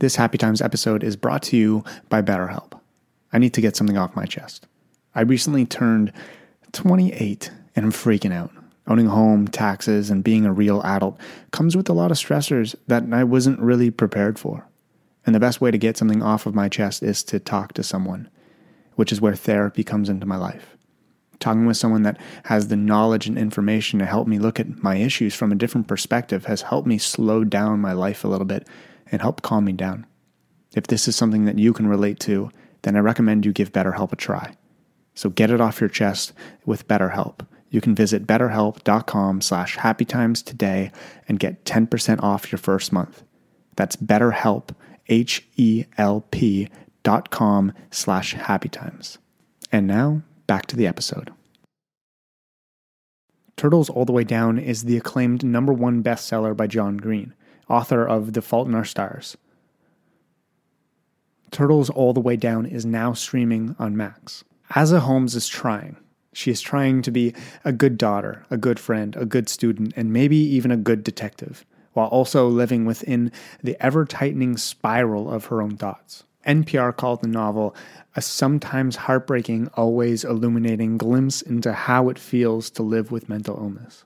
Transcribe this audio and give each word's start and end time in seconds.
This 0.00 0.14
Happy 0.14 0.38
Times 0.38 0.62
episode 0.62 1.02
is 1.02 1.16
brought 1.16 1.42
to 1.44 1.56
you 1.56 1.82
by 2.08 2.22
BetterHelp. 2.22 2.78
I 3.32 3.38
need 3.38 3.52
to 3.54 3.60
get 3.60 3.74
something 3.74 3.96
off 3.96 4.14
my 4.14 4.26
chest. 4.26 4.64
I 5.12 5.22
recently 5.22 5.66
turned 5.66 6.12
28 6.70 7.50
and 7.74 7.86
I'm 7.86 7.90
freaking 7.90 8.32
out. 8.32 8.52
Owning 8.86 9.08
a 9.08 9.10
home, 9.10 9.48
taxes, 9.48 10.08
and 10.08 10.22
being 10.22 10.46
a 10.46 10.52
real 10.52 10.82
adult 10.82 11.18
comes 11.50 11.76
with 11.76 11.88
a 11.88 11.92
lot 11.92 12.12
of 12.12 12.16
stressors 12.16 12.76
that 12.86 13.12
I 13.12 13.24
wasn't 13.24 13.58
really 13.58 13.90
prepared 13.90 14.38
for. 14.38 14.68
And 15.26 15.34
the 15.34 15.40
best 15.40 15.60
way 15.60 15.72
to 15.72 15.78
get 15.78 15.96
something 15.96 16.22
off 16.22 16.46
of 16.46 16.54
my 16.54 16.68
chest 16.68 17.02
is 17.02 17.24
to 17.24 17.40
talk 17.40 17.72
to 17.72 17.82
someone, 17.82 18.30
which 18.94 19.10
is 19.10 19.20
where 19.20 19.34
therapy 19.34 19.82
comes 19.82 20.08
into 20.08 20.26
my 20.26 20.36
life. 20.36 20.76
Talking 21.40 21.66
with 21.66 21.76
someone 21.76 22.02
that 22.02 22.20
has 22.44 22.68
the 22.68 22.76
knowledge 22.76 23.26
and 23.26 23.36
information 23.36 23.98
to 23.98 24.06
help 24.06 24.28
me 24.28 24.38
look 24.38 24.60
at 24.60 24.80
my 24.80 24.94
issues 24.94 25.34
from 25.34 25.50
a 25.50 25.56
different 25.56 25.88
perspective 25.88 26.44
has 26.44 26.62
helped 26.62 26.86
me 26.86 26.98
slow 26.98 27.42
down 27.42 27.80
my 27.80 27.92
life 27.92 28.22
a 28.22 28.28
little 28.28 28.46
bit 28.46 28.64
and 29.10 29.20
help 29.20 29.42
calm 29.42 29.64
me 29.64 29.72
down. 29.72 30.06
If 30.74 30.86
this 30.86 31.08
is 31.08 31.16
something 31.16 31.44
that 31.46 31.58
you 31.58 31.72
can 31.72 31.88
relate 31.88 32.20
to, 32.20 32.50
then 32.82 32.96
I 32.96 33.00
recommend 33.00 33.44
you 33.44 33.52
give 33.52 33.72
BetterHelp 33.72 34.12
a 34.12 34.16
try. 34.16 34.54
So 35.14 35.30
get 35.30 35.50
it 35.50 35.60
off 35.60 35.80
your 35.80 35.88
chest 35.88 36.32
with 36.64 36.86
BetterHelp. 36.86 37.46
You 37.70 37.80
can 37.80 37.94
visit 37.94 38.26
betterhelp.com 38.26 39.40
slash 39.40 39.76
happytimes 39.76 40.42
today 40.42 40.92
and 41.26 41.38
get 41.38 41.64
10% 41.64 42.22
off 42.22 42.50
your 42.50 42.58
first 42.58 42.92
month. 42.92 43.24
That's 43.76 43.96
betterhelp, 43.96 44.70
H-E-L-P 45.08 46.68
dot 47.02 47.30
com 47.30 47.72
slash 47.90 48.34
happytimes. 48.34 49.18
And 49.70 49.86
now, 49.86 50.22
back 50.46 50.66
to 50.66 50.76
the 50.76 50.86
episode. 50.86 51.32
Turtles 53.56 53.90
All 53.90 54.04
the 54.04 54.12
Way 54.12 54.24
Down 54.24 54.58
is 54.58 54.84
the 54.84 54.96
acclaimed 54.96 55.44
number 55.44 55.72
one 55.72 56.02
bestseller 56.02 56.56
by 56.56 56.66
John 56.66 56.96
Green, 56.96 57.34
author 57.68 58.04
of 58.04 58.32
The 58.32 58.42
Fault 58.42 58.68
in 58.68 58.74
Our 58.74 58.84
Stars. 58.84 59.36
Turtles 61.50 61.90
All 61.90 62.12
the 62.12 62.20
Way 62.20 62.36
Down 62.36 62.66
is 62.66 62.84
now 62.84 63.12
streaming 63.12 63.74
on 63.78 63.96
Max. 63.96 64.44
Aza 64.72 65.00
Holmes 65.00 65.34
is 65.34 65.48
trying. 65.48 65.96
She 66.32 66.50
is 66.50 66.60
trying 66.60 67.02
to 67.02 67.10
be 67.10 67.34
a 67.64 67.72
good 67.72 67.96
daughter, 67.96 68.44
a 68.50 68.56
good 68.56 68.78
friend, 68.78 69.16
a 69.16 69.24
good 69.24 69.48
student, 69.48 69.92
and 69.96 70.12
maybe 70.12 70.36
even 70.36 70.70
a 70.70 70.76
good 70.76 71.02
detective, 71.02 71.64
while 71.94 72.08
also 72.08 72.48
living 72.48 72.84
within 72.84 73.32
the 73.62 73.76
ever 73.82 74.04
tightening 74.04 74.56
spiral 74.56 75.30
of 75.30 75.46
her 75.46 75.62
own 75.62 75.76
thoughts. 75.76 76.24
NPR 76.46 76.96
called 76.96 77.22
the 77.22 77.28
novel 77.28 77.74
a 78.14 78.22
sometimes 78.22 78.96
heartbreaking, 78.96 79.68
always 79.74 80.24
illuminating 80.24 80.96
glimpse 80.96 81.42
into 81.42 81.72
how 81.72 82.08
it 82.08 82.18
feels 82.18 82.70
to 82.70 82.82
live 82.82 83.10
with 83.10 83.28
mental 83.28 83.56
illness. 83.56 84.04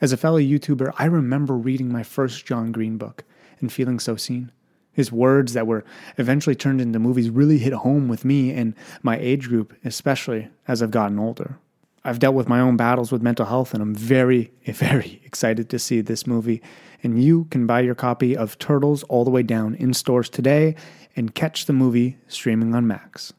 As 0.00 0.12
a 0.12 0.16
fellow 0.16 0.38
YouTuber, 0.38 0.92
I 0.96 1.06
remember 1.06 1.56
reading 1.56 1.90
my 1.90 2.04
first 2.04 2.46
John 2.46 2.70
Green 2.70 2.98
book 2.98 3.24
and 3.60 3.72
feeling 3.72 3.98
so 3.98 4.14
seen. 4.14 4.52
His 4.92 5.10
words 5.10 5.54
that 5.54 5.66
were 5.66 5.84
eventually 6.18 6.54
turned 6.54 6.80
into 6.80 7.00
movies 7.00 7.30
really 7.30 7.58
hit 7.58 7.72
home 7.72 8.06
with 8.06 8.24
me 8.24 8.52
and 8.52 8.74
my 9.02 9.18
age 9.18 9.48
group, 9.48 9.76
especially 9.84 10.48
as 10.68 10.82
I've 10.82 10.92
gotten 10.92 11.18
older. 11.18 11.58
I've 12.04 12.20
dealt 12.20 12.36
with 12.36 12.48
my 12.48 12.60
own 12.60 12.76
battles 12.76 13.10
with 13.10 13.22
mental 13.22 13.46
health, 13.46 13.74
and 13.74 13.82
I'm 13.82 13.94
very, 13.94 14.52
very 14.66 15.20
excited 15.24 15.68
to 15.70 15.78
see 15.80 16.00
this 16.00 16.28
movie. 16.28 16.62
And 17.02 17.22
you 17.22 17.46
can 17.50 17.66
buy 17.66 17.80
your 17.80 17.96
copy 17.96 18.36
of 18.36 18.58
Turtles 18.58 19.02
All 19.04 19.24
the 19.24 19.30
Way 19.30 19.42
Down 19.42 19.74
in 19.74 19.94
stores 19.94 20.28
today 20.28 20.76
and 21.16 21.34
catch 21.34 21.66
the 21.66 21.72
movie 21.72 22.18
streaming 22.28 22.74
on 22.74 22.86
Max. 22.86 23.32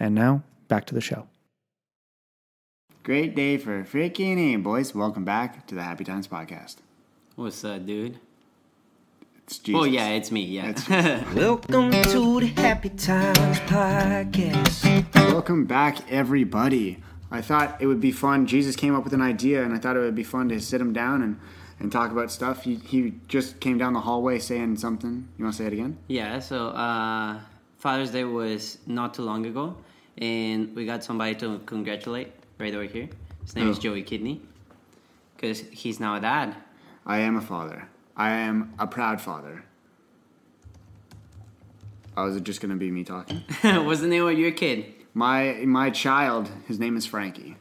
And 0.00 0.14
now, 0.14 0.42
back 0.68 0.86
to 0.86 0.94
the 0.94 1.00
show. 1.02 1.28
Great 3.06 3.36
day 3.36 3.56
for 3.56 3.84
freaking 3.84 4.36
A, 4.36 4.56
boys. 4.56 4.92
Welcome 4.92 5.24
back 5.24 5.64
to 5.68 5.76
the 5.76 5.82
Happy 5.84 6.02
Times 6.02 6.26
Podcast. 6.26 6.78
What's 7.36 7.64
up, 7.64 7.86
dude? 7.86 8.18
It's 9.44 9.60
Jesus. 9.60 9.80
Oh 9.80 9.84
yeah, 9.84 10.08
it's 10.08 10.32
me. 10.32 10.40
Yeah. 10.40 10.70
It's 10.70 10.88
Welcome 11.36 11.92
to 11.92 12.40
the 12.40 12.46
Happy 12.56 12.88
Times 12.88 13.60
Podcast. 13.60 15.14
Welcome 15.14 15.66
back, 15.66 16.10
everybody. 16.10 17.00
I 17.30 17.42
thought 17.42 17.80
it 17.80 17.86
would 17.86 18.00
be 18.00 18.10
fun. 18.10 18.44
Jesus 18.48 18.74
came 18.74 18.96
up 18.96 19.04
with 19.04 19.12
an 19.12 19.22
idea, 19.22 19.62
and 19.62 19.72
I 19.72 19.78
thought 19.78 19.96
it 19.96 20.00
would 20.00 20.16
be 20.16 20.24
fun 20.24 20.48
to 20.48 20.60
sit 20.60 20.80
him 20.80 20.92
down 20.92 21.22
and, 21.22 21.38
and 21.78 21.92
talk 21.92 22.10
about 22.10 22.32
stuff. 22.32 22.64
He, 22.64 22.74
he 22.74 23.14
just 23.28 23.60
came 23.60 23.78
down 23.78 23.92
the 23.92 24.00
hallway 24.00 24.40
saying 24.40 24.78
something. 24.78 25.28
You 25.38 25.44
want 25.44 25.54
to 25.54 25.62
say 25.62 25.68
it 25.68 25.72
again? 25.72 25.96
yeah. 26.08 26.40
So 26.40 26.70
uh, 26.70 27.38
Father's 27.78 28.10
Day 28.10 28.24
was 28.24 28.78
not 28.84 29.14
too 29.14 29.22
long 29.22 29.46
ago, 29.46 29.76
and 30.18 30.74
we 30.74 30.84
got 30.84 31.04
somebody 31.04 31.36
to 31.36 31.60
congratulate 31.66 32.32
right 32.58 32.74
over 32.74 32.84
here. 32.84 33.08
His 33.42 33.54
name 33.54 33.68
is 33.68 33.78
Oh. 33.78 33.80
Joey 33.80 34.02
Kidney, 34.02 34.40
because 35.36 35.60
he's 35.70 36.00
now 36.00 36.16
a 36.16 36.20
dad. 36.20 36.56
I 37.04 37.18
am 37.18 37.36
a 37.36 37.40
father. 37.40 37.88
I 38.16 38.30
am 38.30 38.74
a 38.78 38.86
proud 38.86 39.20
father. 39.20 39.64
Oh, 42.16 42.28
is 42.28 42.36
it 42.36 42.44
just 42.44 42.60
going 42.60 42.70
to 42.70 42.76
be 42.76 42.90
me 42.90 43.04
talking? 43.04 43.42
What's 43.62 44.00
the 44.00 44.06
name 44.06 44.26
of 44.26 44.38
your 44.38 44.50
kid? 44.52 44.86
My 45.14 45.52
my 45.64 45.90
child, 45.90 46.50
his 46.66 46.78
name 46.78 46.96
is 46.96 47.06
Frankie. 47.06 47.56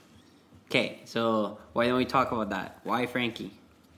Okay, 0.69 0.99
so 1.05 1.57
why 1.73 1.87
don't 1.87 1.97
we 1.97 2.05
talk 2.05 2.31
about 2.31 2.49
that? 2.49 2.79
Why 2.83 3.05
Frankie? 3.05 3.51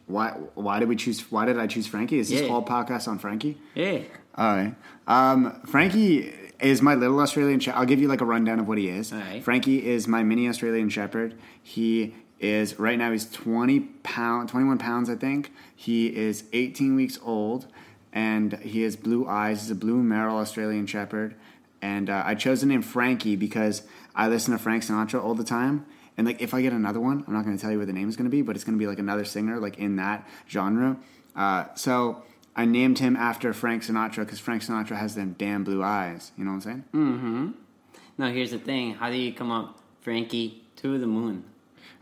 Why 0.08 0.32
why 0.56 0.80
did 0.80 0.90
we 0.90 0.96
choose? 0.96 1.22
Why 1.32 1.46
did 1.46 1.58
I 1.60 1.68
choose 1.68 1.88
Frankie? 1.88 2.20
Is 2.20 2.30
this 2.30 2.42
Yeah. 2.42 2.48
whole 2.50 2.64
podcast 2.66 3.08
on 3.08 3.20
Frankie? 3.20 3.58
Yeah. 3.76 4.00
All 4.38 4.56
right. 4.56 4.76
Um, 5.08 5.62
Frankie 5.66 6.34
is 6.60 6.82
my 6.82 6.96
little 6.96 7.20
Australian 7.20 7.60
Shepherd. 7.60 7.80
I'll 7.80 7.86
give 7.86 8.00
you 8.00 8.08
like 8.08 8.22
a 8.22 8.26
rundown 8.26 8.60
of 8.60 8.68
what 8.68 8.78
he 8.78 8.88
is. 8.90 9.12
All 9.12 9.20
right. 9.20 9.44
Frankie 9.44 9.86
is 9.86 10.08
my 10.08 10.24
mini 10.24 10.48
Australian 10.48 10.90
Shepherd. 10.90 11.36
He 11.62 12.16
is 12.40 12.78
right 12.78 13.00
now 13.00 13.12
he's 13.12 13.28
20 13.32 13.80
pound 14.04 14.50
21 14.50 14.78
pounds 14.78 15.10
I 15.10 15.16
think. 15.16 15.52
He 15.76 16.16
is 16.16 16.44
18 16.54 16.96
weeks 16.96 17.18
old 17.24 17.68
and 18.14 18.54
he 18.60 18.84
has 18.84 18.96
blue 18.96 19.28
eyes. 19.28 19.62
He's 19.62 19.72
a 19.72 19.76
blue 19.76 20.04
merle 20.04 20.38
Australian 20.38 20.86
Shepherd. 20.86 21.36
And 21.82 22.10
uh, 22.10 22.24
I 22.26 22.36
chose 22.36 22.62
the 22.62 22.68
name 22.68 22.82
Frankie 22.82 23.36
because 23.36 23.84
I 24.16 24.28
listen 24.28 24.52
to 24.52 24.60
Frank 24.60 24.84
Sinatra 24.84 25.24
all 25.24 25.36
the 25.36 25.44
time. 25.44 25.86
And 26.16 26.26
like 26.26 26.42
if 26.42 26.54
I 26.54 26.62
get 26.62 26.74
another 26.74 27.00
one, 27.00 27.24
I'm 27.28 27.34
not 27.34 27.44
going 27.44 27.56
to 27.56 27.62
tell 27.62 27.72
you 27.72 27.78
what 27.78 27.88
the 27.88 27.94
name 27.94 28.10
is 28.10 28.16
going 28.16 28.26
to 28.26 28.32
be, 28.32 28.42
but 28.42 28.56
it's 28.56 28.66
going 28.66 28.78
to 28.78 28.80
be 28.80 28.88
like 28.88 29.00
another 29.00 29.26
singer 29.26 29.60
like 29.60 29.78
in 29.78 29.96
that 29.98 30.28
genre. 30.50 30.98
Uh, 31.36 31.66
so 31.76 32.24
I 32.58 32.66
named 32.66 32.98
him 33.00 33.16
after 33.16 33.54
Frank 33.54 33.84
Sinatra 33.84 34.18
because 34.26 34.40
Frank 34.40 34.64
Sinatra 34.64 34.98
has 34.98 35.14
them 35.16 35.36
damn 35.38 35.64
blue 35.64 35.84
eyes. 35.84 36.32
You 36.38 36.44
know 36.44 36.52
what 36.52 36.56
I'm 36.56 36.62
saying? 36.62 36.84
Mm-hmm. 36.94 37.48
Now 38.18 38.28
here's 38.32 38.52
the 38.52 38.58
thing. 38.58 38.96
How 38.96 39.10
do 39.12 39.16
you 39.16 39.32
come 39.32 39.52
up 39.52 39.80
Frankie 40.02 40.64
to 40.78 40.98
the 40.98 41.06
moon? 41.08 41.44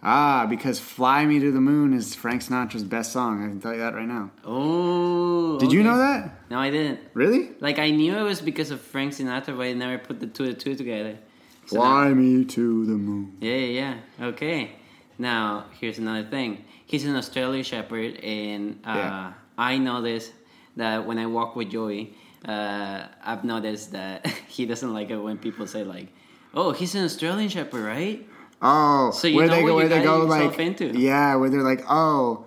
Ah, 0.02 0.46
because 0.48 0.80
"Fly 0.80 1.26
Me 1.26 1.40
to 1.40 1.52
the 1.52 1.60
Moon" 1.62 1.92
is 1.94 2.14
Frank 2.14 2.42
Sinatra's 2.44 2.84
best 2.84 3.12
song. 3.12 3.44
I 3.44 3.48
can 3.48 3.60
tell 3.60 3.74
you 3.74 3.80
that 3.80 3.96
right 3.96 4.08
now. 4.08 4.30
Oh. 4.46 5.58
Did 5.60 5.72
you 5.72 5.84
know 5.84 5.98
that? 5.98 6.32
No, 6.50 6.60
I 6.60 6.70
didn't. 6.70 7.00
Really? 7.14 7.52
Like 7.60 7.80
I 7.80 7.90
knew 7.90 8.16
it 8.16 8.22
was 8.22 8.40
because 8.40 8.72
of 8.72 8.82
Frank 8.82 9.14
Sinatra, 9.14 9.58
but 9.58 9.62
I 9.64 9.74
never 9.74 9.98
put 9.98 10.20
the 10.20 10.28
two 10.28 10.44
and 10.46 10.60
two 10.60 10.76
together. 10.76 11.18
So 11.66 11.78
now- 11.78 11.82
Fly 11.82 12.14
me 12.14 12.46
to 12.46 12.86
the 12.86 12.94
moon. 12.94 13.38
Yeah, 13.42 13.56
yeah, 13.56 13.96
yeah. 14.20 14.26
Okay. 14.28 14.74
Now 15.18 15.66
here's 15.80 15.98
another 15.98 16.28
thing. 16.30 16.64
He's 16.86 17.04
an 17.06 17.16
Australian 17.16 17.64
Shepherd, 17.64 18.18
and 18.18 18.80
uh, 18.86 18.94
Yeah. 18.96 19.34
I 19.58 19.78
noticed 19.80 20.34
that 20.76 21.06
when 21.06 21.18
I 21.18 21.26
walk 21.26 21.56
with 21.56 21.70
Joey, 21.72 22.14
uh, 22.48 23.06
I've 23.24 23.44
noticed 23.44 23.92
that 23.94 24.26
he 24.48 24.66
doesn't 24.66 24.94
like 24.94 25.10
it 25.10 25.18
when 25.18 25.38
people 25.38 25.68
say 25.68 25.84
like, 25.84 26.08
"Oh, 26.54 26.72
he's 26.72 26.96
an 26.96 27.04
Australian 27.06 27.50
Shepherd, 27.50 27.84
right?" 27.86 28.28
Oh, 28.62 29.12
So 29.12 29.28
you 29.28 29.36
where 29.38 29.48
know 29.48 29.56
they 29.56 29.64
go, 29.64 29.76
where 29.76 29.88
they 29.90 30.02
go, 30.04 30.20
like, 30.26 30.58
into. 30.60 30.88
yeah, 30.98 31.36
where 31.36 31.50
they're 31.50 31.62
like, 31.62 31.84
oh, 31.90 32.46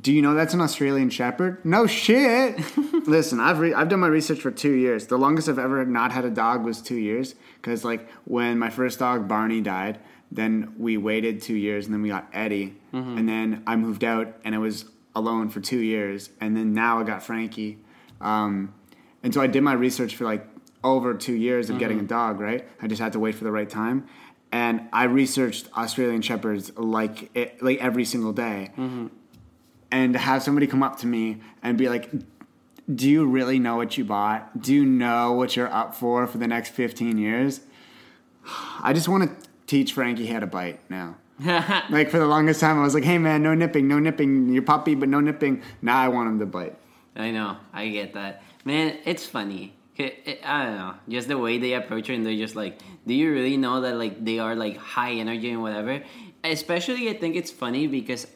do 0.00 0.12
you 0.12 0.20
know 0.22 0.34
that's 0.34 0.54
an 0.54 0.60
Australian 0.60 1.10
Shepherd? 1.10 1.64
No 1.64 1.86
shit. 1.86 2.60
Listen, 3.06 3.40
I've 3.40 3.58
re- 3.58 3.74
I've 3.74 3.88
done 3.88 4.00
my 4.00 4.06
research 4.06 4.40
for 4.40 4.50
two 4.50 4.72
years. 4.72 5.06
The 5.06 5.16
longest 5.16 5.48
I've 5.48 5.58
ever 5.58 5.84
not 5.86 6.12
had 6.12 6.24
a 6.24 6.30
dog 6.30 6.62
was 6.62 6.80
two 6.82 6.96
years. 6.96 7.34
Because 7.56 7.84
like 7.84 8.08
when 8.24 8.58
my 8.58 8.68
first 8.70 8.98
dog 8.98 9.26
Barney 9.26 9.60
died, 9.62 9.98
then 10.30 10.74
we 10.78 10.96
waited 10.98 11.40
two 11.42 11.54
years, 11.56 11.86
and 11.86 11.94
then 11.94 12.02
we 12.02 12.08
got 12.10 12.28
Eddie, 12.32 12.74
Mm-hmm. 12.92 13.18
and 13.18 13.28
then 13.28 13.62
I 13.66 13.74
moved 13.76 14.04
out, 14.04 14.36
and 14.44 14.54
it 14.54 14.58
was 14.58 14.84
alone 15.14 15.48
for 15.48 15.60
two 15.60 15.78
years, 15.78 16.30
and 16.40 16.56
then 16.56 16.72
now 16.72 17.00
I 17.00 17.04
got 17.04 17.22
Frankie, 17.22 17.78
um, 18.20 18.74
and 19.22 19.32
so 19.32 19.40
I 19.40 19.46
did 19.46 19.62
my 19.62 19.72
research 19.72 20.16
for 20.16 20.24
like 20.24 20.46
over 20.82 21.14
two 21.14 21.34
years 21.34 21.70
of 21.70 21.78
getting 21.78 22.00
a 22.00 22.02
dog. 22.02 22.40
Right, 22.40 22.66
I 22.80 22.86
just 22.86 23.00
had 23.00 23.12
to 23.12 23.18
wait 23.18 23.34
for 23.34 23.44
the 23.44 23.52
right 23.52 23.68
time, 23.68 24.06
and 24.52 24.88
I 24.92 25.04
researched 25.04 25.68
Australian 25.76 26.22
Shepherds 26.22 26.76
like 26.76 27.30
it, 27.36 27.62
like 27.62 27.78
every 27.78 28.04
single 28.04 28.32
day, 28.32 28.70
and 29.90 30.12
to 30.12 30.18
have 30.18 30.42
somebody 30.42 30.66
come 30.66 30.82
up 30.82 30.98
to 31.00 31.06
me 31.06 31.40
and 31.62 31.78
be 31.78 31.88
like. 31.88 32.10
Do 32.94 33.08
you 33.08 33.24
really 33.24 33.58
know 33.58 33.76
what 33.76 33.96
you 33.96 34.04
bought? 34.04 34.60
Do 34.60 34.74
you 34.74 34.84
know 34.84 35.32
what 35.32 35.56
you're 35.56 35.72
up 35.72 35.94
for 35.94 36.26
for 36.26 36.36
the 36.36 36.46
next 36.46 36.68
15 36.72 37.16
years? 37.16 37.62
I 38.82 38.92
just 38.92 39.08
want 39.08 39.24
to 39.24 39.48
teach 39.66 39.94
Frankie 39.94 40.26
how 40.26 40.40
to 40.40 40.46
bite 40.46 40.80
now. 40.90 41.16
Like 41.90 42.10
for 42.10 42.18
the 42.18 42.26
longest 42.26 42.60
time, 42.60 42.78
I 42.78 42.82
was 42.82 42.94
like, 42.94 43.04
"Hey 43.04 43.18
man, 43.18 43.42
no 43.42 43.54
nipping, 43.54 43.88
no 43.88 43.98
nipping. 43.98 44.48
Your 44.52 44.62
puppy, 44.62 44.94
but 44.94 45.08
no 45.08 45.20
nipping." 45.20 45.62
Now 45.82 45.98
I 46.00 46.08
want 46.08 46.28
him 46.28 46.38
to 46.40 46.46
bite. 46.46 46.76
I 47.16 47.30
know, 47.30 47.56
I 47.72 47.88
get 47.88 48.14
that. 48.14 48.42
Man, 48.64 48.98
it's 49.04 49.24
funny. 49.26 49.74
It- 49.96 50.18
it- 50.24 50.40
I 50.44 50.64
don't 50.64 50.76
know, 50.76 50.94
just 51.08 51.28
the 51.28 51.38
way 51.38 51.58
they 51.58 51.74
approach 51.74 52.10
it, 52.10 52.14
and 52.14 52.26
they're 52.26 52.36
just 52.36 52.56
like, 52.56 52.78
"Do 53.06 53.14
you 53.14 53.32
really 53.32 53.56
know 53.56 53.80
that 53.82 53.96
like 53.96 54.24
they 54.24 54.38
are 54.38 54.54
like 54.54 54.76
high 54.76 55.12
energy 55.12 55.50
and 55.50 55.62
whatever?" 55.62 56.02
Especially, 56.42 57.08
I 57.08 57.14
think 57.14 57.36
it's 57.36 57.50
funny 57.50 57.86
because 57.86 58.26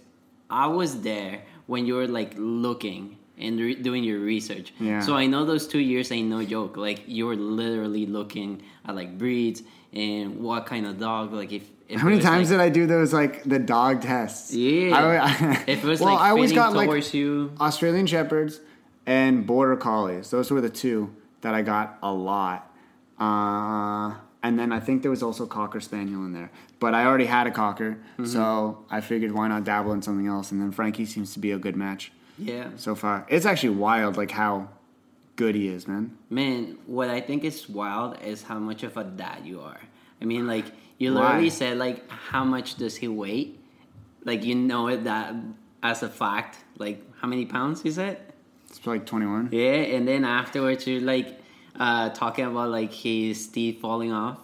I 0.50 0.66
was 0.66 1.02
there 1.02 1.42
when 1.66 1.84
you 1.86 1.94
were 1.94 2.08
like 2.08 2.32
looking 2.36 3.17
and 3.40 3.58
re- 3.58 3.74
doing 3.74 4.04
your 4.04 4.18
research. 4.20 4.72
Yeah. 4.80 5.00
So 5.00 5.14
I 5.14 5.26
know 5.26 5.44
those 5.44 5.66
two 5.66 5.78
years 5.80 6.10
ain't 6.12 6.28
no 6.28 6.44
joke. 6.44 6.76
Like 6.76 7.02
you 7.06 7.26
were 7.26 7.36
literally 7.36 8.06
looking 8.06 8.62
at 8.86 8.94
like 8.94 9.16
breeds 9.18 9.62
and 9.92 10.40
what 10.40 10.66
kind 10.66 10.86
of 10.86 10.98
dog. 10.98 11.32
Like 11.32 11.52
if, 11.52 11.62
if 11.88 12.00
How 12.00 12.08
many 12.08 12.20
times 12.20 12.50
like, 12.50 12.58
did 12.58 12.62
I 12.64 12.68
do 12.68 12.86
those 12.86 13.12
like 13.12 13.44
the 13.44 13.58
dog 13.58 14.02
tests? 14.02 14.52
Yeah. 14.54 15.24
I, 15.24 15.64
if 15.66 15.84
it 15.84 15.86
was 15.86 16.00
well, 16.00 16.14
like 16.14 16.22
I 16.22 16.30
always 16.30 16.52
got 16.52 16.74
like 16.74 17.14
you. 17.14 17.52
Australian 17.60 18.06
Shepherds 18.06 18.60
and 19.06 19.46
Border 19.46 19.76
Collies. 19.76 20.30
Those 20.30 20.50
were 20.50 20.60
the 20.60 20.70
two 20.70 21.14
that 21.40 21.54
I 21.54 21.62
got 21.62 21.98
a 22.02 22.12
lot. 22.12 22.70
Uh, 23.18 24.14
and 24.42 24.58
then 24.58 24.72
I 24.72 24.80
think 24.80 25.02
there 25.02 25.10
was 25.10 25.22
also 25.22 25.46
Cocker 25.46 25.80
Spaniel 25.80 26.24
in 26.24 26.32
there. 26.32 26.50
But 26.78 26.94
I 26.94 27.04
already 27.04 27.24
had 27.26 27.46
a 27.46 27.50
Cocker, 27.50 27.98
Mm-hmm. 28.18 28.26
so 28.26 28.84
I 28.90 29.00
figured 29.00 29.32
why 29.32 29.48
not 29.48 29.64
dabble 29.64 29.92
in 29.92 30.02
something 30.02 30.26
else. 30.26 30.52
And 30.52 30.60
then 30.60 30.70
Frankie 30.70 31.06
seems 31.06 31.32
to 31.34 31.38
be 31.40 31.50
a 31.50 31.58
good 31.58 31.76
match 31.76 32.12
Yeah. 32.38 32.70
so 32.76 32.94
far. 32.94 33.26
It's 33.28 33.46
actually 33.46 33.70
wild, 33.76 34.16
like 34.16 34.30
how 34.30 34.68
good 35.36 35.54
he 35.54 35.68
is, 35.68 35.86
man. 35.86 36.16
Man, 36.30 36.78
what 36.86 37.08
I 37.08 37.20
think 37.20 37.44
is 37.44 37.68
wild 37.68 38.20
is 38.22 38.42
how 38.42 38.58
much 38.58 38.82
of 38.82 38.96
a 38.96 39.04
dad 39.04 39.44
you 39.44 39.60
are. 39.60 39.80
I 40.20 40.24
mean, 40.24 40.46
like 40.46 40.66
you 40.98 41.14
Why? 41.14 41.20
literally 41.20 41.50
said 41.50 41.78
like 41.78 42.08
how 42.10 42.44
much 42.44 42.76
does 42.76 42.96
he 42.96 43.08
weigh? 43.08 43.52
Like 44.24 44.44
you 44.44 44.54
know 44.54 44.88
it 44.88 45.04
that 45.04 45.34
as 45.82 46.02
a 46.02 46.08
fact. 46.08 46.58
Like 46.76 47.02
how 47.20 47.28
many 47.28 47.46
pounds 47.46 47.84
is 47.84 47.98
it? 47.98 48.20
It's 48.68 48.86
like 48.86 49.06
21. 49.06 49.50
Yeah, 49.52 49.62
and 49.96 50.06
then 50.06 50.24
afterwards 50.24 50.86
you're 50.86 51.00
like 51.00 51.40
uh, 51.78 52.10
talking 52.10 52.44
about 52.44 52.70
like 52.70 52.92
his 52.92 53.48
teeth 53.48 53.80
falling 53.80 54.12
off. 54.12 54.38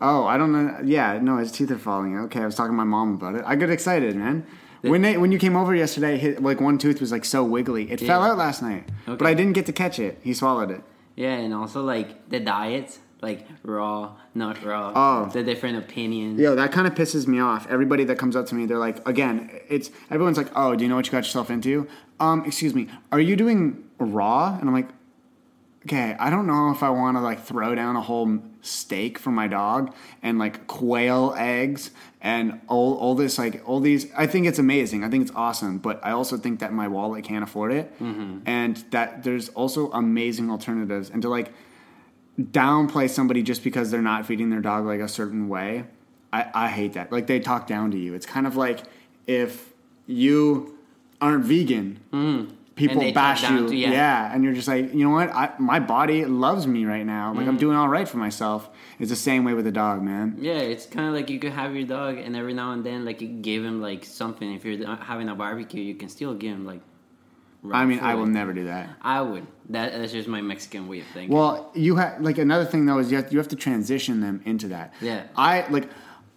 Oh, 0.00 0.24
I 0.26 0.38
don't 0.38 0.52
know. 0.52 0.78
Yeah, 0.84 1.18
no, 1.20 1.38
his 1.38 1.50
teeth 1.50 1.70
are 1.72 1.78
falling. 1.78 2.16
Okay, 2.26 2.40
I 2.40 2.46
was 2.46 2.54
talking 2.54 2.72
to 2.72 2.76
my 2.76 2.84
mom 2.84 3.14
about 3.14 3.34
it. 3.34 3.42
I 3.44 3.56
get 3.56 3.70
excited, 3.70 4.14
man. 4.14 4.46
When 4.82 5.02
they 5.02 5.16
when 5.16 5.32
you 5.32 5.38
came 5.38 5.56
over 5.56 5.74
yesterday, 5.74 6.16
his, 6.18 6.38
like 6.40 6.60
one 6.60 6.78
tooth 6.78 7.00
was 7.00 7.12
like 7.12 7.24
so 7.24 7.42
wiggly. 7.44 7.90
It 7.90 8.00
fell 8.00 8.22
out 8.22 8.38
last 8.38 8.62
night, 8.62 8.88
but 9.06 9.22
I 9.22 9.34
didn't 9.34 9.54
get 9.54 9.66
to 9.66 9.72
catch 9.72 9.98
it. 9.98 10.18
He 10.22 10.34
swallowed 10.34 10.70
it. 10.70 10.82
Yeah, 11.16 11.34
and 11.34 11.52
also 11.52 11.82
like 11.82 12.28
the 12.28 12.38
diets, 12.38 13.00
like 13.20 13.46
raw, 13.64 14.16
not 14.34 14.64
raw. 14.64 14.92
Oh. 14.94 15.30
the 15.32 15.42
different 15.42 15.78
opinions. 15.78 16.38
Yo, 16.38 16.54
that 16.54 16.70
kind 16.70 16.86
of 16.86 16.94
pisses 16.94 17.26
me 17.26 17.40
off. 17.40 17.66
Everybody 17.68 18.04
that 18.04 18.18
comes 18.18 18.36
up 18.36 18.46
to 18.46 18.54
me, 18.54 18.66
they're 18.66 18.78
like, 18.78 19.06
again, 19.08 19.50
it's 19.68 19.90
everyone's 20.10 20.36
like, 20.36 20.50
oh, 20.54 20.76
do 20.76 20.84
you 20.84 20.88
know 20.88 20.96
what 20.96 21.06
you 21.06 21.12
got 21.12 21.24
yourself 21.24 21.50
into? 21.50 21.88
Um, 22.20 22.44
excuse 22.44 22.74
me, 22.74 22.88
are 23.10 23.20
you 23.20 23.34
doing 23.34 23.84
raw? 23.98 24.56
And 24.58 24.68
I'm 24.68 24.74
like, 24.74 24.88
okay, 25.88 26.14
I 26.20 26.28
don't 26.28 26.46
know 26.46 26.70
if 26.70 26.82
I 26.82 26.90
want 26.90 27.16
to 27.16 27.22
like 27.22 27.42
throw 27.42 27.74
down 27.74 27.96
a 27.96 28.02
whole 28.02 28.40
steak 28.60 29.18
for 29.18 29.30
my 29.30 29.48
dog 29.48 29.94
and 30.22 30.38
like 30.38 30.66
quail 30.66 31.34
eggs 31.38 31.92
and 32.20 32.60
all, 32.68 32.94
all 32.98 33.14
this 33.14 33.38
like 33.38 33.62
all 33.66 33.80
these. 33.80 34.06
I 34.14 34.26
think 34.26 34.46
it's 34.46 34.58
amazing. 34.58 35.02
I 35.02 35.08
think 35.08 35.22
it's 35.22 35.34
awesome, 35.34 35.78
but 35.78 35.98
I 36.04 36.10
also 36.10 36.36
think 36.36 36.60
that 36.60 36.74
my 36.74 36.88
wallet 36.88 37.24
can't 37.24 37.42
afford 37.42 37.72
it, 37.72 37.98
mm-hmm. 37.98 38.40
and 38.44 38.76
that 38.90 39.22
there's 39.22 39.48
also 39.50 39.90
amazing 39.92 40.50
alternatives. 40.50 41.08
And 41.08 41.22
to 41.22 41.30
like 41.30 41.52
downplay 42.38 43.08
somebody 43.08 43.42
just 43.42 43.64
because 43.64 43.90
they're 43.90 44.02
not 44.02 44.26
feeding 44.26 44.50
their 44.50 44.60
dog 44.60 44.84
like 44.84 45.00
a 45.00 45.08
certain 45.08 45.48
way. 45.48 45.84
I, 46.32 46.50
I 46.52 46.68
hate 46.68 46.92
that. 46.92 47.10
Like 47.10 47.26
they 47.26 47.40
talk 47.40 47.66
down 47.66 47.90
to 47.92 47.98
you. 47.98 48.12
It's 48.12 48.26
kind 48.26 48.46
of 48.46 48.56
like 48.56 48.80
if 49.26 49.72
you 50.06 50.78
aren't 51.20 51.44
vegan, 51.46 52.00
mm. 52.12 52.50
People 52.78 52.98
And 52.98 53.02
they 53.02 53.12
talk 53.12 53.40
bash 53.40 53.50
you. 53.50 53.68
to- 53.68 53.76
yeah. 53.76 53.90
yeah. 53.90 54.34
and 54.34 54.44
you're 54.44 54.54
just 54.54 54.68
like, 54.68 54.94
you 54.94 55.04
know 55.04 55.10
what? 55.10 55.30
I, 55.30 55.52
my 55.58 55.80
body 55.80 56.24
loves 56.24 56.66
me 56.66 56.84
right 56.84 57.04
now. 57.04 57.34
Like 57.34 57.46
I'm 57.46 57.56
mm. 57.56 57.60
doing 57.60 57.76
all 57.76 57.88
right 57.88 58.08
for 58.08 58.18
myself. 58.18 58.70
It's 58.98 59.10
the 59.10 59.16
same 59.16 59.44
way 59.44 59.54
with 59.54 59.64
the 59.64 59.72
dog, 59.72 60.02
man. 60.02 60.36
Yeah, 60.40 60.58
it's 60.58 60.86
kind 60.86 61.08
of 61.08 61.14
like 61.14 61.28
you 61.28 61.38
could 61.38 61.52
have 61.52 61.74
your 61.74 61.86
dog, 61.86 62.18
and 62.18 62.34
every 62.36 62.54
now 62.54 62.72
and 62.72 62.84
then, 62.84 63.04
like 63.04 63.20
you 63.20 63.28
give 63.28 63.64
him 63.64 63.80
like 63.82 64.04
something. 64.04 64.54
If 64.54 64.64
you're 64.64 64.86
having 64.96 65.28
a 65.28 65.34
barbecue, 65.34 65.82
you 65.82 65.94
can 65.94 66.08
still 66.08 66.34
give 66.34 66.52
him 66.52 66.64
like. 66.64 66.80
I 67.72 67.84
mean, 67.84 67.98
I 67.98 68.14
will 68.14 68.26
never 68.26 68.52
do 68.52 68.64
that. 68.64 68.88
I 69.02 69.20
would. 69.20 69.44
That, 69.70 69.92
that's 69.92 70.12
just 70.12 70.28
my 70.28 70.40
Mexican 70.40 70.86
way 70.86 71.00
of 71.00 71.06
thinking. 71.08 71.36
Well, 71.36 71.72
you 71.74 71.96
have 71.96 72.20
like 72.20 72.38
another 72.38 72.64
thing 72.64 72.86
though 72.86 72.98
is 72.98 73.10
you 73.10 73.16
have, 73.16 73.32
you 73.32 73.38
have 73.38 73.48
to 73.48 73.56
transition 73.56 74.20
them 74.20 74.40
into 74.44 74.68
that. 74.68 74.94
Yeah. 75.00 75.24
I 75.36 75.68
like 75.68 75.88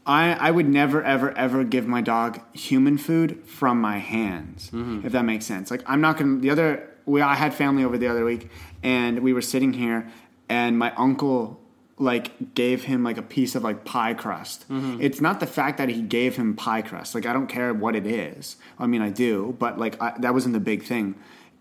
I 0.06 0.34
I 0.34 0.52
would 0.52 0.68
never 0.68 1.04
ever 1.04 1.32
ever 1.38 1.64
give 1.64 1.88
my 1.88 2.02
dog 2.02 2.40
human 2.54 2.98
food 2.98 3.44
from 3.46 3.80
my 3.80 3.98
hands 4.00 4.70
Mm-hmm. 4.72 5.06
if 5.06 5.12
that 5.14 5.26
makes 5.26 5.46
sense. 5.46 5.70
Like 5.72 5.84
I'm 5.86 6.02
not 6.02 6.18
gonna 6.18 6.40
the 6.40 6.50
other 6.50 6.88
we 7.06 7.22
I 7.22 7.36
had 7.36 7.54
family 7.54 7.84
over 7.84 7.98
the 7.98 8.08
other 8.08 8.26
week 8.26 8.50
and 8.84 9.20
we 9.20 9.34
were 9.34 9.42
sitting 9.42 9.74
here 9.74 10.10
and 10.50 10.78
my 10.78 10.92
uncle 10.96 11.60
like 11.98 12.56
gave 12.56 12.84
him 12.86 13.04
like 13.04 13.18
a 13.18 13.22
piece 13.22 13.54
of 13.54 13.64
like 13.64 13.86
pie 13.86 14.14
crust. 14.16 14.68
Mm-hmm. 14.70 15.02
It's 15.02 15.22
not 15.22 15.40
the 15.40 15.46
fact 15.46 15.78
that 15.78 15.88
he 15.90 16.02
gave 16.02 16.36
him 16.36 16.56
pie 16.56 16.82
crust. 16.82 17.14
Like 17.14 17.26
I 17.28 17.34
don't 17.34 17.48
care 17.48 17.72
what 17.74 17.96
it 17.96 18.08
is. 18.08 18.56
I 18.80 18.88
mean 18.88 19.02
I 19.04 19.10
do, 19.12 19.56
but 19.60 19.78
like 19.78 20.02
I, 20.02 20.14
that 20.20 20.34
wasn't 20.34 20.54
the 20.54 20.60
big 20.60 20.84
thing. 20.84 21.14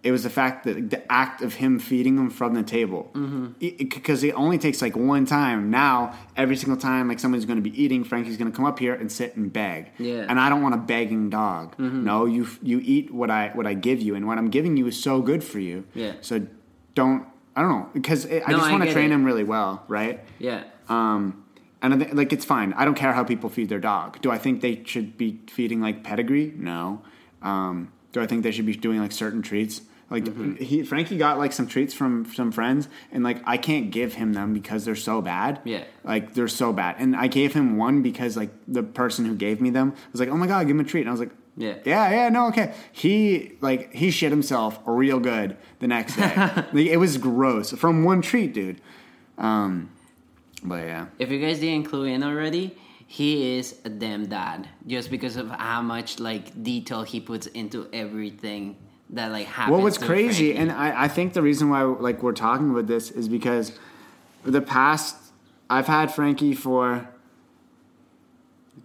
It 0.02 0.12
was 0.12 0.22
the 0.22 0.30
fact 0.30 0.64
that 0.64 0.88
the 0.88 1.12
act 1.12 1.42
of 1.42 1.54
him 1.54 1.78
feeding 1.78 2.16
him 2.16 2.30
from 2.30 2.54
the 2.54 2.62
table, 2.62 3.10
because 3.58 4.24
it, 4.24 4.32
only 4.34 4.56
takes 4.58 4.80
like 4.80 4.96
one 4.96 5.26
time. 5.26 5.70
Now 5.70 6.14
every 6.36 6.56
single 6.56 6.78
time 6.78 7.08
like 7.08 7.18
somebody's 7.20 7.44
going 7.44 7.62
to 7.62 7.70
be 7.70 7.82
eating, 7.82 8.04
Frankie's 8.04 8.36
going 8.38 8.50
to 8.50 8.56
come 8.56 8.64
up 8.64 8.78
here 8.78 8.94
and 8.94 9.12
sit 9.12 9.36
and 9.36 9.52
beg. 9.52 9.90
Yeah. 9.98 10.24
And 10.28 10.40
I 10.40 10.48
don't 10.48 10.62
want 10.62 10.74
a 10.74 10.78
begging 10.78 11.28
dog. 11.30 11.78
No, 11.78 12.24
you 12.24 12.48
you 12.62 12.80
eat 12.82 13.12
what 13.12 13.30
I 13.30 13.50
what 13.54 13.66
I 13.66 13.74
give 13.74 14.00
you, 14.00 14.14
and 14.14 14.26
what 14.26 14.38
I'm 14.38 14.48
giving 14.48 14.76
you 14.76 14.86
is 14.86 15.00
so 15.02 15.20
good 15.20 15.44
for 15.44 15.58
you. 15.60 15.84
Yeah. 15.94 16.14
So 16.22 16.46
don't 16.94 17.26
I 17.54 17.60
don't 17.62 17.70
know 17.70 17.90
because 17.92 18.24
it, 18.24 18.42
I 18.46 18.52
No, 18.52 18.58
just 18.58 18.70
want 18.70 18.84
to 18.84 18.92
train 18.92 19.10
it. 19.10 19.14
him 19.14 19.24
really 19.24 19.44
well, 19.44 19.84
right? 19.88 20.20
yeah. 20.38 20.64
Um, 20.88 21.44
and 21.82 21.94
I 21.94 21.98
think, 21.98 22.14
like 22.14 22.32
it's 22.32 22.44
fine. 22.44 22.72
I 22.74 22.84
don't 22.84 22.94
care 22.94 23.12
how 23.12 23.24
people 23.24 23.48
feed 23.50 23.68
their 23.68 23.78
dog. 23.80 24.20
Do 24.22 24.30
I 24.30 24.38
think 24.38 24.60
they 24.60 24.82
should 24.84 25.16
be 25.18 25.40
feeding 25.50 25.80
like 25.80 26.02
pedigree? 26.04 26.52
No. 26.56 27.02
Um, 27.42 27.92
do 28.12 28.20
I 28.20 28.26
think 28.26 28.42
they 28.42 28.50
should 28.50 28.66
be 28.66 28.74
doing 28.74 28.98
like 29.00 29.12
certain 29.12 29.40
treats? 29.42 29.82
Like 30.10 30.24
Mm-hmm. 30.24 30.56
he 30.56 30.82
Frankie 30.82 31.16
got 31.16 31.38
like 31.38 31.52
some 31.52 31.68
treats 31.68 31.94
from 31.94 32.26
some 32.34 32.50
friends, 32.50 32.88
and 33.12 33.22
like 33.22 33.40
I 33.46 33.56
can't 33.56 33.90
give 33.92 34.14
him 34.14 34.32
them 34.32 34.52
because 34.52 34.84
they're 34.84 34.96
so 34.96 35.22
bad. 35.22 35.60
Yeah. 35.64 35.84
like 36.02 36.34
they're 36.34 36.48
so 36.48 36.72
bad. 36.72 36.96
And 36.98 37.14
I 37.14 37.28
gave 37.28 37.54
him 37.54 37.76
one 37.76 38.02
because 38.02 38.36
like 38.36 38.50
the 38.66 38.82
person 38.82 39.24
who 39.24 39.36
gave 39.36 39.60
me 39.60 39.70
them 39.70 39.94
was 40.10 40.20
like, 40.20 40.28
"Oh 40.28 40.36
my 40.36 40.48
god, 40.48 40.66
give 40.66 40.74
him 40.74 40.80
a 40.80 40.84
treat." 40.84 41.02
And 41.02 41.10
I 41.10 41.12
was 41.12 41.20
like, 41.20 41.30
Yeah. 41.56 41.74
yeah, 41.84 42.10
yeah, 42.10 42.28
no, 42.28 42.48
okay." 42.48 42.74
He 42.90 43.52
like 43.60 43.94
he 43.94 44.10
shit 44.10 44.32
himself 44.32 44.80
real 44.84 45.20
good 45.20 45.56
the 45.78 45.86
next 45.86 46.16
day. 46.16 46.32
like, 46.72 46.74
it 46.86 46.96
was 46.96 47.16
gross 47.16 47.70
from 47.70 48.02
one 48.02 48.20
treat, 48.20 48.52
dude. 48.52 48.80
Um, 49.38 49.90
but 50.64 50.86
yeah. 50.86 51.06
If 51.20 51.30
you 51.30 51.38
guys 51.40 51.60
didn't 51.60 51.86
clue 51.86 52.04
in 52.04 52.22
already, 52.24 52.76
he 53.06 53.56
is 53.58 53.76
a 53.84 53.88
damn 53.88 54.26
dad. 54.26 54.68
Just 54.86 55.08
because 55.10 55.36
of 55.36 55.50
how 55.50 55.82
much 55.82 56.18
like 56.18 56.62
detail 56.62 57.02
he 57.04 57.20
puts 57.20 57.46
into 57.46 57.88
everything 57.92 58.76
that 59.12 59.32
like 59.32 59.46
happens. 59.46 59.72
Well, 59.72 59.82
what's 59.82 59.98
crazy, 59.98 60.52
Frankie. 60.54 60.70
and 60.70 60.72
I, 60.72 61.04
I 61.04 61.08
think 61.08 61.32
the 61.32 61.42
reason 61.42 61.68
why 61.70 61.82
like 61.82 62.22
we're 62.22 62.32
talking 62.32 62.70
about 62.70 62.86
this 62.86 63.10
is 63.10 63.28
because 63.28 63.72
the 64.44 64.60
past 64.60 65.16
I've 65.68 65.86
had 65.86 66.12
Frankie 66.14 66.54
for 66.54 66.92
a 66.94 67.08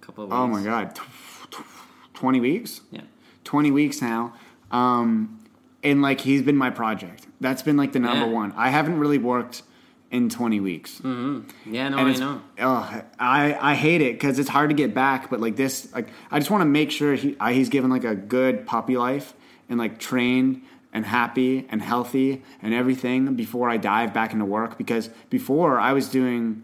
couple 0.01 0.23
of 0.25 0.31
oh 0.33 0.47
my 0.47 0.63
god, 0.63 0.95
tw- 0.95 1.51
tw- 1.51 2.13
twenty 2.13 2.39
weeks, 2.39 2.81
Yeah. 2.91 3.01
twenty 3.43 3.71
weeks 3.71 4.01
now, 4.01 4.33
um, 4.71 5.39
and 5.83 6.01
like 6.01 6.21
he's 6.21 6.41
been 6.41 6.57
my 6.57 6.69
project. 6.69 7.27
That's 7.41 7.61
been 7.61 7.77
like 7.77 7.93
the 7.93 7.99
number 7.99 8.25
Yeah. 8.25 8.31
one. 8.31 8.53
I 8.55 8.69
haven't 8.69 8.99
really 8.99 9.17
worked 9.17 9.63
in 10.11 10.29
twenty 10.29 10.59
weeks. 10.59 11.01
Yeah, 11.03 11.89
no, 11.89 11.97
I 11.97 12.13
know. 12.15 12.41
oh, 12.61 13.01
I 13.19 13.57
I 13.59 13.75
hate 13.75 14.01
it 14.01 14.13
because 14.13 14.39
it's 14.39 14.49
hard 14.49 14.69
to 14.69 14.75
get 14.75 14.93
back. 14.93 15.29
But 15.29 15.39
like 15.41 15.55
this, 15.55 15.91
like 15.93 16.07
I 16.31 16.39
just 16.39 16.49
want 16.51 16.61
to 16.61 16.65
make 16.65 16.91
sure 16.91 17.13
he 17.15 17.35
I, 17.39 17.53
he's 17.53 17.69
given 17.69 17.89
like 17.89 18.03
a 18.05 18.15
good 18.15 18.65
puppy 18.65 18.97
life 18.97 19.33
and 19.69 19.79
like 19.79 19.99
trained 19.99 20.61
and 20.93 21.05
happy 21.05 21.67
and 21.69 21.81
healthy 21.81 22.41
and 22.61 22.73
everything 22.73 23.35
before 23.35 23.69
I 23.69 23.77
dive 23.77 24.13
back 24.13 24.31
into 24.31 24.45
work. 24.45 24.77
Because 24.77 25.09
before 25.29 25.79
I 25.79 25.93
was 25.93 26.09
doing 26.09 26.63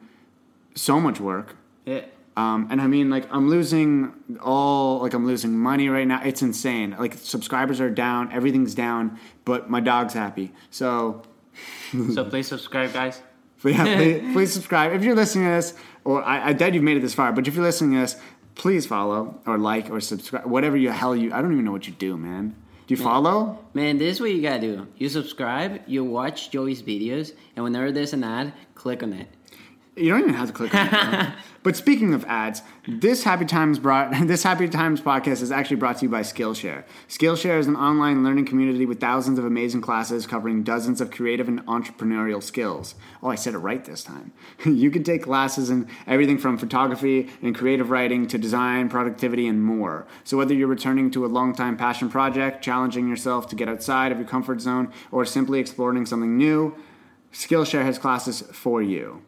so 0.76 1.00
much 1.00 1.20
work. 1.20 1.56
Yeah. 1.86 2.02
Um, 2.38 2.68
and 2.72 2.82
I 2.82 2.88
mean, 2.88 3.10
like, 3.10 3.28
I'm 3.32 3.50
losing 3.50 4.14
all, 4.42 5.00
like, 5.00 5.14
I'm 5.14 5.26
losing 5.26 5.58
money 5.58 5.90
right 5.90 6.08
now. 6.08 6.22
It's 6.24 6.42
insane. 6.42 6.96
Like, 6.98 7.14
subscribers 7.16 7.82
are 7.82 7.90
down, 7.90 8.32
everything's 8.32 8.74
down, 8.74 9.20
but 9.44 9.70
my 9.70 9.82
dog's 9.82 10.14
happy. 10.14 10.54
So, 10.70 11.24
so 12.14 12.24
please 12.24 12.48
subscribe, 12.48 12.94
guys. 12.94 13.22
yeah, 13.66 13.84
please, 13.98 14.34
please 14.34 14.54
subscribe. 14.54 14.94
If 14.94 15.04
you're 15.04 15.16
listening 15.16 15.46
to 15.46 15.52
this, 15.52 15.74
or 16.06 16.24
I, 16.24 16.48
I 16.48 16.54
doubt 16.54 16.74
you've 16.74 16.84
made 16.84 16.98
it 16.98 17.02
this 17.02 17.14
far, 17.14 17.34
but 17.34 17.48
if 17.48 17.54
you're 17.54 17.66
listening 17.66 17.96
to 17.96 18.00
this, 18.00 18.16
please 18.56 18.86
follow 18.86 19.40
or 19.46 19.58
like 19.58 19.90
or 19.90 20.00
subscribe. 20.00 20.46
Whatever 20.46 20.78
you 20.78 20.90
hell 20.90 21.16
you, 21.16 21.34
I 21.34 21.42
don't 21.42 21.52
even 21.52 21.66
know 21.66 21.72
what 21.72 21.86
you 21.86 21.94
do, 21.94 22.18
man. 22.18 22.56
Do 22.88 22.96
you 22.96 23.02
follow? 23.02 23.60
Man, 23.74 23.98
this 23.98 24.16
is 24.16 24.22
what 24.22 24.32
you 24.32 24.42
gotta 24.42 24.62
do. 24.62 24.88
You 24.98 25.08
subscribe, 25.10 25.82
you 25.88 26.04
watch 26.04 26.52
Joey's 26.52 26.82
videos, 26.82 27.34
and 27.56 27.64
whenever 27.64 27.92
there's 27.92 28.14
an 28.14 28.24
ad, 28.24 28.54
click 28.76 29.04
on 29.04 29.14
it. 29.14 29.28
You 30.02 30.10
don't 30.10 30.22
even 30.22 30.34
have 30.34 30.48
to 30.48 30.54
click 30.54 30.74
on 30.74 31.14
it. 31.14 31.34
but 31.64 31.76
speaking 31.76 32.16
of 32.16 32.26
ads, 32.26 32.64
this 32.88 33.24
Happy 33.24 33.46
Times 33.46 33.78
brought 33.78 34.12
this 34.28 34.42
Happy 34.42 34.68
Times 34.68 35.00
podcast 35.00 35.44
is 35.44 35.52
actually 35.52 35.76
brought 35.76 35.98
to 35.98 36.06
you 36.06 36.10
by 36.10 36.22
Skillshare. 36.22 36.86
Skillshare 37.08 37.60
is 37.60 37.68
an 37.68 37.76
online 37.76 38.24
learning 38.24 38.46
community 38.46 38.88
with 38.88 39.00
thousands 39.00 39.38
of 39.38 39.46
amazing 39.46 39.82
classes 39.82 40.26
covering 40.26 40.64
dozens 40.64 41.02
of 41.02 41.12
creative 41.12 41.48
and 41.48 41.64
entrepreneurial 41.68 42.42
skills. 42.42 42.96
Oh, 43.22 43.28
I 43.28 43.36
said 43.36 43.54
it 43.54 43.60
right 43.60 43.86
this 43.86 44.04
time. 44.04 44.34
you 44.66 44.90
can 44.90 45.04
take 45.04 45.22
classes 45.22 45.70
in 45.70 45.88
everything 46.08 46.40
from 46.40 46.58
photography 46.58 47.30
and 47.44 47.54
creative 47.56 47.92
writing 47.92 48.26
to 48.28 48.40
design, 48.40 48.90
productivity, 48.90 49.48
and 49.48 49.64
more. 49.64 50.08
So 50.24 50.36
whether 50.36 50.56
you're 50.56 50.68
returning 50.68 51.12
to 51.12 51.26
a 51.26 51.28
long-time 51.28 51.78
passion 51.78 52.10
project, 52.10 52.64
challenging 52.64 53.08
yourself 53.08 53.48
to 53.50 53.56
get 53.56 53.70
outside 53.70 54.12
of 54.12 54.18
your 54.18 54.28
comfort 54.28 54.62
zone, 54.62 54.92
or 55.12 55.26
simply 55.26 55.60
exploring 55.60 56.08
something 56.08 56.38
new, 56.38 56.76
Skillshare 57.32 57.84
has 57.84 58.00
classes 58.00 58.42
for 58.52 58.82
you. 58.82 59.22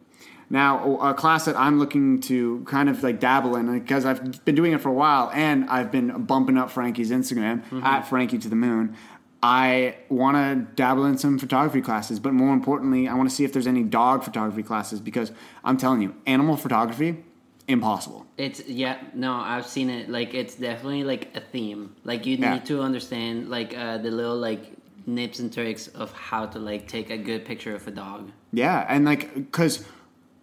Now, 0.50 0.98
a 0.98 1.14
class 1.14 1.44
that 1.46 1.56
I'm 1.56 1.78
looking 1.78 2.20
to 2.22 2.62
kind 2.66 2.88
of 2.88 3.02
like 3.02 3.18
dabble 3.20 3.56
in 3.56 3.72
because 3.78 4.04
I've 4.04 4.44
been 4.44 4.54
doing 4.54 4.72
it 4.72 4.80
for 4.80 4.88
a 4.90 4.92
while 4.92 5.30
and 5.34 5.68
I've 5.70 5.90
been 5.90 6.24
bumping 6.24 6.58
up 6.58 6.70
Frankie's 6.70 7.10
Instagram 7.10 7.62
at 7.82 8.02
Frankie 8.02 8.38
to 8.38 8.48
the 8.48 8.56
Moon. 8.56 8.94
I 9.42 9.96
want 10.08 10.36
to 10.36 10.74
dabble 10.74 11.04
in 11.04 11.18
some 11.18 11.38
photography 11.38 11.82
classes, 11.82 12.18
but 12.18 12.32
more 12.32 12.54
importantly, 12.54 13.08
I 13.08 13.14
want 13.14 13.28
to 13.28 13.34
see 13.34 13.44
if 13.44 13.52
there's 13.52 13.66
any 13.66 13.82
dog 13.82 14.24
photography 14.24 14.62
classes 14.62 15.00
because 15.00 15.32
I'm 15.62 15.76
telling 15.76 16.00
you, 16.00 16.14
animal 16.26 16.56
photography, 16.56 17.22
impossible. 17.68 18.26
It's 18.38 18.66
yeah, 18.66 18.98
no, 19.14 19.34
I've 19.34 19.66
seen 19.66 19.90
it. 19.90 20.08
Like 20.08 20.32
it's 20.34 20.54
definitely 20.54 21.04
like 21.04 21.28
a 21.36 21.40
theme. 21.40 21.94
Like 22.04 22.24
you 22.26 22.36
Yeah. 22.36 22.54
need 22.54 22.64
to 22.66 22.80
understand 22.82 23.50
like 23.50 23.76
uh, 23.76 23.98
the 23.98 24.10
little 24.10 24.36
like 24.36 24.72
nips 25.06 25.38
and 25.38 25.52
tricks 25.52 25.88
of 25.88 26.10
how 26.12 26.46
to 26.46 26.58
like 26.58 26.88
take 26.88 27.10
a 27.10 27.18
good 27.18 27.44
picture 27.44 27.74
of 27.74 27.86
a 27.86 27.90
dog. 27.90 28.30
Yeah, 28.52 28.86
and 28.88 29.04
like 29.04 29.34
because 29.34 29.84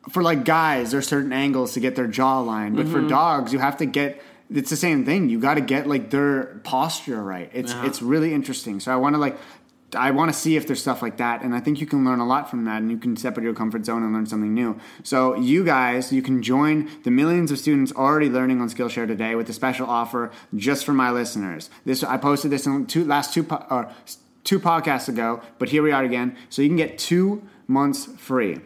for 0.09 0.23
like 0.23 0.45
guys, 0.45 0.91
there's 0.91 1.07
certain 1.07 1.31
angles 1.33 1.73
to 1.73 1.79
get 1.79 1.95
their 1.95 2.07
jawline, 2.07 2.75
but 2.75 2.87
for 2.87 3.01
dogs, 3.07 3.53
you 3.53 3.59
have 3.59 3.77
to 3.77 3.85
get. 3.85 4.21
It's 4.53 4.69
the 4.69 4.75
same 4.75 5.05
thing. 5.05 5.29
You 5.29 5.39
got 5.39 5.53
to 5.53 5.61
get 5.61 5.87
like 5.87 6.09
their 6.09 6.59
posture 6.63 7.23
right. 7.23 7.49
It's 7.53 7.71
Uh-huh. 7.71 7.87
it's 7.87 8.01
really 8.01 8.33
interesting. 8.33 8.79
So 8.79 8.91
I 8.91 8.95
want 8.97 9.15
to 9.15 9.19
like. 9.19 9.37
I 9.93 10.11
want 10.11 10.31
to 10.31 10.37
see 10.39 10.55
if 10.55 10.67
there's 10.67 10.79
stuff 10.81 11.01
like 11.01 11.17
that, 11.17 11.41
and 11.43 11.53
I 11.53 11.59
think 11.59 11.81
you 11.81 11.85
can 11.85 12.05
learn 12.05 12.19
a 12.21 12.25
lot 12.25 12.49
from 12.49 12.63
that, 12.63 12.81
and 12.81 12.89
you 12.89 12.97
can 12.97 13.17
step 13.17 13.33
out 13.33 13.39
of 13.39 13.43
your 13.43 13.53
comfort 13.53 13.85
zone 13.85 14.03
and 14.03 14.13
learn 14.13 14.25
something 14.25 14.53
new. 14.53 14.79
So 15.03 15.35
you 15.35 15.65
guys, 15.65 16.13
you 16.13 16.21
can 16.21 16.41
join 16.41 16.89
the 17.03 17.11
millions 17.11 17.51
of 17.51 17.59
students 17.59 17.91
already 17.91 18.29
learning 18.29 18.61
on 18.61 18.69
Skillshare 18.69 19.05
today 19.05 19.35
with 19.35 19.49
a 19.49 19.53
special 19.53 19.85
offer 19.89 20.31
just 20.55 20.85
for 20.85 20.93
my 20.93 21.11
listeners. 21.11 21.69
This 21.83 22.03
I 22.05 22.15
posted 22.15 22.51
this 22.51 22.65
in 22.65 22.85
two 22.85 23.03
last 23.03 23.33
two 23.33 23.45
or 23.69 23.89
two 24.45 24.59
podcasts 24.61 25.09
ago, 25.09 25.41
but 25.59 25.67
here 25.69 25.83
we 25.83 25.91
are 25.91 26.03
again. 26.05 26.37
So 26.49 26.61
you 26.61 26.69
can 26.69 26.77
get 26.77 26.97
two 26.97 27.43
months 27.67 28.05
free. 28.17 28.61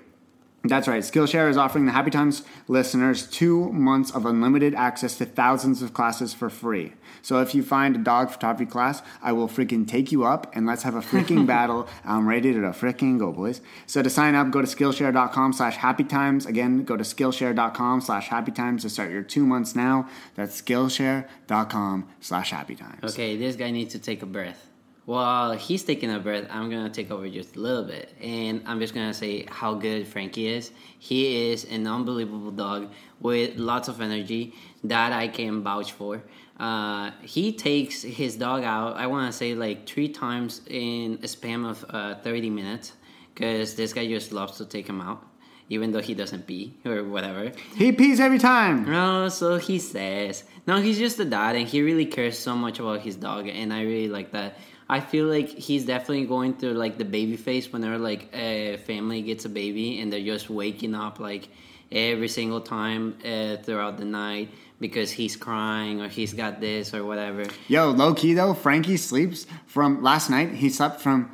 That's 0.68 0.88
right. 0.88 1.04
Skillshare 1.04 1.50
is 1.50 1.58
offering 1.58 1.86
the 1.86 1.92
Happy 1.92 2.10
Times 2.10 2.44
listeners 2.68 3.28
two 3.28 3.72
months 3.72 4.12
of 4.12 4.26
unlimited 4.26 4.74
access 4.74 5.18
to 5.18 5.26
thousands 5.26 5.82
of 5.82 5.94
classes 5.94 6.34
for 6.34 6.50
free. 6.50 6.94
So 7.22 7.42
if 7.42 7.54
you 7.54 7.64
find 7.64 7.96
a 7.96 8.00
dog 8.00 8.30
photography 8.32 8.66
class, 8.66 9.02
I 9.22 9.32
will 9.32 9.48
freaking 9.48 9.88
take 9.88 10.12
you 10.12 10.24
up 10.24 10.56
and 10.56 10.66
let's 10.66 10.84
have 10.84 10.96
a 10.96 11.02
freaking 11.02 11.46
battle. 11.56 11.88
I'm 12.04 12.28
ready 12.28 12.54
to 12.54 12.60
freaking 12.60 13.20
go, 13.20 13.32
boys. 13.32 13.62
So 13.86 14.02
to 14.02 14.10
sign 14.10 14.36
up, 14.36 14.52
go 14.52 14.62
to 14.62 14.68
Skillshare.com 14.68 15.54
slash 15.54 15.78
happy 15.78 16.04
times. 16.04 16.46
Again, 16.46 16.84
go 16.84 16.98
to 16.98 17.04
Skillshare.com 17.04 18.02
slash 18.02 18.28
happy 18.28 18.52
times 18.52 18.82
to 18.84 18.90
start 18.90 19.12
your 19.12 19.24
two 19.24 19.46
months 19.46 19.76
now. 19.76 20.10
That's 20.36 20.62
Skillshare.com 20.62 22.08
slash 22.22 22.52
happy 22.52 22.76
times. 22.76 23.04
Okay, 23.14 23.38
this 23.38 23.56
guy 23.56 23.72
needs 23.72 23.94
to 23.94 24.00
take 24.00 24.22
a 24.22 24.26
breath. 24.26 24.68
While 25.06 25.54
he's 25.54 25.84
taking 25.84 26.12
a 26.12 26.20
breath, 26.20 26.48
I'm 26.50 26.70
gonna 26.70 26.90
take 26.90 27.12
over 27.12 27.30
just 27.30 27.56
a 27.56 27.60
little 27.60 27.84
bit, 27.84 28.12
and 28.20 28.64
I'm 28.66 28.80
just 28.80 28.96
gonna 28.96 29.14
say 29.14 29.46
how 29.48 29.76
good 29.76 30.08
Frankie 30.08 30.48
is. 30.48 30.72
He 30.98 31.52
is 31.52 31.64
an 31.66 31.86
unbelievable 31.86 32.50
dog 32.50 32.92
with 33.20 33.56
lots 33.56 33.88
of 33.88 34.02
energy 34.02 34.56
that 34.84 35.14
I 35.14 35.28
can 35.28 35.62
vouch 35.62 35.92
for. 35.92 36.24
Uh, 36.60 37.12
he 37.22 37.52
takes 37.52 38.02
his 38.02 38.36
dog 38.36 38.64
out. 38.64 38.96
I 38.98 39.06
want 39.06 39.32
to 39.32 39.38
say 39.38 39.54
like 39.54 39.88
three 39.88 40.10
times 40.10 40.62
in 40.68 41.20
a 41.22 41.28
span 41.28 41.66
of 41.66 41.86
uh, 41.90 42.16
30 42.16 42.50
minutes, 42.50 42.94
because 43.34 43.76
this 43.76 43.94
guy 43.94 44.08
just 44.08 44.32
loves 44.32 44.58
to 44.58 44.66
take 44.66 44.88
him 44.88 45.02
out, 45.02 45.24
even 45.70 45.92
though 45.92 46.02
he 46.02 46.16
doesn't 46.16 46.48
pee 46.48 46.74
or 46.84 47.04
whatever. 47.04 47.52
He 47.76 47.92
pees 47.92 48.20
every 48.20 48.40
time. 48.40 48.86
No, 48.86 49.30
so 49.30 49.58
he 49.58 49.78
says. 49.78 50.46
No, 50.66 50.82
he's 50.82 50.98
just 50.98 51.20
a 51.20 51.26
dad, 51.26 51.56
and 51.56 51.68
he 51.68 51.84
really 51.84 52.08
cares 52.08 52.40
so 52.40 52.56
much 52.56 52.80
about 52.80 53.02
his 53.02 53.18
dog, 53.18 53.48
and 53.48 53.72
I 53.72 53.84
really 53.84 54.08
like 54.08 54.32
that. 54.32 54.58
I 54.88 55.00
feel 55.00 55.26
like 55.26 55.50
he's 55.50 55.86
definitely 55.86 56.26
going 56.26 56.54
through 56.56 56.74
like 56.74 56.98
the 56.98 57.06
baby 57.06 57.38
phase 57.38 57.72
whenever 57.74 57.98
like 57.98 58.30
a 58.36 58.78
family 58.86 59.22
gets 59.24 59.46
a 59.46 59.50
baby 59.50 60.00
and 60.00 60.12
they're 60.14 60.24
just 60.24 60.50
waking 60.50 60.94
up 60.94 61.20
like 61.20 61.50
every 61.92 62.28
single 62.28 62.62
time 62.62 63.18
uh, 63.26 63.58
throughout 63.58 63.98
the 63.98 64.06
night 64.06 64.50
because 64.80 65.12
he's 65.12 65.36
crying 65.36 66.02
or 66.02 66.08
he's 66.08 66.34
got 66.34 66.60
this 66.60 66.94
or 66.94 67.04
whatever. 67.04 67.46
Yo, 67.68 67.92
low 67.92 68.14
key 68.14 68.34
though, 68.34 68.54
Frankie 68.54 68.98
sleeps 68.98 69.48
from 69.66 70.04
last 70.04 70.30
night. 70.30 70.52
He 70.54 70.70
slept 70.70 71.02
from 71.02 71.32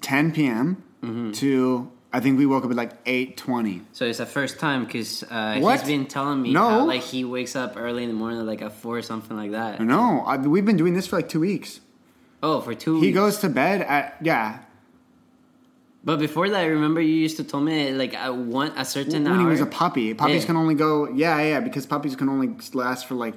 10 0.00 0.32
p.m. 0.32 0.82
Mm-hmm. 1.02 1.32
to 1.32 1.90
I 2.12 2.20
think 2.20 2.38
we 2.38 2.46
woke 2.46 2.64
up 2.64 2.70
at 2.70 2.76
like 2.76 3.04
8:20. 3.04 3.82
So 3.92 4.04
it's 4.04 4.18
the 4.18 4.26
first 4.26 4.60
time 4.60 4.84
because 4.84 5.24
uh, 5.24 5.54
he's 5.54 5.82
been 5.82 6.06
telling 6.06 6.40
me 6.40 6.52
No. 6.52 6.68
how 6.68 6.84
like 6.86 7.02
he 7.02 7.24
wakes 7.24 7.56
up 7.56 7.74
early 7.76 8.04
in 8.04 8.08
the 8.08 8.14
morning 8.14 8.46
like 8.46 8.62
at 8.62 8.72
four 8.72 8.96
or 8.98 9.02
something 9.02 9.36
like 9.36 9.50
that. 9.50 9.80
No, 9.80 10.20
I, 10.24 10.36
we've 10.36 10.64
been 10.64 10.76
doing 10.76 10.94
this 10.94 11.08
for 11.08 11.16
like 11.16 11.28
two 11.28 11.40
weeks. 11.40 11.80
Oh, 12.46 12.60
for 12.66 12.74
two. 12.74 12.94
He 13.00 13.06
weeks. 13.08 13.14
goes 13.20 13.34
to 13.44 13.48
bed 13.62 13.78
at 13.96 14.06
yeah 14.30 14.58
But 16.08 16.18
before 16.26 16.46
that, 16.52 16.60
I 16.60 16.66
remember 16.78 17.00
you 17.00 17.14
used 17.26 17.38
to 17.38 17.44
tell 17.44 17.60
me 17.60 17.76
like 18.02 18.12
at 18.26 18.34
one 18.36 18.72
a 18.76 18.84
certain 18.84 19.26
hour. 19.26 19.32
when 19.32 19.40
hour. 19.40 19.46
he 19.46 19.50
was 19.56 19.60
a 19.60 19.72
puppy. 19.82 20.06
Puppies 20.14 20.42
Yeah. 20.42 20.46
can 20.48 20.56
only 20.62 20.74
go 20.86 21.08
yeah 21.24 21.40
yeah 21.52 21.60
because 21.68 21.84
puppies 21.94 22.14
can 22.20 22.28
only 22.28 22.48
last 22.74 23.06
for 23.08 23.14
like 23.26 23.34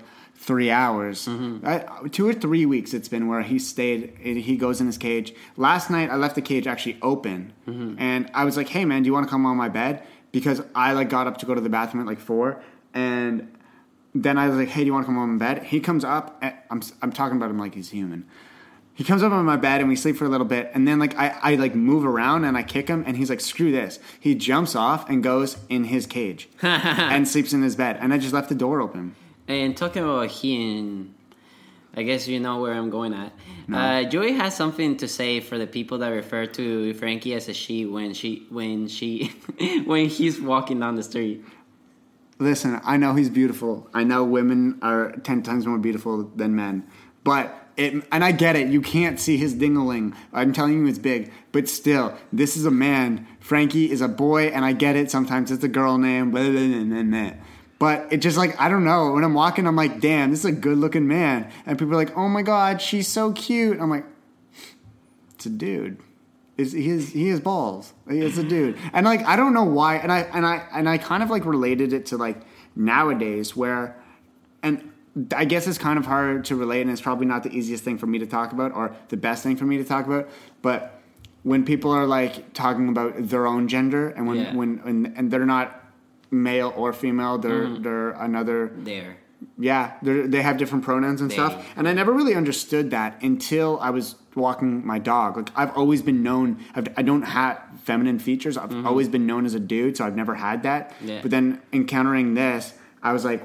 three 0.48 0.70
hours. 0.70 1.18
Mm-hmm. 1.28 1.66
I, 1.72 1.76
two 2.18 2.26
or 2.32 2.34
three 2.46 2.66
weeks 2.74 2.90
it's 2.98 3.08
been 3.16 3.26
where 3.32 3.42
he 3.52 3.58
stayed. 3.74 4.02
He 4.50 4.56
goes 4.66 4.78
in 4.82 4.86
his 4.92 4.98
cage. 5.08 5.34
Last 5.56 5.90
night 5.96 6.08
I 6.12 6.18
left 6.26 6.36
the 6.36 6.46
cage 6.52 6.66
actually 6.74 6.98
open, 7.02 7.40
Mm-hmm. 7.68 7.96
and 8.10 8.22
I 8.34 8.44
was 8.48 8.56
like, 8.60 8.70
"Hey 8.76 8.84
man, 8.90 9.00
do 9.04 9.08
you 9.10 9.14
want 9.18 9.26
to 9.28 9.32
come 9.36 9.46
on 9.50 9.56
my 9.66 9.70
bed?" 9.82 10.04
Because 10.38 10.60
I 10.76 10.88
like 11.00 11.10
got 11.18 11.26
up 11.30 11.38
to 11.42 11.46
go 11.50 11.54
to 11.56 11.62
the 11.68 11.74
bathroom 11.78 12.02
at 12.04 12.08
like 12.14 12.20
four, 12.32 12.62
and 12.94 13.34
then 14.14 14.36
I 14.38 14.46
was 14.50 14.58
like, 14.62 14.70
"Hey, 14.76 14.82
do 14.84 14.88
you 14.88 14.94
want 14.94 15.04
to 15.06 15.10
come 15.12 15.18
on 15.18 15.30
my 15.38 15.42
bed?" 15.48 15.64
He 15.74 15.80
comes 15.80 16.04
up. 16.04 16.26
And 16.44 16.54
I'm 16.72 16.82
I'm 17.02 17.12
talking 17.20 17.38
about 17.40 17.50
him 17.50 17.60
like 17.66 17.74
he's 17.80 17.90
human. 18.00 18.22
He 18.98 19.04
comes 19.04 19.22
up 19.22 19.32
on 19.32 19.46
my 19.46 19.58
bed 19.58 19.80
and 19.80 19.88
we 19.88 19.96
sleep 19.96 20.18
for 20.18 20.26
a 20.26 20.28
little 20.28 20.48
bit, 20.48 20.72
and 20.74 20.88
then 20.88 20.98
like 20.98 21.16
I, 21.20 21.38
I 21.42 21.56
like 21.56 21.76
move 21.76 22.04
around 22.04 22.46
and 22.46 22.58
I 22.58 22.64
kick 22.64 22.88
him, 22.88 23.04
and 23.06 23.16
he's 23.16 23.30
like, 23.30 23.40
"Screw 23.40 23.72
this!" 23.72 24.00
He 24.20 24.34
jumps 24.34 24.76
off 24.76 25.08
and 25.08 25.22
goes 25.22 25.58
in 25.70 25.84
his 25.84 26.08
cage 26.08 26.50
and 26.64 27.28
sleeps 27.28 27.54
in 27.54 27.62
his 27.62 27.76
bed, 27.76 28.00
and 28.02 28.12
I 28.12 28.18
just 28.18 28.34
left 28.34 28.50
the 28.50 28.56
door 28.56 28.82
open. 28.82 29.16
And 29.48 29.78
talking 29.78 30.04
about 30.04 30.30
he 30.30 30.80
and 30.80 31.14
I 31.96 32.02
guess 32.02 32.28
you 32.28 32.40
know 32.40 32.60
where 32.60 32.74
I'm 32.74 32.90
going 32.90 33.14
at. 33.14 33.34
Uh, 33.72 34.04
Joey 34.04 34.32
has 34.34 34.56
something 34.56 34.98
to 34.98 35.08
say 35.08 35.42
for 35.42 35.60
the 35.60 35.68
people 35.68 36.00
that 36.00 36.10
refer 36.10 36.48
to 36.48 36.94
Frankie 36.96 37.36
as 37.36 37.50
a 37.50 37.54
she 37.54 37.86
when 37.86 38.16
she 38.16 38.48
when 38.50 38.88
she 38.88 39.32
when 39.86 40.08
he's 40.08 40.42
walking 40.42 40.80
down 40.80 40.96
the 40.96 41.04
street. 41.04 41.46
Listen, 42.40 42.82
I 42.84 42.98
know 42.98 43.14
he's 43.14 43.30
beautiful. 43.30 43.90
I 43.94 44.04
know 44.04 44.24
women 44.24 44.80
are 44.82 45.12
ten 45.18 45.44
times 45.44 45.68
more 45.68 45.78
beautiful 45.78 46.24
than 46.24 46.56
men, 46.56 46.88
but 47.24 47.67
it 47.78 48.04
and 48.12 48.24
I 48.24 48.32
get 48.32 48.56
it. 48.56 48.68
You 48.68 48.82
can't 48.82 49.20
see 49.20 49.38
his 49.38 49.56
dingaling. 49.56 50.16
I'm 50.34 50.52
telling 50.52 50.74
you, 50.74 50.88
it's 50.88 51.00
big. 51.00 51.32
But 51.52 51.70
still, 51.70 52.18
this 52.34 52.58
is 52.58 52.66
a 52.66 52.72
man. 52.72 53.28
Frankie 53.40 53.90
is 53.90 54.02
a 54.02 54.08
boy, 54.08 54.48
and 54.48 54.66
I 54.66 54.74
get 54.74 54.96
it. 54.96 55.10
Sometimes 55.10 55.52
it's 55.52 55.64
a 55.64 55.70
girl 55.70 55.98
name. 55.98 56.32
Blah, 56.32 56.50
blah, 56.50 57.04
blah. 57.04 57.32
But 57.80 58.12
it 58.12 58.18
just 58.18 58.38
like 58.38 58.60
I 58.60 58.70
don't 58.70 58.84
know. 58.84 59.14
When 59.14 59.24
I'm 59.24 59.36
walking, 59.36 59.68
I'm 59.68 59.76
like, 59.76 60.02
damn, 60.02 60.32
this 60.32 60.40
is 60.40 60.46
a 60.46 60.52
good 60.52 60.78
looking 60.80 61.08
man. 61.08 61.52
And 61.66 61.78
people 61.78 61.94
are 61.94 61.98
like, 61.98 62.18
oh 62.18 62.28
my 62.28 62.42
god, 62.42 62.82
she's 62.82 63.08
so 63.08 63.32
cute. 63.32 63.80
I'm 63.80 63.90
like, 63.90 64.06
it's 65.36 65.46
a 65.46 65.50
dude. 65.50 66.00
Is 66.58 66.72
he 66.72 66.90
is 66.90 67.14
he 67.14 67.28
has 67.28 67.40
balls. 67.40 67.94
Is 68.08 68.40
a 68.40 68.44
dude. 68.44 68.78
And 68.94 69.06
like 69.06 69.24
I 69.26 69.36
don't 69.36 69.54
know 69.54 69.64
why 69.64 69.98
and 69.98 70.12
I 70.12 70.22
and 70.22 70.46
I 70.46 70.68
and 70.74 70.90
I 70.90 70.98
kind 70.98 71.22
of 71.22 71.30
like 71.30 71.46
related 71.46 71.94
it 71.94 72.08
to 72.08 72.18
like 72.18 72.42
nowadays 72.76 73.56
where 73.56 74.02
and 74.64 74.92
I 75.36 75.46
guess 75.46 75.68
it's 75.68 75.78
kind 75.78 75.98
of 75.98 76.06
hard 76.06 76.46
to 76.46 76.56
relate 76.56 76.82
and 76.82 76.92
it's 76.92 77.02
probably 77.02 77.26
not 77.26 77.44
the 77.44 77.50
easiest 77.50 77.84
thing 77.84 77.98
for 77.98 78.08
me 78.08 78.20
to 78.20 78.28
talk 78.28 78.52
about 78.52 78.74
or 78.74 78.96
the 79.10 79.18
best 79.18 79.44
thing 79.44 79.56
for 79.58 79.66
me 79.66 79.78
to 79.78 79.84
talk 79.84 80.06
about, 80.06 80.30
but 80.62 81.02
when 81.44 81.64
people 81.64 81.92
are 81.92 82.06
like 82.06 82.54
talking 82.54 82.90
about 82.90 83.30
their 83.30 83.48
own 83.48 83.68
gender 83.68 84.10
and 84.10 84.28
when 84.28 84.38
Yeah. 84.38 84.56
when, 84.56 84.78
when 84.80 85.14
and 85.16 85.32
they're 85.32 85.46
not 85.46 85.84
male 86.30 86.74
or 86.76 86.92
female, 86.94 87.38
they're 87.38 87.64
mm-hmm. 87.64 87.84
they're 87.84 88.10
another 88.12 88.72
There. 88.76 89.18
yeah, 89.58 89.94
they're, 90.02 90.28
they 90.28 90.42
have 90.42 90.58
different 90.58 90.84
pronouns 90.84 91.22
and 91.22 91.32
They- 91.32 91.36
stuff. 91.36 91.66
And 91.78 91.88
I 91.88 91.94
never 91.94 92.12
really 92.12 92.36
understood 92.36 92.92
that 92.92 93.22
until 93.24 93.80
I 93.80 93.92
was 93.92 94.16
walking 94.36 94.86
my 94.86 95.00
dog. 95.00 95.38
Like 95.38 95.50
I've 95.56 95.76
always 95.78 96.02
been 96.02 96.22
known. 96.22 96.64
I've, 96.76 96.90
I 96.98 97.02
don't 97.02 97.24
have 97.24 97.62
feminine 97.84 98.20
features. 98.20 98.58
I've 98.58 98.70
mm-hmm. 98.70 98.86
always 98.86 99.08
been 99.08 99.26
known 99.26 99.46
as 99.46 99.54
a 99.54 99.60
dude, 99.60 99.98
so 99.98 100.06
I've 100.06 100.16
never 100.16 100.36
had 100.36 100.64
that. 100.64 100.94
Yeah. 101.02 101.22
But 101.22 101.32
then 101.32 101.62
encountering 101.72 102.34
this, 102.34 102.74
I 103.02 103.14
was 103.14 103.24
like, 103.24 103.42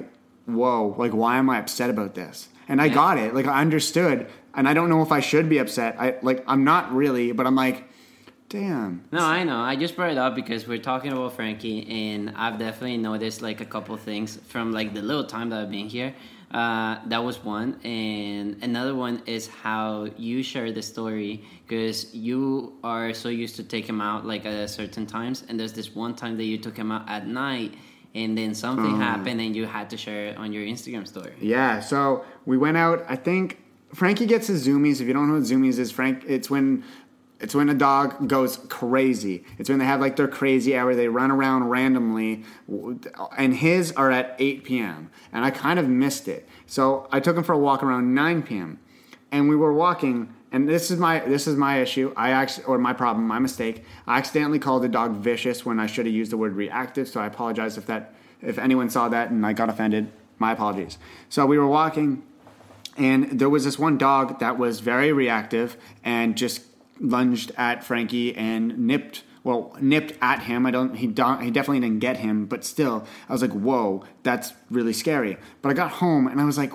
"Whoa! 0.47 0.95
Like, 0.99 1.13
why 1.13 1.37
am 1.39 1.51
I 1.51 1.59
upset 1.59 1.91
about 1.91 2.15
this?" 2.15 2.49
And 2.69 2.81
I 2.81 2.89
got 2.89 3.19
it. 3.19 3.35
Like 3.35 3.47
I 3.47 3.61
understood, 3.61 4.29
and 4.55 4.69
I 4.69 4.75
don't 4.75 4.89
know 4.89 5.03
if 5.03 5.13
I 5.13 5.21
should 5.21 5.49
be 5.49 5.59
upset. 5.59 5.97
I 5.99 6.17
like 6.23 6.45
I'm 6.47 6.65
not 6.65 6.93
really, 6.93 7.33
but 7.33 7.47
I'm 7.47 7.57
like. 7.57 7.89
Damn. 8.49 9.03
No, 9.11 9.21
I 9.21 9.45
know. 9.45 9.61
I 9.61 9.77
just 9.77 9.97
brought 9.97 10.11
it 10.11 10.19
up 10.19 10.35
because 10.35 10.69
we're 10.69 10.77
talking 10.77 11.11
about 11.11 11.33
Frankie, 11.33 11.89
and 11.89 12.35
I've 12.37 12.59
definitely 12.59 12.99
noticed 12.99 13.41
like 13.41 13.63
a 13.63 13.65
couple 13.65 13.97
things 13.97 14.37
from 14.49 14.73
like 14.73 14.93
the 14.93 15.01
little 15.01 15.25
time 15.25 15.49
that 15.49 15.63
I've 15.63 15.71
been 15.71 15.89
here. 15.89 16.15
Uh, 16.51 16.99
that 17.07 17.25
was 17.25 17.43
one, 17.43 17.81
and 17.83 18.63
another 18.63 18.95
one 18.95 19.23
is 19.25 19.49
how 19.49 20.07
you 20.19 20.43
share 20.43 20.71
the 20.71 20.83
story 20.83 21.43
because 21.67 22.15
you 22.15 22.75
are 22.85 23.15
so 23.15 23.31
used 23.31 23.57
to 23.57 23.65
take 23.65 23.89
him 23.89 24.03
out 24.03 24.27
like 24.27 24.45
at 24.45 24.69
certain 24.69 25.07
times, 25.07 25.45
and 25.49 25.59
there's 25.59 25.73
this 25.73 25.95
one 25.95 26.15
time 26.15 26.37
that 26.37 26.45
you 26.45 26.59
took 26.59 26.77
him 26.77 26.93
out 26.93 27.09
at 27.09 27.27
night, 27.27 27.73
and 28.15 28.37
then 28.37 28.55
something 28.55 28.95
hmm. 28.95 29.01
happened, 29.01 29.41
and 29.41 29.57
you 29.57 29.67
had 29.67 29.91
to 29.91 29.97
share 29.97 30.27
it 30.27 30.37
on 30.37 30.53
your 30.53 30.65
Instagram 30.65 31.07
story. 31.07 31.33
Yeah, 31.41 31.81
so 31.81 32.25
we 32.45 32.59
went 32.59 32.77
out. 32.77 33.05
I 33.09 33.17
think 33.17 33.59
Frankie 33.95 34.27
gets 34.27 34.47
his 34.47 34.67
zoomies. 34.67 35.01
If 35.01 35.07
you 35.07 35.13
don't 35.13 35.29
know 35.29 35.35
what 35.35 35.45
zoomies 35.45 35.79
is, 35.79 35.91
Frank, 35.91 36.25
it's 36.27 36.51
when 36.51 36.85
it's 37.41 37.55
when 37.55 37.69
a 37.69 37.75
dog 37.75 38.29
goes 38.29 38.57
crazy. 38.69 39.45
It's 39.59 39.69
when 39.69 39.79
they 39.79 39.85
have 39.85 40.01
like 40.01 40.17
their 40.17 40.29
crazy 40.29 40.77
hour. 40.77 40.95
They 40.95 41.09
run 41.09 41.31
around 41.31 41.69
randomly, 41.69 42.45
and 43.37 43.55
his 43.55 43.93
are 43.93 44.11
at 44.11 44.37
8 44.39 44.65
p.m. 44.65 45.11
And 45.33 45.45
I 45.45 45.51
kind 45.51 45.79
of 45.79 45.89
missed 45.89 46.29
it, 46.29 46.49
so 46.67 47.09
I 47.11 47.21
took 47.21 47.37
him 47.37 47.43
for 47.43 47.53
a 47.53 47.59
walk 47.59 47.83
around 47.83 48.15
9 48.15 48.43
p.m. 48.43 48.79
And 49.31 49.49
we 49.49 49.57
were 49.57 49.73
walking, 49.73 50.33
and 50.53 50.69
this 50.69 50.91
is 50.91 50.99
my 50.99 51.21
this 51.21 51.47
is 51.47 51.57
my 51.57 51.81
issue. 51.81 52.13
I 52.15 52.31
actually 52.31 52.65
or 52.65 52.79
my 52.79 52.93
problem, 52.93 53.27
my 53.27 53.39
mistake. 53.39 53.85
I 54.07 54.19
accidentally 54.19 54.59
called 54.59 54.83
the 54.83 54.89
dog 54.89 55.17
vicious 55.17 55.65
when 55.65 55.81
I 55.81 55.87
should 55.87 56.05
have 56.07 56.15
used 56.15 56.31
the 56.31 56.37
word 56.37 56.55
reactive. 56.55 57.09
So 57.09 57.21
I 57.21 57.27
apologize 57.27 57.79
if 57.79 57.87
that 57.87 58.15
if 58.43 58.59
anyone 58.59 58.91
saw 58.91 59.09
that 59.09 59.31
and 59.31 59.45
I 59.47 59.55
got 59.55 59.71
offended. 59.71 60.13
My 60.39 60.53
apologies. 60.53 60.99
So 61.29 61.47
we 61.47 61.57
were 61.57 61.69
walking 61.69 62.25
and 62.97 63.39
there 63.39 63.49
was 63.49 63.65
this 63.65 63.79
one 63.79 63.97
dog 63.97 64.41
that 64.41 64.59
was 64.59 64.81
very 64.81 65.13
reactive 65.13 65.77
and 66.05 66.37
just 66.37 66.63
lunged 67.01 67.53
at 67.57 67.85
Frankie 67.85 68.35
and 68.35 68.77
nipped 68.79 69.23
well 69.45 69.77
nipped 69.81 70.13
at 70.21 70.43
him. 70.43 70.67
I 70.67 70.71
don't 70.71 70.97
he 70.97 71.07
don't, 71.07 71.43
he 71.43 71.51
definitely 71.51 71.81
didn't 71.81 72.01
get 72.01 72.19
him, 72.19 72.47
but 72.47 72.65
still 72.65 73.07
I 73.29 73.33
was 73.33 73.41
like, 73.41 73.53
"Whoa, 73.53 74.05
that's 74.23 74.53
really 74.71 74.93
scary." 74.93 75.39
But 75.63 75.71
I 75.71 75.73
got 75.73 75.93
home 75.93 76.27
and 76.27 76.41
I 76.41 76.45
was 76.45 76.59
like, 76.59 76.73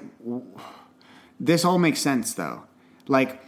"This 1.39 1.63
all 1.63 1.77
makes 1.77 1.99
sense 1.99 2.33
though." 2.33 2.63
Like 3.07 3.41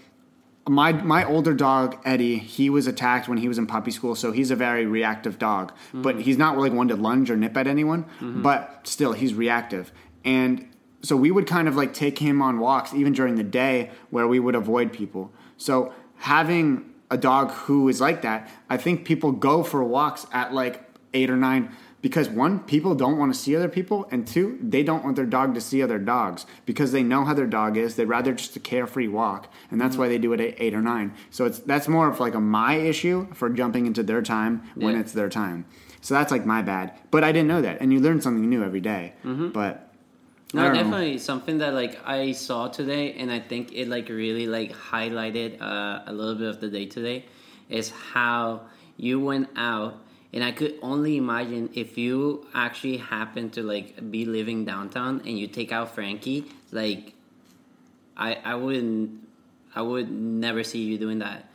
my 0.70 0.92
my 0.94 1.26
older 1.26 1.54
dog 1.54 1.98
Eddie, 2.06 2.38
he 2.38 2.70
was 2.70 2.88
attacked 2.88 3.28
when 3.28 3.40
he 3.40 3.48
was 3.48 3.58
in 3.58 3.68
puppy 3.68 3.92
school, 3.92 4.16
so 4.16 4.32
he's 4.32 4.52
a 4.52 4.56
very 4.56 4.86
reactive 4.86 5.40
dog. 5.40 5.72
Mm-hmm. 5.72 6.04
But 6.04 6.22
he's 6.22 6.38
not 6.38 6.58
like 6.58 6.72
one 6.72 6.88
to 6.90 6.96
lunge 6.96 7.30
or 7.30 7.36
nip 7.36 7.58
at 7.58 7.68
anyone. 7.68 8.04
Mm-hmm. 8.04 8.42
But 8.42 8.82
still, 8.88 9.14
he's 9.14 9.34
reactive, 9.34 9.92
and 10.24 10.68
so 11.02 11.16
we 11.16 11.32
would 11.32 11.48
kind 11.48 11.68
of 11.68 11.76
like 11.76 11.94
take 11.94 12.20
him 12.20 12.42
on 12.42 12.60
walks 12.60 12.94
even 12.94 13.14
during 13.14 13.36
the 13.36 13.44
day 13.44 13.90
where 14.10 14.28
we 14.28 14.40
would 14.40 14.56
avoid 14.56 14.94
people. 14.94 15.32
So 15.58 15.94
having 16.18 16.94
a 17.10 17.18
dog 17.18 17.52
who 17.52 17.90
is 17.90 18.00
like 18.00 18.22
that, 18.22 18.50
I 18.70 18.78
think 18.78 19.06
people 19.06 19.32
go 19.32 19.64
for 19.64 19.84
walks 19.84 20.28
at 20.32 20.54
like 20.54 20.84
eight 21.14 21.30
or 21.30 21.38
nine 21.38 21.76
because 22.02 22.30
one, 22.30 22.60
people 22.62 22.96
don't 22.96 23.18
want 23.18 23.34
to 23.34 23.40
see 23.40 23.56
other 23.56 23.68
people, 23.68 24.08
and 24.12 24.26
two, 24.26 24.58
they 24.62 24.84
don't 24.84 25.04
want 25.04 25.16
their 25.18 25.26
dog 25.26 25.54
to 25.56 25.62
see 25.62 25.82
other 25.84 26.00
dogs 26.00 26.46
because 26.66 26.92
they 26.92 27.04
know 27.04 27.26
how 27.26 27.34
their 27.34 27.46
dog 27.48 27.76
is. 27.78 27.96
They'd 27.96 28.06
rather 28.06 28.34
just 28.34 28.56
a 28.56 28.60
carefree 28.60 29.08
walk, 29.10 29.52
and 29.70 29.82
that's 29.82 29.98
why 29.98 30.08
they 30.08 30.18
do 30.18 30.32
it 30.34 30.40
at 30.40 30.56
eight 30.62 30.74
or 30.74 30.82
nine. 30.82 31.14
So 31.30 31.46
it's 31.46 31.60
that's 31.60 31.88
more 31.88 32.08
of 32.08 32.20
like 32.20 32.36
a 32.36 32.40
my 32.40 32.76
issue 32.76 33.28
for 33.34 33.50
jumping 33.50 33.86
into 33.86 34.04
their 34.04 34.22
time 34.22 34.62
when 34.76 34.94
Yeah. 34.96 35.02
it's 35.02 35.12
their 35.14 35.30
time. 35.30 35.66
So 36.02 36.14
that's 36.14 36.32
like 36.32 36.46
my 36.46 36.62
bad, 36.62 36.94
but 37.12 37.24
I 37.26 37.34
didn't 37.34 37.50
know 37.50 37.62
that, 37.62 37.82
and 37.82 37.92
you 37.92 38.00
learn 38.00 38.22
something 38.22 38.50
new 38.50 38.64
every 38.64 38.80
day. 38.82 39.14
But 39.24 39.86
I 40.54 40.58
No, 40.58 40.64
don't 40.64 40.74
know. 40.74 40.84
definitely 40.84 41.18
something 41.18 41.58
that 41.60 41.74
like 41.74 42.00
I 42.08 42.32
saw 42.32 42.70
today, 42.70 43.14
and 43.14 43.30
I 43.30 43.40
think 43.40 43.74
it 43.74 43.90
like 43.90 44.08
really 44.08 44.48
like 44.48 44.72
highlighted 44.72 45.62
uh, 45.62 46.04
a 46.08 46.14
little 46.14 46.36
bit 46.36 46.48
of 46.48 46.62
the 46.62 46.70
day 46.70 46.86
today, 46.86 47.26
is 47.70 47.90
how 48.14 48.62
you 48.96 49.20
went 49.20 49.50
out, 49.58 49.98
and 50.32 50.44
I 50.44 50.52
could 50.52 50.76
only 50.82 51.18
imagine 51.18 51.70
if 51.74 51.98
you 51.98 52.46
actually 52.54 52.98
happen 52.98 53.50
to 53.52 53.64
like 53.64 54.12
be 54.12 54.26
living 54.26 54.66
downtown 54.66 55.22
and 55.26 55.38
you 55.40 55.48
take 55.48 55.72
out 55.72 55.96
Frankie, 55.96 56.46
like 56.72 57.14
I 58.18 58.36
I 58.44 58.56
wouldn't 58.56 59.28
I 59.76 59.82
would 59.82 60.12
never 60.12 60.64
see 60.64 60.80
you 60.84 60.98
doing 60.98 61.20
that, 61.20 61.50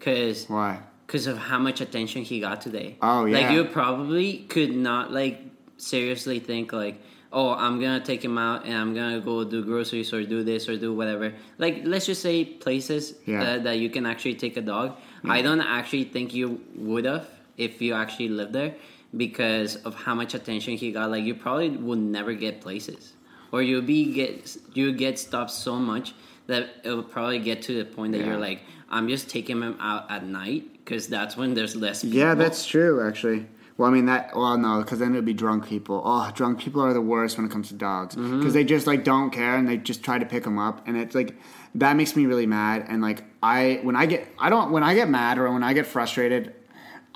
cause 0.00 0.46
why? 0.48 0.80
because 1.06 1.26
of 1.28 1.38
how 1.38 1.58
much 1.58 1.80
attention 1.80 2.22
he 2.22 2.40
got 2.40 2.60
today. 2.60 2.96
Oh, 3.00 3.26
yeah 3.26 3.38
Like 3.38 3.50
you 3.54 3.64
probably 3.64 4.38
could 4.48 4.74
not 4.74 5.12
like 5.12 5.40
seriously 5.76 6.40
think 6.40 6.72
like, 6.72 7.00
oh, 7.32 7.50
I'm 7.54 7.80
gonna 7.80 8.00
take 8.00 8.24
him 8.24 8.38
out 8.38 8.64
and 8.64 8.74
I'm 8.74 8.92
gonna 8.94 9.20
go 9.20 9.44
do 9.44 9.64
groceries 9.64 10.12
or 10.12 10.24
do 10.24 10.42
this 10.42 10.68
or 10.68 10.76
do 10.76 10.92
whatever. 10.92 11.32
Like 11.58 11.82
let's 11.84 12.06
just 12.06 12.22
say 12.22 12.44
places 12.44 13.14
Yeah. 13.24 13.44
that, 13.44 13.64
that 13.64 13.78
you 13.78 13.88
can 13.88 14.04
actually 14.04 14.34
take 14.34 14.56
a 14.56 14.62
dog. 14.62 14.96
I 15.28 15.42
don't 15.42 15.60
actually 15.60 16.04
think 16.04 16.34
you 16.34 16.60
would 16.76 17.04
have 17.04 17.28
if 17.56 17.80
you 17.82 17.94
actually 17.94 18.28
live 18.28 18.52
there 18.52 18.74
because 19.16 19.76
of 19.76 19.94
how 19.94 20.14
much 20.14 20.34
attention 20.34 20.76
he 20.76 20.92
got. 20.92 21.10
Like 21.10 21.24
you 21.24 21.34
probably 21.34 21.70
would 21.70 21.98
never 21.98 22.34
get 22.34 22.60
places, 22.60 23.12
or 23.52 23.62
you'll 23.62 23.82
be 23.82 24.12
get 24.12 24.56
you 24.74 24.92
get 24.92 25.18
stopped 25.18 25.50
so 25.50 25.76
much 25.76 26.14
that 26.46 26.68
it 26.84 26.90
will 26.90 27.02
probably 27.02 27.38
get 27.38 27.62
to 27.62 27.76
the 27.76 27.84
point 27.84 28.12
that 28.12 28.18
Yeah. 28.20 28.26
you're 28.26 28.38
like, 28.38 28.60
I'm 28.88 29.08
just 29.08 29.28
taking 29.28 29.60
him 29.62 29.76
out 29.80 30.10
at 30.10 30.24
night 30.24 30.64
because 30.84 31.08
that's 31.08 31.36
when 31.36 31.54
there's 31.54 31.74
less 31.74 32.02
people. 32.02 32.18
Yeah, 32.18 32.34
that's 32.34 32.64
true, 32.66 33.06
actually. 33.06 33.46
Well, 33.78 33.90
I 33.90 33.92
mean 33.92 34.06
that. 34.06 34.34
Well, 34.34 34.56
no, 34.56 34.78
because 34.80 35.00
then 35.00 35.12
it 35.12 35.16
would 35.16 35.24
be 35.26 35.34
drunk 35.34 35.66
people. 35.66 36.00
Oh, 36.04 36.30
drunk 36.34 36.58
people 36.60 36.80
are 36.82 36.94
the 36.94 37.00
worst 37.02 37.36
when 37.36 37.44
it 37.46 37.52
comes 37.52 37.68
to 37.68 37.74
dogs 37.74 38.14
because 38.14 38.30
Mm-hmm. 38.30 38.50
they 38.52 38.64
just 38.64 38.86
like 38.86 39.04
don't 39.04 39.30
care 39.30 39.56
and 39.56 39.68
they 39.68 39.76
just 39.76 40.02
try 40.02 40.18
to 40.18 40.24
pick 40.24 40.44
them 40.44 40.58
up, 40.58 40.86
and 40.86 40.96
it's 40.96 41.14
like 41.14 41.36
that 41.74 41.94
makes 41.94 42.16
me 42.16 42.24
really 42.26 42.46
mad. 42.46 42.86
And 42.88 43.02
like 43.02 43.24
I, 43.42 43.80
when 43.82 43.94
I 43.94 44.06
get, 44.06 44.26
I 44.38 44.48
don't 44.48 44.70
when 44.72 44.82
I 44.82 44.94
get 44.94 45.10
mad 45.10 45.36
or 45.38 45.52
when 45.52 45.62
I 45.62 45.74
get 45.74 45.86
frustrated, 45.86 46.54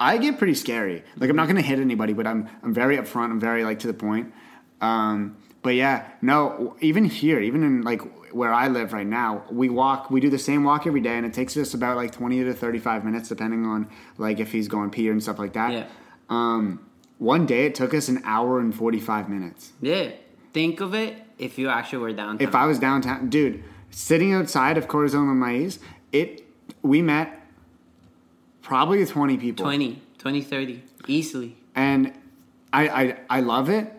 I 0.01 0.17
get 0.17 0.39
pretty 0.39 0.55
scary. 0.55 1.05
Like 1.19 1.31
I'm 1.31 1.37
not 1.37 1.47
gonna 1.47 1.63
hit 1.63 1.79
anybody, 1.79 2.15
but 2.15 2.27
I'm 2.27 2.49
I'm 2.63 2.75
very 2.75 2.97
upfront. 2.97 3.27
I'm 3.31 3.41
very 3.41 3.65
like 3.65 3.79
to 3.81 3.87
the 3.87 3.95
point. 3.95 4.33
Um, 4.81 5.37
but 5.63 5.75
yeah, 5.75 6.09
no, 6.23 6.75
even 6.81 7.05
here, 7.05 7.39
even 7.39 7.63
in 7.63 7.83
like 7.83 8.01
where 8.33 8.53
I 8.53 8.69
live 8.69 8.93
right 8.93 9.07
now, 9.07 9.45
we 9.51 9.69
walk, 9.69 10.11
we 10.11 10.21
do 10.21 10.31
the 10.31 10.39
same 10.39 10.65
walk 10.65 10.87
every 10.87 11.01
day, 11.03 11.17
and 11.17 11.27
it 11.27 11.35
takes 11.35 11.57
us 11.57 11.75
about 11.75 11.97
like 11.97 12.13
20 12.13 12.45
to 12.45 12.55
35 12.55 13.05
minutes, 13.05 13.29
depending 13.29 13.67
on 13.67 13.91
like 14.17 14.41
if 14.41 14.53
he's 14.53 14.69
going 14.69 14.91
pee 14.91 15.09
and 15.09 15.23
stuff 15.23 15.39
like 15.39 15.53
that. 15.53 15.73
Yeah. 15.73 15.87
Um, 16.31 16.87
one 17.19 17.45
day 17.45 17.67
it 17.67 17.75
took 17.75 17.93
us 17.93 18.09
an 18.09 18.23
hour 18.25 18.59
and 18.59 18.75
45 18.75 19.29
minutes. 19.29 19.73
Yeah. 19.83 20.13
Think 20.55 20.81
of 20.81 20.95
it 20.95 21.23
if 21.39 21.59
you 21.59 21.69
actually 21.69 21.99
were 21.99 22.13
downtown. 22.13 22.49
If 22.49 22.55
I 22.55 22.65
was 22.65 22.79
downtown, 22.79 23.29
dude, 23.29 23.63
sitting 23.91 24.33
outside 24.33 24.79
of 24.79 24.89
Corazon 24.89 25.29
and 25.29 25.43
Maiz, 25.43 25.79
it, 26.13 26.47
we 26.83 27.03
met 27.03 27.40
probably 28.63 29.05
20 29.05 29.37
people. 29.39 29.65
20, 29.65 30.01
20, 30.19 30.43
30, 30.43 30.83
easily. 31.09 31.57
And 31.75 32.13
I, 32.73 32.89
I, 32.89 33.17
I 33.29 33.41
love 33.41 33.69
it. 33.69 33.93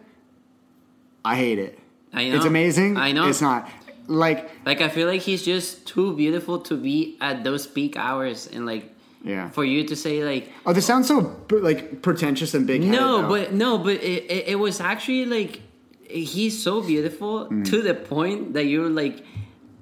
I 1.23 1.35
hate 1.35 1.59
it. 1.59 1.79
I 2.13 2.29
know. 2.29 2.35
It's 2.37 2.45
amazing. 2.45 2.97
I 2.97 3.11
know. 3.11 3.27
It's 3.27 3.41
not. 3.41 3.69
Like, 4.07 4.49
Like 4.65 4.81
I 4.81 4.89
feel 4.89 5.07
like 5.07 5.21
he's 5.21 5.43
just 5.43 5.85
too 5.85 6.15
beautiful 6.15 6.59
to 6.61 6.75
be 6.75 7.17
at 7.21 7.43
those 7.43 7.67
peak 7.67 7.95
hours, 7.95 8.47
and 8.51 8.65
like 8.65 8.91
yeah. 9.23 9.49
for 9.51 9.63
you 9.63 9.87
to 9.87 9.95
say 9.95 10.23
like 10.25 10.51
Oh, 10.65 10.73
this 10.73 10.85
sounds 10.85 11.07
so 11.07 11.37
like 11.49 12.01
pretentious 12.01 12.53
and 12.53 12.65
big. 12.67 12.81
no, 12.83 13.27
but 13.29 13.53
no, 13.53 13.77
but 13.77 13.95
it, 14.03 14.25
it, 14.29 14.47
it 14.49 14.55
was 14.59 14.81
actually 14.81 15.25
like 15.25 15.61
he's 16.09 16.61
so 16.61 16.81
beautiful 16.81 17.45
Mm. 17.47 17.63
to 17.69 17.81
the 17.81 17.93
point 17.93 18.53
that 18.53 18.65
you're 18.65 18.89
like. 18.89 19.23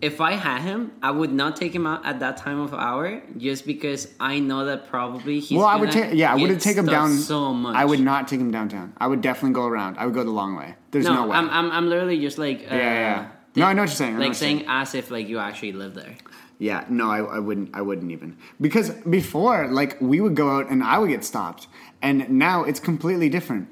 If 0.01 0.21
I 0.21 0.33
had 0.33 0.62
him, 0.62 0.93
I 1.01 1.12
would 1.12 1.33
not 1.33 1.57
take 1.57 1.75
him 1.75 1.85
out 1.85 2.05
at 2.05 2.21
that 2.21 2.38
time 2.38 2.59
of 2.59 2.73
hour 2.73 3.21
just 3.38 3.65
because 3.65 4.07
I 4.19 4.39
know 4.39 4.65
that 4.65 4.88
probably 4.88 5.41
he's. 5.41 5.57
well, 5.57 5.67
I 5.67 5.75
would 5.75 5.91
take. 5.91 6.13
Yeah, 6.13 6.31
I 6.31 6.35
wouldn't 6.35 6.62
take 6.62 6.77
him 6.77 6.85
down 6.85 7.13
so 7.17 7.53
much. 7.53 7.75
I 7.75 7.83
would 7.83 7.99
not 7.99 8.27
take 8.27 8.39
him 8.39 8.51
downtown. 8.51 8.93
I 8.97 9.07
would 9.07 9.21
definitely 9.21 9.55
go 9.55 9.65
around. 9.65 9.97
I 9.97 10.05
would 10.05 10.15
go 10.15 10.23
the 10.23 10.31
long 10.31 10.55
way. 10.55 10.75
There's 10.91 11.05
no, 11.05 11.15
No, 11.15 11.27
way. 11.27 11.35
I'm, 11.35 11.49
I'm 11.49 11.71
I'm 11.71 11.89
literally 11.89 12.19
just 12.19 12.38
like 12.38 12.59
uh, 12.71 12.75
yeah, 12.75 12.93
yeah. 12.93 13.27
No, 13.55 13.65
I 13.65 13.73
know 13.73 13.81
what 13.81 13.89
you're 13.89 13.95
saying. 13.95 14.15
I 14.15 14.19
like 14.19 14.27
you're 14.27 14.33
saying 14.35 14.65
as 14.67 14.95
if 14.95 15.12
like 15.12 15.27
you 15.27 15.38
actually 15.39 15.73
live 15.73 15.95
there. 15.95 16.15
Yeah, 16.59 16.85
no, 16.89 17.09
I, 17.09 17.19
I 17.19 17.39
wouldn't. 17.39 17.69
I 17.73 17.81
wouldn't 17.81 18.12
even 18.12 18.38
because 18.59 18.89
before, 18.89 19.67
like, 19.67 19.99
we 20.01 20.19
would 20.19 20.35
go 20.35 20.49
out 20.57 20.69
and 20.69 20.83
I 20.83 20.97
would 20.97 21.09
get 21.09 21.23
stopped, 21.23 21.67
and 22.01 22.29
now 22.29 22.63
it's 22.63 22.81
completely 22.81 23.29
different. 23.29 23.69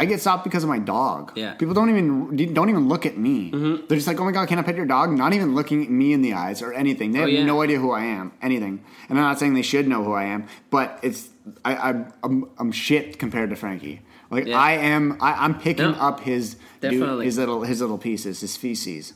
I 0.00 0.04
get 0.06 0.20
stopped 0.20 0.44
because 0.44 0.62
of 0.64 0.68
my 0.70 0.78
dog. 0.78 1.32
Yeah. 1.36 1.48
Mm-hmm. 1.50 1.58
people 1.58 1.74
don't 1.74 1.90
even 1.90 2.54
don't 2.54 2.70
even 2.70 2.88
look 2.88 3.04
at 3.10 3.16
me. 3.26 3.50
They're 3.86 3.98
just 4.00 4.06
like, 4.06 4.18
"Oh 4.20 4.24
my 4.24 4.32
god, 4.32 4.48
can 4.48 4.58
I 4.58 4.62
pet 4.62 4.76
your 4.76 4.86
dog?" 4.86 5.10
Not 5.24 5.32
even 5.34 5.54
looking 5.54 5.82
at 5.84 5.90
me 5.90 6.12
in 6.16 6.22
the 6.22 6.32
eyes 6.44 6.62
or 6.62 6.72
anything. 6.72 7.12
They 7.12 7.18
have 7.18 7.28
Oh, 7.28 7.30
yeah. 7.38 7.44
no 7.44 7.60
idea 7.62 7.78
who 7.78 7.90
I 7.92 8.04
am, 8.04 8.32
anything. 8.40 8.82
And 9.08 9.18
I'm 9.18 9.24
not 9.30 9.38
saying 9.38 9.52
they 9.54 9.62
should 9.72 9.86
know 9.86 10.02
who 10.02 10.12
I 10.12 10.24
am, 10.24 10.46
but 10.70 10.98
it's 11.02 11.28
I, 11.64 11.72
I 11.74 11.90
I'm, 12.24 12.36
I'm 12.58 12.72
shit 12.72 13.18
compared 13.18 13.50
to 13.50 13.56
Frankie. 13.56 14.00
Like 14.30 14.46
Yeah. 14.46 14.58
I 14.58 14.72
am, 14.94 15.18
I, 15.20 15.32
I'm 15.44 15.54
picking 15.60 15.90
No, 15.92 15.98
up 16.08 16.20
his 16.20 16.56
dude, 16.80 17.22
his 17.24 17.36
little 17.36 17.60
his 17.62 17.80
little 17.82 17.98
pieces, 17.98 18.40
his 18.40 18.56
feces, 18.56 19.12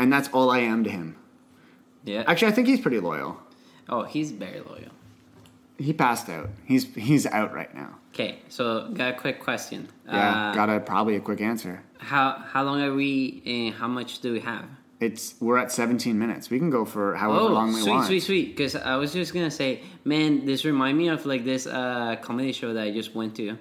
and 0.00 0.12
that's 0.12 0.28
all 0.36 0.50
I 0.50 0.60
am 0.60 0.82
to 0.84 0.90
him. 0.90 1.16
Yeah. 2.04 2.24
Actually, 2.26 2.48
I 2.52 2.54
think 2.56 2.66
he's 2.68 2.80
pretty 2.80 3.00
loyal. 3.00 3.38
oh, 3.88 4.02
he's 4.14 4.32
very 4.32 4.60
loyal. 4.60 4.90
He 5.78 5.92
passed 5.92 6.28
out. 6.28 6.50
He's 6.64 6.84
he's 6.94 7.24
out 7.26 7.54
right 7.54 7.72
now. 7.74 7.90
Okay, 8.12 8.40
so 8.48 8.88
got 8.92 9.14
a 9.14 9.16
quick 9.16 9.38
question. 9.40 9.88
Yeah, 10.06 10.50
Uh, 10.50 10.54
got 10.54 10.68
a 10.70 10.80
probably 10.80 11.16
a 11.16 11.20
quick 11.20 11.40
answer. 11.40 11.82
how 11.98 12.42
how 12.52 12.62
long 12.64 12.80
are 12.82 12.94
we 12.94 13.42
and 13.46 13.74
how 13.74 13.86
much 13.88 14.18
do 14.20 14.32
we 14.32 14.40
have? 14.40 14.64
It's 15.00 15.34
we're 15.40 15.58
at 15.58 15.70
17 15.70 16.18
minutes. 16.18 16.50
We 16.50 16.58
can 16.58 16.70
go 16.70 16.84
for 16.84 17.14
however 17.14 17.40
Oh, 17.40 17.52
long 17.58 17.68
we 17.72 17.80
sweet, 17.82 17.90
want. 17.92 18.06
sweet, 18.06 18.20
sweet. 18.24 18.46
Because 18.56 18.74
I 18.74 18.96
was 18.96 19.12
just 19.12 19.32
gonna 19.32 19.50
say, 19.62 19.82
man, 20.04 20.44
this 20.46 20.64
remind 20.64 20.98
me 20.98 21.06
of 21.08 21.24
like 21.26 21.44
this 21.44 21.66
uh, 21.68 22.16
comedy 22.20 22.50
show 22.52 22.72
that 22.74 22.82
I 22.82 22.90
just 22.90 23.14
went 23.14 23.36
to, 23.36 23.56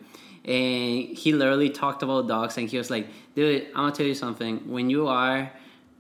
and 0.46 1.18
he 1.22 1.34
literally 1.34 1.70
talked 1.70 2.02
about 2.02 2.28
dogs, 2.28 2.58
and 2.58 2.68
he 2.68 2.78
was 2.80 2.90
like, 2.90 3.06
"Dude, 3.36 3.68
I'm 3.76 3.84
gonna 3.86 3.92
tell 3.92 4.08
you 4.08 4.16
something. 4.16 4.54
When 4.76 4.90
you 4.90 5.08
are 5.08 5.52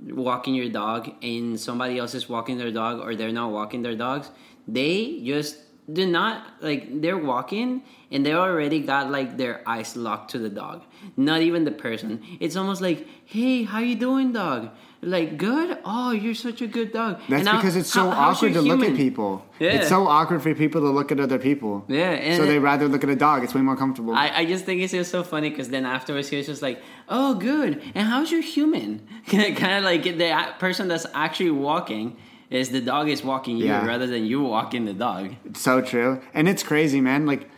walking 0.01 0.55
your 0.55 0.69
dog, 0.69 1.11
and 1.21 1.59
somebody 1.59 1.99
else 1.99 2.15
is 2.15 2.27
walking 2.27 2.57
their 2.57 2.71
dog, 2.71 2.99
or 3.01 3.13
they're 3.15 3.31
not 3.31 3.51
walking 3.51 3.83
their 3.83 3.95
dogs, 3.95 4.31
they 4.67 5.21
just 5.23 5.57
do 5.91 6.05
not 6.05 6.45
like 6.61 7.01
they're 7.01 7.17
walking 7.17 7.81
and 8.11 8.25
they 8.25 8.33
already 8.33 8.79
got 8.81 9.09
like 9.09 9.37
their 9.37 9.61
eyes 9.65 9.95
locked 9.95 10.31
to 10.31 10.37
the 10.39 10.49
dog 10.49 10.83
not 11.15 11.41
even 11.41 11.63
the 11.63 11.71
person 11.71 12.21
it's 12.41 12.55
almost 12.57 12.81
like 12.81 13.07
hey 13.25 13.63
how 13.63 13.79
you 13.79 13.95
doing 13.95 14.33
dog 14.33 14.69
like 15.01 15.37
good 15.37 15.77
oh 15.85 16.11
you're 16.11 16.33
such 16.33 16.61
a 16.61 16.67
good 16.67 16.91
dog 16.91 17.21
That's 17.29 17.47
And 17.47 17.57
because 17.57 17.75
it's 17.77 17.89
so 17.91 18.09
how- 18.09 18.31
awkward 18.31 18.53
to 18.53 18.61
your 18.63 18.75
look 18.75 18.85
at 18.89 18.95
people. 18.97 19.45
Yeah. 19.59 19.69
It's 19.75 19.89
so 19.89 20.07
awkward 20.07 20.41
for 20.41 20.53
people 20.55 20.81
to 20.81 20.89
look 20.89 21.11
at 21.11 21.19
other 21.19 21.37
people. 21.39 21.85
Yeah, 21.87 22.11
and 22.11 22.37
so 22.41 22.45
they 22.47 22.57
rather 22.59 22.87
look 22.87 23.03
at 23.03 23.09
a 23.09 23.15
dog. 23.15 23.43
It's 23.43 23.53
way 23.53 23.61
more 23.61 23.75
comfortable. 23.77 24.13
I, 24.15 24.29
I 24.41 24.45
just 24.45 24.65
think 24.65 24.81
it's 24.81 24.93
just 24.93 25.11
so 25.11 25.23
funny 25.23 25.49
because 25.51 25.69
then 25.69 25.85
afterwards 25.85 26.29
he 26.29 26.37
was 26.37 26.47
just 26.47 26.61
like, 26.63 26.81
"Oh, 27.09 27.35
good. 27.35 27.81
And 27.95 28.07
how's 28.07 28.31
your 28.31 28.41
human?" 28.41 29.07
kind 29.27 29.73
of 29.79 29.83
like 29.83 30.03
the 30.03 30.29
person 30.59 30.87
that's 30.87 31.05
actually 31.13 31.51
walking 31.51 32.17
is 32.49 32.69
the 32.69 32.81
dog 32.81 33.09
is 33.09 33.23
walking 33.23 33.57
you 33.57 33.65
Yeah. 33.65 33.85
rather 33.85 34.07
than 34.07 34.25
you 34.25 34.41
walking 34.41 34.85
the 34.85 34.93
dog. 34.93 35.35
It's 35.45 35.61
so 35.61 35.81
true. 35.81 36.21
And 36.33 36.47
it's 36.47 36.63
crazy, 36.63 37.01
man. 37.01 37.25
Like 37.25 37.49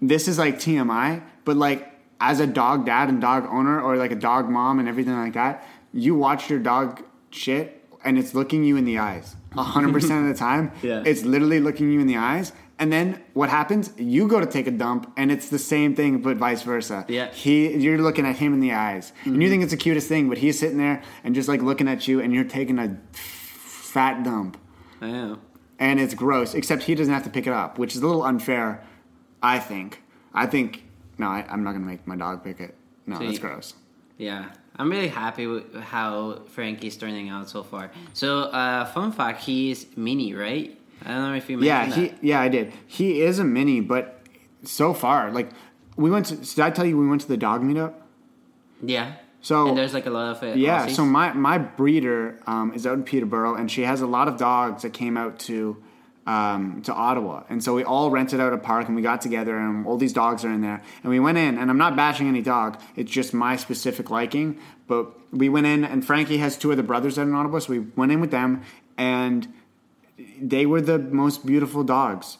this 0.00 0.28
is 0.28 0.38
like 0.38 0.58
TMI, 0.58 1.22
but 1.44 1.56
like 1.56 1.86
as 2.20 2.40
a 2.40 2.46
dog 2.46 2.86
dad 2.86 3.08
and 3.08 3.20
dog 3.20 3.46
owner 3.50 3.80
or 3.80 3.96
like 3.96 4.12
a 4.12 4.16
dog 4.16 4.48
mom 4.48 4.78
and 4.78 4.88
everything 4.88 5.14
like 5.16 5.34
that, 5.34 5.66
you 5.92 6.14
watch 6.14 6.48
your 6.50 6.58
dog 6.58 7.02
shit 7.30 7.84
and 8.04 8.18
it's 8.18 8.34
looking 8.34 8.64
you 8.64 8.76
in 8.76 8.84
the 8.84 8.98
eyes. 8.98 9.36
100% 9.52 9.94
of 10.22 10.28
the 10.28 10.34
time, 10.38 10.72
Yeah. 10.82 11.02
it's 11.04 11.22
literally 11.24 11.60
looking 11.60 11.92
you 11.92 12.00
in 12.00 12.06
the 12.06 12.16
eyes. 12.16 12.52
And 12.78 12.90
then 12.90 13.20
what 13.34 13.50
happens? 13.50 13.92
You 13.98 14.26
go 14.26 14.40
to 14.40 14.46
take 14.46 14.66
a 14.66 14.70
dump 14.70 15.12
and 15.18 15.30
it's 15.30 15.50
the 15.50 15.58
same 15.58 15.94
thing 15.94 16.22
but 16.22 16.38
vice 16.38 16.62
versa. 16.62 17.04
Yeah. 17.08 17.26
Mm-hmm. 17.26 17.34
He 17.34 17.76
you're 17.76 17.98
looking 17.98 18.24
at 18.24 18.36
him 18.36 18.54
in 18.54 18.60
the 18.60 18.72
eyes. 18.72 19.12
And 19.26 19.42
you 19.42 19.50
think 19.50 19.62
it's 19.62 19.72
the 19.72 19.76
cutest 19.76 20.08
thing, 20.08 20.30
but 20.30 20.38
he's 20.38 20.58
sitting 20.58 20.78
there 20.78 21.02
and 21.22 21.34
just 21.34 21.46
like 21.46 21.60
looking 21.60 21.88
at 21.88 22.08
you 22.08 22.20
and 22.22 22.32
you're 22.32 22.44
taking 22.44 22.78
a 22.78 22.96
fat 23.90 24.22
dump 24.22 24.56
I 25.00 25.10
know. 25.10 25.38
and 25.78 25.98
it's 26.00 26.14
gross. 26.14 26.54
Except 26.54 26.82
he 26.84 26.94
doesn't 26.94 27.12
have 27.12 27.24
to 27.24 27.30
pick 27.30 27.46
it 27.46 27.52
up, 27.52 27.78
which 27.78 27.94
is 27.96 28.02
a 28.02 28.06
little 28.06 28.22
unfair. 28.22 28.82
I 29.42 29.58
think. 29.58 30.02
I 30.34 30.46
think. 30.46 30.84
No, 31.18 31.26
I, 31.28 31.44
I'm 31.48 31.62
not 31.64 31.72
gonna 31.72 31.86
make 31.86 32.06
my 32.06 32.16
dog 32.16 32.44
pick 32.44 32.60
it. 32.60 32.74
No, 33.06 33.16
So 33.18 33.24
that's 33.24 33.34
you- 33.34 33.40
gross. 33.40 33.74
Yeah, 34.18 34.50
I'm 34.76 34.90
really 34.90 35.08
happy 35.08 35.46
with 35.46 35.74
how 35.74 36.42
Frankie's 36.54 36.94
turning 36.98 37.30
out 37.30 37.48
so 37.48 37.62
far. 37.62 37.90
So, 38.12 38.40
uh, 38.60 38.84
fun 38.84 39.12
fact: 39.12 39.42
he's 39.44 39.86
mini, 39.96 40.34
right? 40.34 40.78
I 41.04 41.08
don't 41.14 41.22
know 41.30 41.34
if 41.34 41.48
you 41.48 41.58
Yeah, 41.62 41.86
he. 41.86 42.08
that. 42.08 42.22
Yeah, 42.22 42.40
I 42.40 42.48
did. 42.48 42.72
He 42.86 43.22
is 43.22 43.38
a 43.38 43.44
mini, 43.44 43.80
but 43.80 44.20
so 44.62 44.92
far, 44.92 45.30
like 45.32 45.48
we 45.96 46.10
went 46.10 46.26
to. 46.26 46.36
Did 46.36 46.60
I 46.60 46.70
tell 46.70 46.84
you 46.84 46.98
we 46.98 47.08
went 47.08 47.22
to 47.22 47.28
the 47.28 47.38
dog 47.38 47.62
meetup? 47.62 47.94
Yeah. 48.82 49.12
So- 49.42 49.68
and 49.68 49.76
there's 49.78 49.94
like 49.94 50.06
a 50.06 50.10
lot 50.10 50.36
of 50.36 50.42
it. 50.42 50.56
Yeah. 50.58 50.86
So 50.86 51.04
my 51.04 51.32
my 51.32 51.58
breeder 51.58 52.38
um, 52.46 52.72
is 52.74 52.86
out 52.86 52.94
in 52.94 53.04
Peterborough, 53.04 53.54
and 53.54 53.70
she 53.70 53.82
has 53.82 54.00
a 54.00 54.06
lot 54.06 54.28
of 54.28 54.36
dogs 54.36 54.82
that 54.82 54.92
came 54.92 55.16
out 55.16 55.38
to 55.40 55.82
um, 56.26 56.82
to 56.82 56.92
Ottawa, 56.92 57.44
and 57.48 57.64
so 57.64 57.74
we 57.74 57.82
all 57.82 58.10
rented 58.10 58.40
out 58.40 58.52
a 58.52 58.58
park, 58.58 58.86
and 58.86 58.94
we 58.94 59.02
got 59.02 59.20
together, 59.22 59.56
and 59.56 59.86
all 59.86 59.96
these 59.96 60.12
dogs 60.12 60.44
are 60.44 60.52
in 60.52 60.60
there, 60.60 60.82
and 61.02 61.10
we 61.10 61.18
went 61.18 61.38
in, 61.38 61.58
and 61.58 61.70
I'm 61.70 61.78
not 61.78 61.96
bashing 61.96 62.28
any 62.28 62.42
dog, 62.42 62.78
it's 62.94 63.10
just 63.10 63.32
my 63.32 63.56
specific 63.56 64.10
liking, 64.10 64.58
but 64.86 65.06
we 65.32 65.48
went 65.48 65.66
in, 65.66 65.82
and 65.82 66.04
Frankie 66.04 66.36
has 66.36 66.56
two 66.58 66.70
of 66.70 66.76
the 66.76 66.82
brothers 66.82 67.18
out 67.18 67.26
in 67.26 67.34
Ottawa, 67.34 67.58
so 67.58 67.72
we 67.72 67.78
went 67.96 68.12
in 68.12 68.20
with 68.20 68.30
them, 68.30 68.62
and 68.98 69.48
they 70.40 70.66
were 70.66 70.82
the 70.82 70.98
most 70.98 71.46
beautiful 71.46 71.82
dogs 71.82 72.36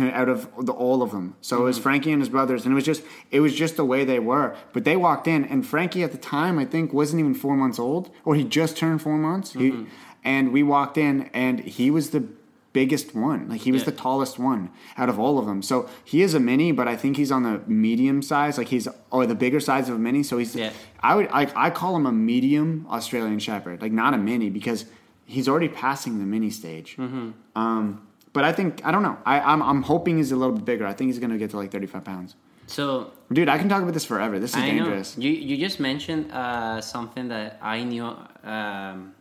out 0.00 0.28
of 0.28 0.48
the, 0.64 0.72
all 0.72 1.02
of 1.02 1.10
them. 1.10 1.36
So 1.40 1.60
it 1.60 1.64
was 1.64 1.76
mm-hmm. 1.76 1.82
Frankie 1.82 2.12
and 2.12 2.22
his 2.22 2.28
brothers, 2.28 2.64
and 2.64 2.72
it 2.72 2.74
was 2.74 2.84
just 2.84 3.02
it 3.30 3.40
was 3.40 3.54
just 3.54 3.76
the 3.76 3.84
way 3.84 4.04
they 4.04 4.18
were. 4.18 4.56
But 4.72 4.84
they 4.84 4.96
walked 4.96 5.26
in, 5.26 5.44
and 5.44 5.66
Frankie 5.66 6.02
at 6.02 6.12
the 6.12 6.18
time 6.18 6.58
I 6.58 6.64
think 6.64 6.92
wasn't 6.92 7.20
even 7.20 7.34
four 7.34 7.56
months 7.56 7.78
old, 7.78 8.10
or 8.24 8.34
he 8.34 8.44
just 8.44 8.76
turned 8.76 9.02
four 9.02 9.18
months. 9.18 9.52
He, 9.52 9.70
mm-hmm. 9.70 9.84
and 10.24 10.52
we 10.52 10.62
walked 10.62 10.98
in, 10.98 11.30
and 11.32 11.60
he 11.60 11.90
was 11.90 12.10
the 12.10 12.26
biggest 12.72 13.14
one. 13.14 13.48
Like 13.48 13.60
he 13.60 13.72
was 13.72 13.82
Yeah. 13.82 13.90
the 13.90 13.96
tallest 13.96 14.38
one 14.38 14.70
out 14.96 15.08
of 15.08 15.18
all 15.18 15.38
of 15.38 15.46
them. 15.46 15.62
So 15.62 15.88
he 16.04 16.22
is 16.22 16.34
a 16.34 16.40
mini, 16.40 16.72
but 16.72 16.88
I 16.88 16.96
think 16.96 17.16
he's 17.16 17.30
on 17.30 17.42
the 17.42 17.60
medium 17.66 18.22
size. 18.22 18.58
Like 18.58 18.68
he's 18.68 18.88
or 19.10 19.26
the 19.26 19.34
bigger 19.34 19.60
size 19.60 19.88
of 19.88 19.96
a 19.96 19.98
mini. 19.98 20.22
So 20.22 20.38
he's 20.38 20.56
Yeah. 20.56 20.72
I 21.00 21.14
would 21.14 21.28
I, 21.32 21.50
I 21.54 21.70
call 21.70 21.96
him 21.96 22.06
a 22.06 22.12
medium 22.12 22.86
Australian 22.90 23.38
Shepherd, 23.38 23.82
like 23.82 23.92
not 23.92 24.14
a 24.14 24.18
mini 24.18 24.50
because 24.50 24.86
he's 25.26 25.48
already 25.48 25.68
passing 25.68 26.18
the 26.18 26.26
mini 26.26 26.50
stage. 26.50 26.96
Mm-hmm. 26.96 27.30
Um, 27.54 28.06
but 28.32 28.44
I 28.44 28.52
think 28.52 28.84
I 28.84 28.90
don't 28.90 29.02
know. 29.02 29.18
I, 29.26 29.40
I'm 29.40 29.62
I'm 29.62 29.82
hoping 29.82 30.16
he's 30.16 30.32
a 30.32 30.36
little 30.36 30.54
bit 30.54 30.64
bigger. 30.64 30.86
I 30.86 30.92
think 30.92 31.08
he's 31.08 31.18
gonna 31.18 31.38
get 31.38 31.50
to 31.50 31.56
like 31.56 31.70
35 31.70 32.04
pounds. 32.04 32.36
So 32.66 33.10
Dude, 33.32 33.48
I 33.48 33.58
can 33.58 33.68
talk 33.68 33.82
about 33.82 33.94
this 33.94 34.04
forever. 34.04 34.38
This 34.38 34.50
is 34.50 34.56
I 34.62 34.66
dangerous. 34.66 35.16
know. 35.18 35.24
You 35.24 35.30
you 35.32 35.56
just 35.56 35.80
mentioned 35.80 36.32
uh, 36.32 36.80
something 36.80 37.28
that 37.28 37.58
I 37.60 37.82
knew. 37.84 38.16
Um, 38.44 39.14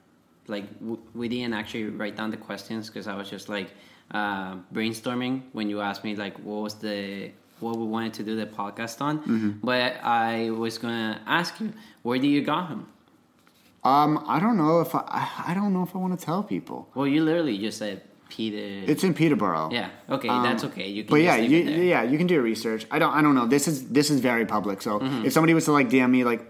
like 0.48 0.68
w- 0.80 1.00
we 1.14 1.28
didn't 1.30 1.54
actually 1.54 1.86
write 1.86 2.16
down 2.16 2.32
the 2.32 2.38
questions 2.38 2.88
because 2.88 3.08
I 3.08 3.16
was 3.16 3.30
just 3.30 3.48
like 3.50 3.70
uh, 4.12 4.56
brainstorming 4.74 5.44
when 5.54 5.70
you 5.70 5.82
asked 5.82 6.04
me 6.04 6.16
like 6.16 6.38
what 6.40 6.62
was 6.64 6.76
the 6.76 7.32
what 7.60 7.78
we 7.78 7.86
wanted 7.86 8.14
to 8.16 8.24
do 8.24 8.36
the 8.36 8.46
podcast 8.48 9.02
on. 9.02 9.20
Mm-hmm. 9.20 9.50
But 9.64 9.98
I 10.04 10.50
was 10.52 10.78
gonna 10.78 11.22
ask 11.26 11.60
you 11.60 11.74
where 12.04 12.20
do 12.20 12.28
you 12.28 12.42
got 12.42 12.70
him? 12.70 12.88
Um, 13.84 14.24
I 14.28 14.40
don't 14.40 14.58
know 14.58 14.82
if 14.82 14.94
I 14.94 15.04
I, 15.08 15.52
I 15.52 15.54
don't 15.54 15.74
know 15.74 15.84
if 15.84 15.96
I 15.96 16.00
want 16.00 16.18
to 16.20 16.26
tell 16.26 16.44
people. 16.44 16.88
Well, 16.96 17.08
you 17.08 17.24
literally 17.24 17.58
just 17.58 17.78
said 17.80 18.02
Peter. 18.36 18.66
It's 18.92 19.04
in 19.04 19.14
Peterborough. 19.14 19.70
yeah. 19.72 19.90
Okay, 20.16 20.30
Um, 20.30 20.44
that's 20.48 20.64
okay. 20.70 20.88
You 20.96 21.04
can. 21.04 21.12
But 21.14 21.22
yeah, 21.28 21.36
you, 21.36 21.58
yeah, 21.94 22.04
you 22.12 22.18
can 22.18 22.28
do 22.28 22.42
research. 22.42 22.86
I 22.90 22.98
don't, 23.02 23.14
I 23.14 23.22
don't 23.22 23.36
know. 23.36 23.46
This 23.56 23.68
is 23.68 23.78
this 23.98 24.10
is 24.14 24.18
very 24.22 24.46
public. 24.46 24.82
So 24.82 24.92
Mm-hmm. 25.00 25.26
if 25.26 25.32
somebody 25.34 25.54
was 25.54 25.66
to 25.66 25.74
like 25.80 25.90
DM 25.90 26.10
me 26.18 26.24
like 26.32 26.42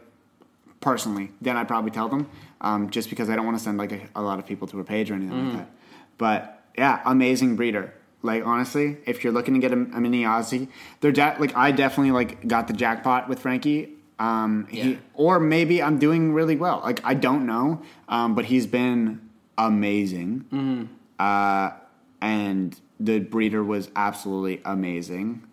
personally, 0.80 1.32
then 1.41 1.58
I'd 1.58 1.67
probably 1.67 1.91
tell 1.91 2.10
them. 2.10 2.30
Um, 2.62 2.89
just 2.91 3.10
because 3.10 3.28
I 3.32 3.36
don't 3.36 3.46
want 3.50 3.58
to 3.58 3.63
send 3.63 3.78
like 3.84 3.91
a, 3.91 4.02
a 4.15 4.22
lot 4.22 4.38
of 4.39 4.46
people 4.46 4.67
to 4.67 4.80
a 4.80 4.84
page 4.84 5.10
or 5.12 5.15
anything 5.15 5.36
Mm-hmm. 5.38 5.58
like 5.58 5.65
that. 5.65 5.70
But 6.17 6.63
yeah, 6.78 7.02
amazing 7.06 7.56
breeder. 7.56 7.94
Like 8.24 8.46
honestly, 8.46 8.98
if 9.08 9.24
you're 9.24 9.34
looking 9.34 9.56
to 9.56 9.60
get 9.60 9.72
a, 9.72 9.80
a 9.98 10.00
mini 10.00 10.24
Aussie, 10.24 10.67
they're 11.00 11.12
de- 11.22 11.36
like 11.39 11.56
I 11.58 11.72
definitely 11.72 12.12
like 12.12 12.48
got 12.48 12.67
the 12.67 12.74
jackpot 12.74 13.28
with 13.30 13.39
Frankie. 13.39 13.94
Um, 14.20 14.67
he, 14.70 14.91
Yeah. 14.91 14.98
or 15.15 15.39
maybe 15.39 15.82
I'm 15.82 15.98
doing 15.98 16.32
really 16.34 16.56
well. 16.56 16.82
Like 16.84 17.02
I 17.04 17.15
don't 17.15 17.48
know, 17.48 17.82
um, 18.08 18.36
but 18.36 18.46
he's 18.46 18.67
been 18.67 19.20
amazing. 19.58 20.46
Mm-hmm. 20.54 20.84
Uh, 21.21 21.71
and 22.21 22.79
the 22.99 23.19
breeder 23.19 23.63
was 23.63 23.91
absolutely 23.95 24.62
amazing. 24.65 25.43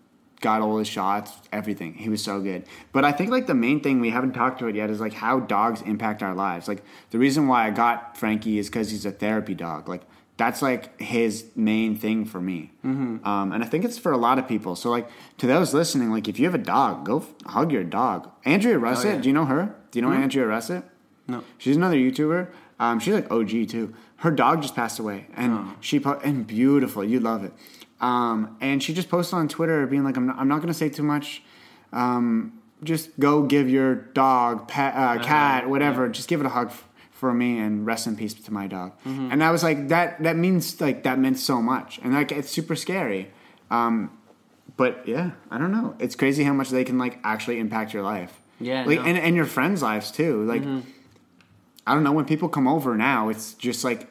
Got 0.41 0.63
all 0.63 0.79
his 0.79 0.89
shots, 0.89 1.33
everything. 1.53 1.95
He 1.95 2.09
was 2.09 2.23
so 2.23 2.41
good. 2.41 2.65
But 2.93 3.05
I 3.05 3.13
think 3.13 3.31
like 3.31 3.47
the 3.47 3.55
main 3.55 3.81
thing 3.81 4.01
we 4.01 4.11
haven't 4.11 4.33
talked 4.33 4.63
about 4.63 4.75
yet 4.75 4.89
is 4.89 5.01
like 5.01 5.13
how 5.13 5.41
dogs 5.41 5.83
impact 5.83 6.23
our 6.23 6.35
lives. 6.35 6.69
Like 6.69 6.83
the 7.11 7.19
reason 7.19 7.49
why 7.49 7.67
I 7.67 7.71
got 7.71 8.17
Frankie 8.17 8.59
is 8.59 8.69
because 8.69 8.91
he's 8.91 9.05
a 9.05 9.11
therapy 9.11 9.55
dog. 9.55 9.89
Like 9.89 10.03
that's 10.37 10.63
like 10.63 10.99
his 11.01 11.51
main 11.57 11.97
thing 11.97 12.25
for 12.25 12.41
me. 12.41 12.71
Um, 12.85 13.53
and 13.53 13.65
I 13.65 13.67
think 13.67 13.85
it's 13.85 13.99
for 13.99 14.13
a 14.13 14.17
lot 14.17 14.39
of 14.39 14.47
people. 14.47 14.77
So 14.77 14.89
like 14.91 15.11
to 15.39 15.47
those 15.47 15.75
listening, 15.75 16.11
like 16.13 16.29
if 16.29 16.39
you 16.39 16.45
have 16.47 16.55
a 16.55 16.65
dog, 16.65 17.05
go 17.05 17.19
f- 17.19 17.53
hug 17.53 17.73
your 17.73 17.85
dog. 17.85 18.31
Andrea 18.45 18.79
Russett, 18.79 19.17
yeah. 19.17 19.21
do 19.21 19.29
you 19.29 19.35
know 19.35 19.47
her? 19.47 19.75
Do 19.91 19.99
you 19.99 20.03
know 20.07 20.13
Andrea 20.13 20.47
Russett? 20.47 20.85
No. 21.27 21.43
She's 21.59 21.77
another 21.77 21.97
YouTuber. 21.97 22.49
Um, 22.81 23.01
she's 23.01 23.13
like 23.15 23.31
OG 23.31 23.69
too. 23.69 23.93
Her 24.19 24.31
dog 24.31 24.63
just 24.63 24.75
passed 24.75 24.99
away, 24.99 25.27
and 25.37 25.75
she 25.81 26.01
po- 26.01 26.21
and 26.25 26.47
beautiful. 26.47 27.05
You'd 27.05 27.23
love 27.23 27.45
it. 27.45 27.53
Um, 28.01 28.57
and 28.61 28.83
she 28.83 28.93
just 28.95 29.09
posted 29.09 29.35
on 29.35 29.49
Twitter, 29.49 29.87
being 29.87 30.05
like, 30.05 30.17
"I'm 30.17 30.27
not, 30.27 30.37
I'm 30.39 30.49
not 30.49 30.57
going 30.57 30.69
to 30.69 30.75
say 30.75 30.89
too 30.89 31.03
much. 31.05 31.43
Um, 31.93 32.53
just 32.85 33.19
go 33.19 33.43
give 33.43 33.69
your 33.69 33.95
dog, 33.95 34.69
pet, 34.69 34.95
uh, 34.95 35.19
cat, 35.23 35.69
whatever. 35.69 36.09
Just 36.09 36.29
give 36.29 36.41
it 36.41 36.47
a 36.47 36.51
hug 36.51 36.69
f- 36.69 36.89
for 37.13 37.33
me, 37.33 37.59
and 37.59 37.87
rest 37.87 38.07
in 38.07 38.17
peace 38.17 38.35
to 38.35 38.53
my 38.53 38.67
dog." 38.67 38.93
And 39.05 39.43
I 39.43 39.51
was 39.51 39.63
like, 39.63 39.89
"That 39.89 40.23
that 40.23 40.37
means 40.37 40.81
like 40.81 41.03
that 41.05 41.19
meant 41.19 41.39
so 41.39 41.63
much, 41.63 41.99
and 42.03 42.13
like 42.13 42.33
it's 42.33 42.51
super 42.51 42.75
scary." 42.77 43.31
Um, 43.71 44.11
but 44.77 45.07
yeah, 45.07 45.33
I 45.51 45.59
don't 45.59 45.73
know. 45.73 45.95
It's 45.99 46.15
crazy 46.17 46.43
how 46.45 46.53
much 46.55 46.71
they 46.71 46.85
can 46.85 46.99
like 46.99 47.19
actually 47.25 47.59
impact 47.61 47.93
your 47.95 48.03
life. 48.03 48.41
Yeah, 48.61 48.85
like 48.85 48.99
no. 48.99 49.05
and, 49.07 49.17
and 49.19 49.37
your 49.37 49.45
friends' 49.47 49.83
lives 49.83 50.11
too. 50.11 50.43
Like 50.45 50.63
I 51.89 51.95
don't 51.95 52.05
know 52.05 52.13
when 52.13 52.27
people 52.27 52.49
come 52.49 52.69
over 52.69 52.97
now, 52.97 53.31
it's 53.31 53.55
just 53.55 53.83
like 53.83 54.09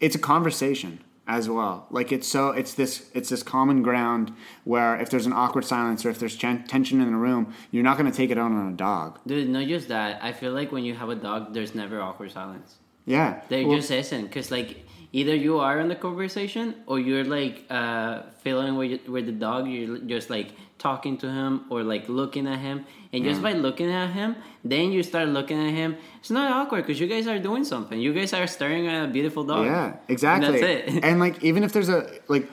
it's 0.00 0.14
a 0.14 0.18
conversation 0.18 1.00
as 1.26 1.48
well. 1.48 1.86
Like 1.90 2.12
it's 2.12 2.28
so 2.28 2.50
it's 2.50 2.74
this 2.74 3.10
it's 3.14 3.30
this 3.30 3.42
common 3.42 3.82
ground 3.82 4.32
where 4.64 4.94
if 5.00 5.08
there's 5.08 5.24
an 5.24 5.32
awkward 5.32 5.64
silence 5.64 6.04
or 6.04 6.10
if 6.10 6.18
there's 6.18 6.36
tension 6.36 7.00
in 7.00 7.10
the 7.10 7.16
room, 7.16 7.54
you're 7.70 7.82
not 7.82 7.96
going 7.96 8.10
to 8.10 8.16
take 8.16 8.30
it 8.30 8.36
out 8.36 8.52
on 8.52 8.68
a 8.72 8.76
dog. 8.76 9.18
Dude, 9.26 9.48
not 9.48 9.66
just 9.66 9.88
that. 9.88 10.22
I 10.22 10.32
feel 10.32 10.52
like 10.52 10.72
when 10.72 10.84
you 10.84 10.94
have 10.94 11.08
a 11.08 11.14
dog, 11.14 11.54
there's 11.54 11.74
never 11.74 12.00
awkward 12.00 12.32
silence. 12.32 12.76
Yeah, 13.06 13.40
There 13.48 13.66
Well, 13.66 13.76
just 13.76 13.90
isn't, 13.90 14.30
cause 14.32 14.50
like 14.50 14.83
either 15.14 15.34
you 15.34 15.60
are 15.60 15.78
in 15.78 15.86
the 15.86 15.94
conversation 15.94 16.74
or 16.86 16.98
you're 16.98 17.24
like 17.24 17.64
uh, 17.70 18.22
feeling 18.42 18.74
with, 18.74 19.08
with 19.08 19.26
the 19.26 19.32
dog. 19.32 19.68
You're 19.68 19.98
just 19.98 20.28
like 20.28 20.48
talking 20.78 21.16
to 21.18 21.30
him 21.30 21.66
or 21.70 21.84
like 21.84 22.08
looking 22.08 22.48
at 22.48 22.58
him, 22.58 22.84
and 23.12 23.24
just 23.24 23.40
by 23.40 23.52
looking 23.52 23.90
at 23.92 24.10
him, 24.10 24.34
then 24.64 24.90
you 24.90 25.04
start 25.04 25.28
looking 25.28 25.58
at 25.68 25.72
him. 25.72 25.96
It's 26.18 26.30
not 26.30 26.50
awkward 26.50 26.82
because 26.82 26.98
you 27.00 27.06
guys 27.06 27.28
are 27.28 27.38
doing 27.38 27.64
something. 27.64 27.98
You 27.98 28.12
guys 28.12 28.32
are 28.32 28.48
staring 28.48 28.88
at 28.88 29.08
a 29.08 29.08
beautiful 29.08 29.44
dog. 29.44 29.66
Yeah, 29.66 29.96
exactly. 30.08 30.46
And 30.46 30.54
that's 30.56 30.96
it. 30.96 31.04
and 31.04 31.20
like, 31.20 31.42
even 31.48 31.62
if 31.62 31.72
there's 31.72 31.88
a 31.88 32.10
like, 32.26 32.50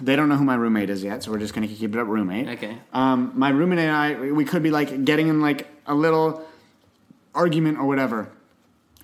they 0.00 0.16
don't 0.16 0.30
know 0.30 0.36
who 0.36 0.44
my 0.44 0.54
roommate 0.54 0.88
is 0.88 1.04
yet, 1.04 1.22
so 1.22 1.30
we're 1.30 1.38
just 1.38 1.52
gonna 1.52 1.68
keep 1.68 1.94
it 1.94 2.00
up 2.00 2.08
roommate. 2.08 2.48
Okay. 2.56 2.78
Um, 2.94 3.32
my 3.34 3.50
roommate 3.50 3.80
and 3.80 3.90
I, 3.94 4.32
we 4.32 4.46
could 4.46 4.62
be 4.62 4.70
like 4.70 5.04
getting 5.04 5.28
in 5.28 5.42
like 5.42 5.68
a 5.86 5.94
little 5.94 6.42
argument 7.34 7.78
or 7.78 7.86
whatever. 7.86 8.32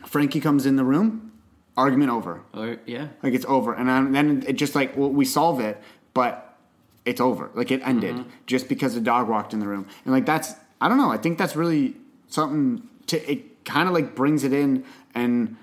Frankie 0.07 0.41
comes 0.41 0.65
in 0.65 0.77
the 0.77 0.85
room, 0.85 1.33
argument 1.77 2.11
over. 2.11 2.43
or 2.53 2.79
yeah. 2.87 3.09
Like 3.23 3.35
it's 3.35 3.45
over, 3.47 3.75
and 3.75 3.91
I'm, 3.91 4.13
then 4.13 4.45
it 4.47 4.55
just 4.55 4.75
like 4.75 4.97
well, 4.97 5.11
we 5.11 5.25
solve 5.25 5.61
it, 5.61 5.81
but 6.13 6.57
it's 7.05 7.21
over. 7.21 7.51
Like 7.55 7.71
it 7.71 7.81
ended 7.85 8.17
mm-hmm. 8.17 8.31
just 8.47 8.69
because 8.69 8.95
the 8.95 9.01
dog 9.01 9.29
walked 9.29 9.53
in 9.53 9.61
the 9.61 9.69
room, 9.69 9.87
and 10.05 10.13
like 10.13 10.27
that's 10.27 10.55
I 10.81 10.89
don't 10.89 10.99
know. 10.99 11.11
I 11.11 11.19
think 11.19 11.39
that's 11.39 11.57
really 11.57 11.97
something 12.29 12.89
to 13.07 13.31
it. 13.31 13.65
Kind 13.65 13.89
of 13.89 13.95
like 13.95 14.15
brings 14.15 14.45
it 14.45 14.53
in 14.53 14.85
and 15.15 15.57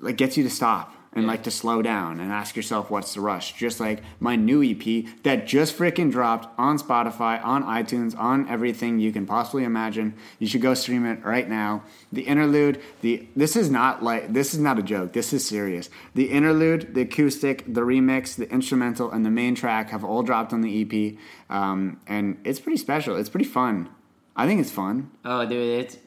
like 0.00 0.16
gets 0.16 0.36
you 0.36 0.42
to 0.42 0.50
stop 0.50 0.92
and 1.18 1.26
Yeah. 1.26 1.32
like 1.32 1.42
to 1.42 1.50
slow 1.50 1.82
down 1.82 2.20
and 2.20 2.32
ask 2.32 2.56
yourself 2.56 2.90
what's 2.90 3.14
the 3.14 3.20
rush. 3.20 3.52
Just 3.54 3.80
like 3.80 4.00
my 4.20 4.36
new 4.36 4.62
EP 4.62 5.06
that 5.24 5.46
just 5.46 5.76
freaking 5.76 6.10
dropped 6.10 6.48
on 6.58 6.78
Spotify, 6.78 7.44
on 7.44 7.62
iTunes, 7.64 8.18
on 8.18 8.48
everything 8.48 8.98
you 8.98 9.12
can 9.12 9.26
possibly 9.26 9.64
imagine. 9.64 10.14
You 10.38 10.46
should 10.46 10.62
go 10.62 10.74
stream 10.74 11.04
it 11.04 11.24
right 11.24 11.48
now. 11.48 11.82
The 12.12 12.22
interlude, 12.22 12.80
the 13.02 13.26
this 13.36 13.54
is 13.56 13.68
not 13.70 14.02
like 14.02 14.32
this 14.32 14.54
is 14.54 14.60
not 14.60 14.78
a 14.78 14.82
joke. 14.82 15.12
This 15.12 15.32
is 15.32 15.46
serious. 15.46 15.90
The 16.14 16.30
interlude, 16.30 16.94
the 16.94 17.02
acoustic, 17.02 17.64
the 17.66 17.82
remix, 17.82 18.34
the 18.36 18.50
instrumental, 18.50 19.10
and 19.10 19.26
the 19.26 19.30
main 19.30 19.54
track 19.54 19.90
have 19.90 20.04
all 20.04 20.22
dropped 20.22 20.52
on 20.52 20.62
the 20.62 20.82
EP, 20.82 21.18
um, 21.54 22.00
and 22.06 22.38
it's 22.44 22.60
pretty 22.60 22.78
special. 22.78 23.16
It's 23.16 23.28
pretty 23.28 23.44
fun. 23.44 23.88
I 24.36 24.46
think 24.46 24.60
it's 24.60 24.70
fun. 24.70 25.10
Oh, 25.24 25.44
dude, 25.44 25.80
it's 25.80 25.98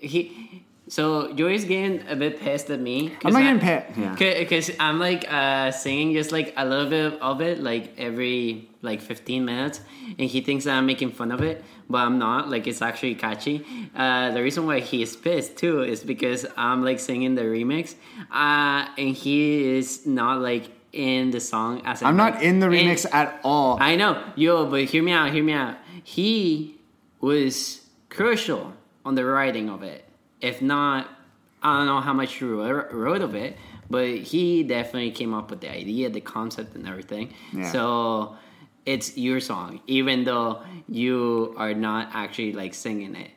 he. 0.00 0.64
So 0.88 1.32
Joey's 1.34 1.64
getting 1.64 2.06
a 2.08 2.16
bit 2.16 2.40
pissed 2.40 2.70
at 2.70 2.80
me. 2.80 3.14
I'm 3.24 3.32
not 3.32 3.42
getting 3.42 3.60
pissed. 3.60 3.98
Yeah. 3.98 4.14
Because 4.38 4.70
I'm 4.80 4.98
like 4.98 5.30
uh, 5.30 5.70
singing 5.70 6.14
just 6.14 6.32
like 6.32 6.54
a 6.56 6.64
little 6.64 6.88
bit 6.88 7.20
of 7.20 7.40
it, 7.40 7.62
like 7.62 7.92
every 7.98 8.68
like 8.80 9.00
15 9.00 9.44
minutes, 9.44 9.80
and 10.18 10.30
he 10.30 10.40
thinks 10.40 10.64
that 10.64 10.76
I'm 10.76 10.86
making 10.86 11.10
fun 11.12 11.30
of 11.32 11.42
it, 11.42 11.64
but 11.90 11.98
I'm 11.98 12.18
not. 12.18 12.48
Like 12.48 12.66
it's 12.66 12.80
actually 12.80 13.16
catchy. 13.16 13.64
Uh, 13.94 14.30
the 14.30 14.42
reason 14.42 14.66
why 14.66 14.80
he 14.80 15.02
is 15.02 15.14
pissed 15.16 15.56
too 15.56 15.82
is 15.82 16.02
because 16.02 16.46
I'm 16.56 16.84
like 16.84 17.00
singing 17.00 17.34
the 17.34 17.42
remix, 17.42 17.94
uh, 18.32 18.88
and 18.96 19.14
he 19.14 19.76
is 19.76 20.06
not 20.06 20.40
like 20.40 20.70
in 20.92 21.30
the 21.30 21.40
song 21.40 21.82
as 21.84 22.02
I'm 22.02 22.16
not 22.16 22.42
in 22.42 22.60
the 22.60 22.66
and- 22.66 22.74
remix 22.74 23.04
at 23.12 23.40
all. 23.44 23.76
I 23.80 23.96
know, 23.96 24.24
yo, 24.36 24.64
but 24.66 24.84
hear 24.84 25.02
me 25.02 25.12
out, 25.12 25.32
hear 25.32 25.44
me 25.44 25.52
out. 25.52 25.76
He 26.02 26.80
was 27.20 27.82
crucial 28.08 28.72
on 29.04 29.14
the 29.16 29.24
writing 29.24 29.68
of 29.68 29.82
it. 29.82 30.07
If 30.40 30.62
not, 30.62 31.08
I 31.62 31.78
don't 31.78 31.86
know 31.86 32.00
how 32.00 32.12
much 32.12 32.34
he 32.34 32.44
wrote 32.44 33.22
of 33.22 33.34
it, 33.34 33.56
but 33.90 34.08
he 34.08 34.62
definitely 34.62 35.10
came 35.10 35.34
up 35.34 35.50
with 35.50 35.60
the 35.60 35.70
idea, 35.70 36.10
the 36.10 36.20
concept, 36.20 36.76
and 36.76 36.86
everything. 36.86 37.34
Yeah. 37.52 37.72
So 37.72 38.36
it's 38.86 39.16
your 39.16 39.40
song, 39.40 39.80
even 39.86 40.24
though 40.24 40.62
you 40.88 41.54
are 41.58 41.74
not 41.74 42.10
actually 42.12 42.52
like 42.52 42.74
singing 42.74 43.16
it, 43.16 43.30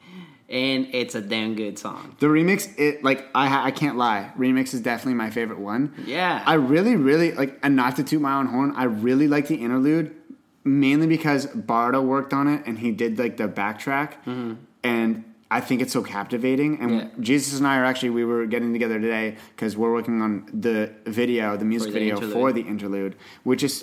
and 0.49 0.87
it's 0.91 1.15
a 1.15 1.21
damn 1.21 1.55
good 1.55 1.79
song. 1.79 2.15
The 2.19 2.27
remix, 2.27 2.77
it 2.77 3.03
like 3.03 3.25
I 3.33 3.67
I 3.67 3.71
can't 3.71 3.97
lie. 3.97 4.31
Remix 4.37 4.73
is 4.73 4.81
definitely 4.81 5.15
my 5.15 5.29
favorite 5.29 5.59
one. 5.59 5.93
Yeah. 6.05 6.43
I 6.45 6.55
really, 6.55 6.95
really 6.95 7.31
like, 7.31 7.57
and 7.63 7.75
not 7.75 7.95
to 7.95 8.03
toot 8.03 8.21
my 8.21 8.35
own 8.35 8.47
horn. 8.47 8.73
I 8.75 8.83
really 8.83 9.27
like 9.27 9.47
the 9.47 9.55
interlude, 9.55 10.15
mainly 10.63 11.07
because 11.07 11.47
Bardo 11.47 12.01
worked 12.01 12.33
on 12.33 12.47
it 12.47 12.63
and 12.65 12.79
he 12.79 12.91
did 12.91 13.17
like 13.17 13.37
the 13.37 13.47
backtrack, 13.47 14.23
mm-hmm. 14.25 14.53
and 14.83 15.23
I 15.57 15.59
think 15.67 15.81
it's 15.83 15.93
so 15.93 16.01
captivating. 16.15 16.71
And 16.81 16.89
Mm-hmm. 16.91 17.07
Yeah. 17.19 17.23
Jesus 17.29 17.57
and 17.59 17.67
I 17.67 17.75
are 17.79 17.85
actually 17.91 18.11
we 18.19 18.23
were 18.31 18.45
getting 18.53 18.71
together 18.77 18.97
today 19.07 19.35
because 19.55 19.71
we're 19.79 19.93
working 19.99 20.21
on 20.25 20.31
the 20.67 20.77
video, 21.05 21.57
the 21.57 21.65
music 21.73 21.89
For 21.89 21.93
the 21.93 21.99
video 21.99 22.15
interlude. 22.15 22.33
for 22.37 22.47
the 22.57 22.61
interlude, 22.73 23.13
which 23.49 23.61
is 23.69 23.73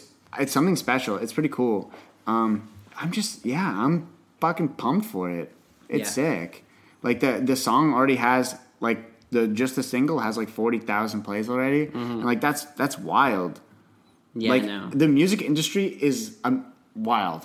it's 0.43 0.53
something 0.53 0.77
special. 0.77 1.15
It's 1.23 1.33
pretty 1.39 1.49
cool. 1.61 1.81
Um, 2.27 2.51
I'm 3.01 3.11
just 3.19 3.33
yeah, 3.55 3.69
I'm 3.85 3.95
fucking 4.41 4.71
pumped 4.83 5.07
for 5.07 5.31
it. 5.41 5.49
It's 5.89 6.11
Yeah. 6.17 6.23
sick. 6.25 6.65
Like 7.03 7.19
the 7.21 7.33
the 7.51 7.57
song 7.57 7.93
already 7.95 8.17
has 8.17 8.57
like 8.81 9.01
the 9.31 9.43
just 9.61 9.77
the 9.77 9.83
single 9.83 10.19
has 10.27 10.37
like 10.37 10.49
forty 10.61 10.79
thousand 10.93 11.23
plays 11.23 11.49
already, 11.49 11.83
and 11.95 12.25
like 12.25 12.41
that's 12.41 12.63
that's 12.81 12.97
wild. 12.99 13.55
Mm-hmm. 13.55 14.41
Yeah, 14.41 14.51
like 14.55 14.65
know. 14.65 14.85
the 15.03 15.09
music 15.21 15.41
industry 15.43 15.87
is 16.09 16.37
um, 16.45 16.57
wild. 16.97 17.43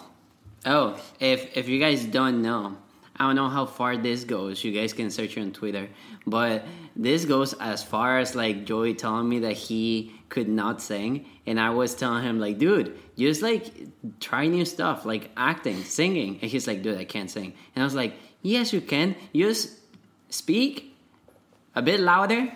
Oh, 0.65 0.88
if 1.19 1.39
if 1.57 1.67
you 1.67 1.79
guys 1.86 2.05
don't 2.05 2.41
know, 2.41 2.77
I 3.15 3.28
don't 3.28 3.36
know 3.36 3.49
how 3.49 3.65
far 3.65 3.95
this 3.95 4.23
goes. 4.23 4.63
You 4.63 4.71
guys 4.71 4.91
can 4.91 5.12
search 5.12 5.38
it 5.38 5.41
on 5.41 5.52
Twitter, 5.52 5.88
but 6.26 6.65
this 6.95 7.26
goes 7.26 7.54
as 7.54 7.84
far 7.84 8.17
as 8.19 8.36
like 8.36 8.65
Joey 8.65 8.95
telling 8.95 9.30
me 9.30 9.39
that 9.39 9.54
he 9.54 10.13
could 10.30 10.47
not 10.47 10.82
sing, 10.82 11.26
and 11.45 11.60
I 11.60 11.69
was 11.69 11.93
telling 11.93 12.23
him 12.23 12.39
like, 12.39 12.58
dude, 12.58 12.97
just 13.17 13.43
like 13.43 13.71
try 14.19 14.47
new 14.47 14.65
stuff, 14.65 15.06
like 15.06 15.30
acting, 15.38 15.84
singing, 15.84 16.39
and 16.41 16.49
he's 16.49 16.65
like, 16.65 16.82
dude, 16.82 16.97
I 16.97 17.06
can't 17.06 17.30
sing, 17.30 17.54
and 17.76 17.84
I 17.84 17.86
was 17.86 17.93
like, 17.93 18.15
yes, 18.41 18.73
you 18.73 18.82
can. 18.82 19.15
Just 19.36 19.78
speak 20.30 20.95
a 21.76 21.84
bit 21.84 21.99
louder, 21.99 22.52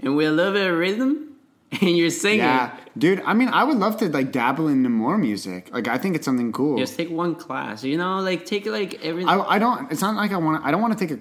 and 0.00 0.16
with 0.16 0.28
a 0.28 0.32
little 0.32 0.52
bit 0.54 0.70
of 0.70 0.76
rhythm, 0.76 1.27
and 1.80 1.96
you're 1.96 2.10
singing. 2.10 2.38
Yeah, 2.38 2.76
dude. 2.96 3.20
I 3.26 3.34
mean, 3.34 3.48
I 3.48 3.62
would 3.64 3.76
love 3.76 3.98
to 3.98 4.08
like 4.08 4.32
dabble 4.32 4.68
into 4.68 4.88
more 4.88 5.18
music. 5.18 5.70
Like, 5.72 5.86
I 5.86 5.98
think 5.98 6.16
it's 6.16 6.24
something 6.24 6.50
cool. 6.52 6.78
Just 6.78 6.96
take 6.96 7.10
one 7.10 7.34
class, 7.34 7.84
you 7.84 7.98
know, 7.98 8.20
like 8.20 8.46
take 8.46 8.66
like 8.66 9.04
every. 9.04 9.24
I, 9.24 9.38
I 9.38 9.58
don't. 9.58 9.90
It's 9.92 10.00
not 10.00 10.14
like 10.16 10.32
I 10.32 10.38
want. 10.38 10.64
I 10.64 10.70
don't 10.70 10.80
want 10.80 10.98
to 10.98 11.06
take 11.06 11.18
a. 11.18 11.20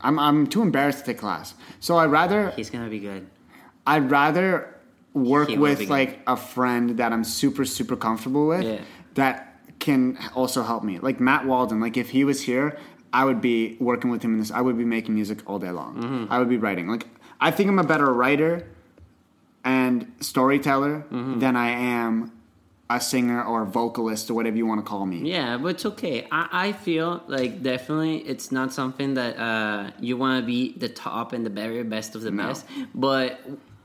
I'm 0.00 0.18
I'm 0.18 0.46
too 0.46 0.62
embarrassed 0.62 1.00
to 1.00 1.04
take 1.06 1.18
class. 1.18 1.54
So 1.80 1.96
I 1.96 2.06
rather 2.06 2.50
He's 2.52 2.70
gonna 2.70 2.88
be 2.88 3.00
good. 3.00 3.26
I'd 3.86 4.10
rather 4.10 4.76
work 5.14 5.48
He 5.48 5.58
with 5.58 5.88
like 5.88 6.20
a 6.26 6.36
friend 6.36 6.98
that 6.98 7.12
I'm 7.12 7.24
super 7.24 7.64
super 7.64 7.96
comfortable 7.96 8.46
with 8.46 8.62
Yeah. 8.62 8.80
that 9.14 9.58
can 9.80 10.16
also 10.36 10.62
help 10.62 10.84
me. 10.84 11.00
Like 11.00 11.18
Matt 11.18 11.46
Walden. 11.46 11.80
Like 11.80 11.96
if 11.96 12.10
he 12.10 12.22
was 12.22 12.42
here, 12.42 12.78
I 13.12 13.24
would 13.24 13.40
be 13.40 13.76
working 13.80 14.10
with 14.10 14.22
him 14.22 14.34
in 14.34 14.38
this. 14.38 14.52
I 14.52 14.60
would 14.60 14.78
be 14.78 14.84
making 14.84 15.14
music 15.16 15.38
all 15.48 15.58
day 15.58 15.70
long. 15.72 15.96
Mm-hmm. 15.96 16.32
I 16.32 16.38
would 16.38 16.48
be 16.48 16.58
writing. 16.58 16.86
Like 16.86 17.06
I 17.40 17.50
think 17.50 17.68
I'm 17.68 17.80
a 17.80 17.84
better 17.84 18.12
writer 18.12 18.68
and 19.76 19.96
storyteller 20.20 20.94
Mm-hmm. 21.10 21.38
than 21.42 21.54
I 21.56 21.70
am 22.00 22.32
a 22.90 23.00
singer 23.00 23.40
or 23.50 23.58
a 23.62 23.66
vocalist 23.80 24.30
or 24.30 24.34
whatever 24.38 24.56
you 24.56 24.66
want 24.72 24.80
to 24.82 24.88
call 24.92 25.04
me. 25.04 25.18
Yeah, 25.36 25.58
but 25.62 25.68
it's 25.74 25.84
okay. 25.92 26.26
I, 26.32 26.44
I 26.68 26.72
feel 26.72 27.22
like 27.36 27.52
definitely 27.62 28.16
it's 28.32 28.48
not 28.58 28.72
something 28.72 29.10
that 29.20 29.32
uh, 29.48 29.90
you 30.00 30.16
want 30.16 30.40
to 30.40 30.46
be 30.46 30.60
the 30.84 30.88
top 30.88 31.26
and 31.34 31.44
the 31.44 31.50
very 31.62 31.82
best 31.84 32.14
of 32.16 32.22
the 32.22 32.30
No. 32.30 32.46
best. 32.48 32.64
But 32.94 33.40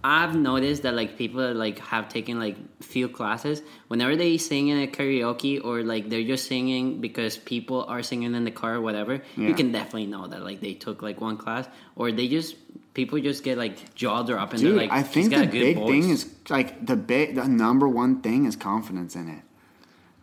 I've 0.06 0.36
noticed 0.36 0.84
that 0.84 0.94
like 1.02 1.18
people 1.18 1.40
that, 1.46 1.56
like 1.66 1.80
have 1.80 2.08
taken 2.08 2.40
like 2.40 2.56
few 2.94 3.08
classes 3.20 3.62
whenever 3.90 4.16
they 4.16 4.38
sing 4.38 4.70
in 4.70 4.78
a 4.88 4.88
karaoke 4.88 5.56
or 5.64 5.84
like 5.94 6.04
they're 6.10 6.24
just 6.36 6.48
singing 6.48 7.02
because 7.02 7.34
people 7.54 7.84
are 7.94 8.04
singing 8.04 8.36
in 8.36 8.44
the 8.50 8.52
car 8.62 8.76
or 8.76 8.82
whatever. 8.88 9.16
Yeah. 9.36 9.48
You 9.50 9.54
can 9.54 9.72
definitely 9.74 10.08
know 10.08 10.28
that 10.28 10.42
like 10.50 10.60
they 10.62 10.76
took 10.86 11.02
like 11.02 11.20
one 11.20 11.38
class 11.44 11.66
or 12.00 12.12
they 12.14 12.28
just 12.30 12.56
people 12.94 13.20
just 13.20 13.44
get 13.44 13.58
like 13.58 13.94
jaw 13.96 14.24
drop 14.24 14.52
and 14.54 14.62
Dude, 14.62 14.72
they're 14.72 14.78
like 14.88 14.92
I 14.92 15.02
"He's 15.02 15.08
think 15.08 15.32
got 15.32 15.38
the 15.38 15.44
a 15.44 15.52
good 15.52 15.60
big 15.60 15.78
voice." 15.78 15.90
thing 15.90 16.10
is 16.10 16.30
like 16.50 16.86
the 16.86 16.96
big, 16.96 17.36
the 17.36 17.48
number 17.48 17.88
one 17.88 18.22
thing 18.22 18.46
is 18.46 18.56
confidence 18.56 19.16
in 19.16 19.30
it, 19.30 19.42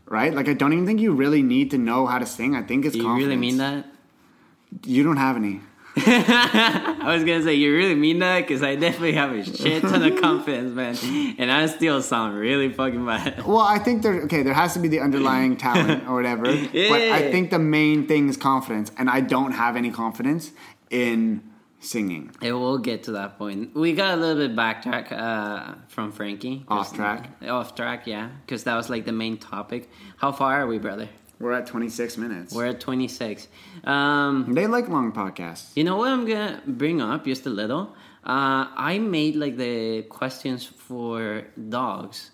right? 0.06 0.32
Like 0.34 0.48
I 0.48 0.54
don't 0.54 0.72
even 0.72 0.86
think 0.86 1.00
you 1.00 1.12
really 1.12 1.42
need 1.42 1.70
to 1.72 1.78
know 1.78 2.06
how 2.06 2.18
to 2.18 2.26
sing. 2.26 2.54
I 2.54 2.62
think 2.62 2.84
it's 2.84 2.92
Do 2.94 2.98
you 3.00 3.04
confidence. 3.04 3.26
really 3.28 3.40
mean 3.40 3.58
that? 3.58 3.86
You 4.86 5.02
don't 5.02 5.16
have 5.16 5.36
any. 5.36 5.60
I 5.96 7.02
was 7.14 7.24
gonna 7.24 7.42
say 7.42 7.54
you 7.54 7.74
really 7.74 7.96
mean 7.96 8.20
that 8.20 8.40
because 8.46 8.62
I 8.62 8.76
definitely 8.76 9.14
have 9.14 9.32
a 9.32 9.42
shit 9.44 9.82
ton 9.82 10.02
of 10.04 10.20
confidence, 10.20 10.72
man, 10.72 11.34
and 11.38 11.50
I 11.50 11.66
still 11.66 12.00
sound 12.00 12.38
really 12.38 12.72
fucking 12.72 13.04
bad. 13.04 13.44
Well, 13.44 13.58
I 13.58 13.80
think 13.80 14.02
there. 14.02 14.22
Okay, 14.22 14.42
there 14.44 14.54
has 14.54 14.72
to 14.74 14.78
be 14.78 14.86
the 14.86 15.00
underlying 15.00 15.56
talent 15.66 16.06
or 16.08 16.14
whatever. 16.14 16.48
yeah. 16.54 16.88
But 16.88 17.00
I 17.02 17.30
think 17.32 17.50
the 17.50 17.58
main 17.58 18.06
thing 18.06 18.28
is 18.28 18.36
confidence, 18.36 18.92
and 18.96 19.10
I 19.10 19.20
don't 19.20 19.50
have 19.52 19.74
any 19.74 19.90
confidence 19.90 20.52
in 20.90 21.42
singing. 21.80 22.30
And 22.40 22.60
we'll 22.60 22.78
get 22.78 23.02
to 23.04 23.12
that 23.12 23.38
point. 23.38 23.74
We 23.74 23.92
got 23.94 24.16
a 24.16 24.20
little 24.20 24.46
bit 24.46 24.56
backtrack 24.56 25.10
uh, 25.12 25.74
from 25.88 26.12
Frankie. 26.12 26.64
Off 26.68 26.94
track. 26.94 27.30
Off 27.48 27.74
track, 27.74 28.06
yeah, 28.06 28.28
because 28.44 28.64
that 28.64 28.76
was 28.76 28.88
like 28.88 29.04
the 29.06 29.12
main 29.12 29.38
topic. 29.38 29.90
How 30.18 30.30
far 30.32 30.60
are 30.60 30.66
we, 30.66 30.78
brother? 30.78 31.08
We're 31.38 31.52
at 31.52 31.66
26 31.66 32.18
minutes. 32.18 32.54
We're 32.54 32.66
at 32.66 32.80
twenty 32.80 33.08
six. 33.08 33.48
Um, 33.84 34.52
they 34.52 34.66
like 34.66 34.88
long 34.88 35.10
podcasts. 35.10 35.70
You 35.74 35.84
know 35.84 35.96
what 35.96 36.10
I'm 36.10 36.26
gonna 36.26 36.60
bring 36.66 37.00
up 37.00 37.24
just 37.24 37.46
a 37.46 37.50
little? 37.50 37.96
Uh, 38.22 38.68
I 38.76 38.98
made 38.98 39.36
like 39.36 39.56
the 39.56 40.02
questions 40.02 40.66
for 40.66 41.44
dogs 41.70 42.30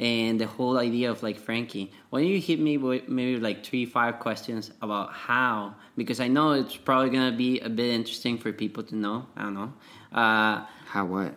and 0.00 0.40
the 0.40 0.46
whole 0.46 0.78
idea 0.78 1.10
of 1.10 1.22
like 1.22 1.38
Frankie. 1.38 1.92
Why 2.08 2.20
don't 2.22 2.28
you 2.30 2.40
hit 2.40 2.58
me 2.58 2.78
with 2.78 3.08
maybe 3.08 3.38
like 3.38 3.64
three, 3.64 3.84
five 3.86 4.18
questions 4.18 4.72
about 4.82 5.12
how? 5.12 5.74
Because 5.96 6.18
I 6.18 6.26
know 6.26 6.52
it's 6.52 6.76
probably 6.76 7.10
gonna 7.10 7.36
be 7.36 7.60
a 7.60 7.68
bit 7.68 7.90
interesting 7.94 8.38
for 8.38 8.50
people 8.52 8.82
to 8.84 8.96
know. 8.96 9.26
I 9.36 9.42
don't 9.42 9.54
know. 9.54 9.72
Uh, 10.12 10.64
How 10.86 11.04
what? 11.04 11.34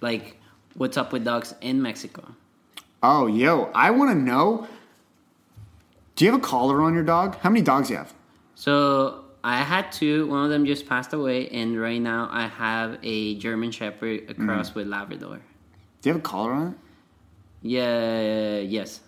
like 0.00 0.36
what's 0.76 0.96
up 0.96 1.12
with 1.12 1.24
dogs 1.24 1.54
in 1.60 1.82
Mexico. 1.82 2.22
Oh, 3.02 3.26
yo, 3.26 3.70
I 3.74 3.90
want 3.90 4.10
to 4.12 4.18
know. 4.18 4.66
Do 6.16 6.24
you 6.24 6.30
have 6.32 6.40
a 6.40 6.42
collar 6.42 6.80
on 6.82 6.94
your 6.94 7.02
dog? 7.04 7.36
How 7.40 7.50
many 7.50 7.62
dogs 7.62 7.88
do 7.88 7.94
you 7.94 7.98
have? 7.98 8.12
So 8.56 9.24
I 9.44 9.58
had 9.62 9.92
two. 9.92 10.26
One 10.26 10.44
of 10.44 10.50
them 10.50 10.66
just 10.66 10.86
passed 10.88 11.12
away, 11.12 11.48
and 11.50 11.80
right 11.80 12.00
now 12.00 12.28
I 12.30 12.46
have 12.48 12.98
a 13.02 13.36
German 13.36 13.70
Shepherd 13.70 14.26
Mm-hmm. 14.28 14.74
with 14.78 14.86
Labrador. 14.88 15.38
Do 16.02 16.08
you 16.08 16.12
have 16.12 16.20
a 16.20 16.24
collar 16.24 16.52
on 16.52 16.66
it? 16.72 16.78
Yeah. 17.62 18.58
Yes. 18.60 19.00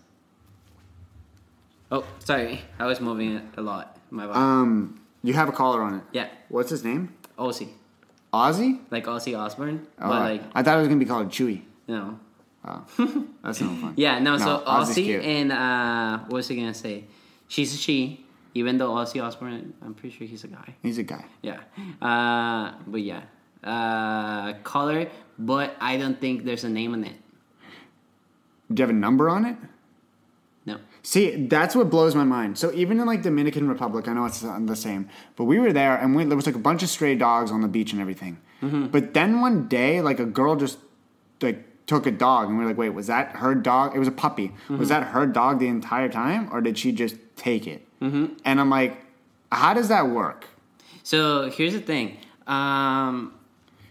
Oh, 1.93 2.05
sorry. 2.21 2.61
I 2.79 2.87
was 2.87 3.01
moving 3.01 3.37
it 3.37 3.45
a 3.57 3.63
lot. 3.63 3.97
My 4.11 4.27
bad. 4.27 4.37
Um, 4.37 5.01
you 5.23 5.35
have 5.35 5.49
a 5.49 5.53
collar 5.53 5.83
on 5.83 5.95
it. 5.97 6.03
yeah. 6.13 6.29
What's 6.49 6.71
his 6.71 6.85
name? 6.85 7.15
Ozzy. 7.39 7.69
Ozzy? 8.33 8.81
Like 8.91 9.07
Ozzy 9.07 9.39
Osbourne. 9.39 9.87
Oh, 9.99 10.09
but 10.09 10.21
like, 10.21 10.43
I 10.55 10.63
thought 10.63 10.77
it 10.77 10.81
was 10.81 10.89
gonna 10.89 11.01
be 11.01 11.07
called 11.07 11.29
Chewy. 11.29 11.63
no. 11.89 12.19
Oh, 12.63 12.85
that's 13.43 13.59
no 13.63 13.69
fun. 13.77 13.95
Yeah, 13.97 14.19
no, 14.19 14.37
so 14.37 14.63
Ozzy's 14.67 14.95
cute. 14.95 15.25
and 15.25 15.51
uh 15.51 16.19
what 16.29 16.33
was 16.35 16.51
I 16.51 16.55
gonna 16.57 16.75
say? 16.75 17.05
She's 17.49 17.73
a 17.73 17.79
she, 17.79 18.23
even 18.53 18.77
though 18.77 18.91
Ozzy 18.91 19.23
Osbourne 19.25 19.73
I'm 19.81 19.95
pretty 19.95 20.15
sure 20.15 20.27
he's 20.27 20.45
a 20.45 20.49
guy. 20.49 20.75
He's 20.83 20.99
a 20.99 21.03
guy. 21.03 21.25
Yeah. 21.43 21.61
Uh 22.03 22.75
but 22.87 23.01
yeah. 23.01 23.23
Uh 23.65 24.53
color, 24.63 25.09
but 25.39 25.75
I 25.81 25.97
don't 25.97 26.21
think 26.21 26.45
there's 26.45 26.65
a 26.65 26.69
name 26.69 26.93
on 26.93 27.05
it. 27.05 27.17
Do 28.73 28.81
you 28.81 28.87
have 28.87 28.95
a 28.95 28.99
number 28.99 29.29
on 29.29 29.45
it? 29.45 29.57
No. 30.67 30.79
See, 31.03 31.47
that's 31.47 31.75
what 31.75 31.91
blows 31.91 32.15
my 32.15 32.25
mind. 32.25 32.59
So 32.59 32.73
even 32.73 33.01
in 33.01 33.07
like 33.07 33.23
Dominican 33.23 33.69
Republic, 33.69 34.07
I 34.07 34.13
know 34.13 34.27
it's 34.27 34.41
the 34.41 34.77
same, 34.77 35.09
but 35.37 35.45
we 35.45 35.59
were 35.59 35.73
there 35.73 35.97
and 35.97 36.15
we, 36.15 36.25
there 36.25 36.37
was 36.37 36.47
like 36.47 36.55
a 36.55 36.61
bunch 36.61 36.83
of 36.83 36.89
stray 36.89 37.15
dogs 37.15 37.51
on 37.51 37.63
the 37.63 37.69
beach 37.69 37.93
and 37.93 38.01
everything. 38.01 38.39
Mm-hmm. 38.63 38.89
But 38.89 39.15
then 39.15 39.41
one 39.41 39.67
day, 39.69 40.01
like 40.03 40.21
a 40.21 40.27
girl 40.27 40.57
just 40.57 40.79
like 41.41 41.65
took 41.87 42.07
a 42.07 42.11
dog 42.11 42.49
and 42.49 42.59
we 42.59 42.65
are 42.65 42.69
like, 42.69 42.79
wait, 42.79 42.91
was 42.91 43.09
that 43.09 43.37
her 43.37 43.55
dog? 43.55 43.97
It 43.97 43.99
was 43.99 44.09
a 44.09 44.13
puppy. 44.13 44.49
Mm-hmm. 44.49 44.79
Was 44.79 44.91
that 44.91 45.09
her 45.09 45.27
dog 45.27 45.59
the 45.59 45.67
entire 45.69 46.09
time, 46.09 46.49
or 46.53 46.61
did 46.61 46.79
she 46.79 46.93
just 46.93 47.17
take 47.37 47.67
it? 47.67 47.87
Mm-hmm. 48.01 48.35
And 48.45 48.61
I'm 48.61 48.71
like, 48.71 48.99
how 49.51 49.75
does 49.75 49.89
that 49.89 50.09
work? 50.09 50.47
So 51.03 51.51
here's 51.51 51.73
the 51.73 51.81
thing. 51.81 52.19
Um 52.47 53.35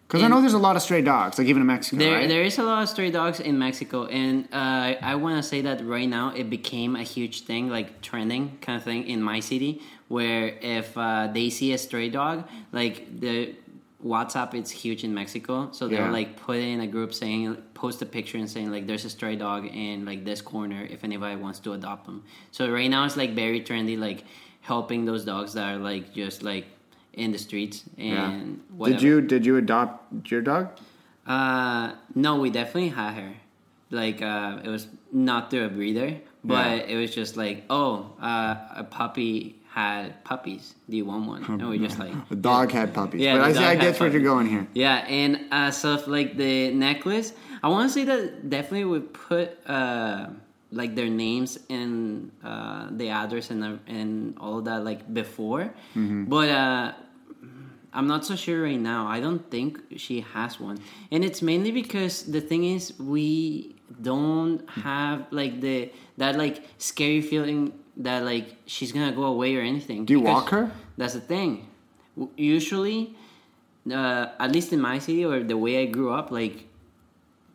Because 0.10 0.24
I 0.24 0.28
know 0.28 0.42
there's 0.42 0.54
a 0.54 0.58
lot 0.58 0.76
of 0.76 0.82
stray 0.82 1.04
dogs, 1.04 1.38
like 1.38 1.48
even 1.48 1.62
in 1.62 1.68
Mexico, 1.68 1.98
There, 1.98 2.16
right? 2.16 2.28
there 2.28 2.42
is 2.42 2.58
a 2.58 2.64
lot 2.64 2.82
of 2.82 2.90
stray 2.90 3.12
dogs 3.12 3.40
in 3.40 3.60
Mexico, 3.60 4.06
and 4.08 4.46
uh, 4.52 4.96
I 5.04 5.14
want 5.14 5.36
to 5.38 5.48
say 5.48 5.62
that 5.62 5.86
right 5.86 6.10
now 6.10 6.34
it 6.36 6.50
became 6.50 6.96
a 6.96 7.04
huge 7.04 7.42
thing, 7.44 7.70
like 7.70 8.02
trending 8.02 8.58
kind 8.60 8.76
of 8.78 8.84
thing 8.84 9.08
in 9.08 9.22
my 9.22 9.40
city, 9.40 9.84
where 10.08 10.48
if 10.64 10.98
uh, 10.98 11.28
they 11.32 11.52
see 11.52 11.74
a 11.74 11.78
stray 11.78 12.10
dog, 12.10 12.48
like 12.72 13.20
the 13.20 13.54
WhatsApp, 14.04 14.56
it's 14.56 14.72
huge 14.72 15.04
in 15.04 15.14
Mexico, 15.14 15.70
so 15.74 15.88
they're 15.88 16.06
Yeah. 16.06 16.12
like 16.12 16.38
put 16.38 16.58
in 16.58 16.80
a 16.82 16.88
group 16.88 17.14
saying, 17.14 17.58
post 17.76 18.02
a 18.02 18.08
picture 18.08 18.40
and 18.40 18.50
saying 18.50 18.72
like, 18.72 18.88
there's 18.88 19.06
a 19.06 19.12
stray 19.12 19.36
dog 19.36 19.68
in 19.68 20.06
like 20.06 20.26
this 20.26 20.42
corner 20.42 20.88
if 20.90 21.04
anybody 21.04 21.36
wants 21.36 21.60
to 21.60 21.74
adopt 21.74 22.08
them. 22.08 22.24
So 22.50 22.72
right 22.72 22.90
now 22.90 23.06
it's 23.06 23.16
like 23.16 23.36
very 23.36 23.62
trendy, 23.62 23.96
like 23.96 24.24
helping 24.62 25.06
those 25.06 25.24
dogs 25.24 25.54
that 25.54 25.76
are 25.76 25.78
like 25.78 26.14
just 26.16 26.42
like 26.42 26.66
in 27.20 27.32
the 27.36 27.38
streets 27.48 27.84
and 27.98 28.08
Yeah. 28.08 28.76
whatever. 28.78 28.98
Did 29.00 29.04
you 29.08 29.22
did 29.34 29.46
you 29.46 29.58
adopt 29.58 30.32
your 30.32 30.42
dog? 30.42 30.66
Uh, 31.28 31.92
no, 32.16 32.40
we 32.40 32.50
definitely 32.50 32.90
had 32.90 33.14
her. 33.14 33.34
Like, 33.92 34.22
uh, 34.22 34.60
it 34.64 34.70
was 34.70 34.88
not 35.12 35.50
through 35.50 35.66
a 35.66 35.70
breeder, 35.70 36.18
but 36.44 36.88
it 36.90 36.96
was 36.98 37.14
just 37.14 37.38
like, 37.38 37.66
oh, 37.70 38.14
uh, 38.22 38.56
a 38.84 38.84
puppy 38.84 39.56
had 39.72 40.24
puppies. 40.24 40.76
Do 40.90 40.96
you 40.98 41.06
want 41.06 41.28
one? 41.28 41.44
And 41.46 41.70
we 41.70 41.78
just 41.80 41.98
like, 42.00 42.14
The 42.30 42.36
dog 42.36 42.72
had 42.72 42.94
puppies. 42.94 43.22
Yeah, 43.22 43.38
but 43.38 43.44
I 43.50 43.54
see. 43.54 43.64
I 43.74 43.76
get 43.76 44.00
where 44.00 44.10
you're 44.10 44.22
going 44.34 44.48
here. 44.48 44.66
yeah. 44.74 45.06
And 45.22 45.32
uh, 45.52 45.72
so 45.72 45.94
if, 45.96 46.08
like 46.08 46.38
the 46.38 46.72
necklace, 46.74 47.34
I 47.64 47.68
want 47.70 47.90
to 47.90 47.94
say 47.94 48.04
that 48.06 48.50
definitely 48.50 48.86
would 48.86 49.14
put 49.14 49.48
uh, 49.68 50.30
like 50.72 50.94
their 50.96 51.10
names 51.10 51.58
and 51.70 52.32
uh, 52.44 52.88
the 52.92 53.10
address 53.10 53.50
and 53.52 53.62
the- 53.64 53.80
and 53.88 54.38
all 54.42 54.60
of 54.60 54.66
that 54.66 54.84
like 54.90 55.02
before, 55.14 55.66
Mm-hmm. 55.96 56.26
but. 56.26 56.50
Uh, 56.50 56.92
I'm 57.94 58.08
not 58.08 58.26
so 58.26 58.36
sure 58.36 58.64
right 58.64 58.80
now. 58.80 59.08
I 59.08 59.20
don't 59.20 59.50
think 59.50 59.80
she 59.98 60.22
has 60.34 60.60
one. 60.60 60.78
And 61.12 61.24
it's 61.26 61.42
mainly 61.42 61.72
because 61.72 62.24
the 62.24 62.42
thing 62.42 62.64
is 62.66 62.94
we 63.00 63.76
don't 64.02 64.68
have 64.70 65.26
like 65.32 65.60
the 65.62 65.92
that 66.18 66.36
like 66.38 66.64
scary 66.78 67.22
feeling 67.22 67.74
that 67.98 68.24
like 68.24 68.56
she's 68.66 68.92
going 68.92 69.10
to 69.10 69.16
go 69.16 69.24
away 69.24 69.56
or 69.56 69.62
anything. 69.62 70.06
Do 70.06 70.14
you 70.14 70.20
walk 70.22 70.50
her? 70.50 70.72
That's 70.98 71.14
the 71.14 71.22
thing. 71.22 71.68
Usually 72.38 73.16
uh, 73.92 74.28
at 74.40 74.52
least 74.52 74.72
in 74.74 74.82
my 74.82 75.00
city 75.00 75.26
or 75.26 75.42
the 75.44 75.58
way 75.58 75.82
I 75.82 75.86
grew 75.86 76.12
up 76.14 76.32
like 76.32 76.66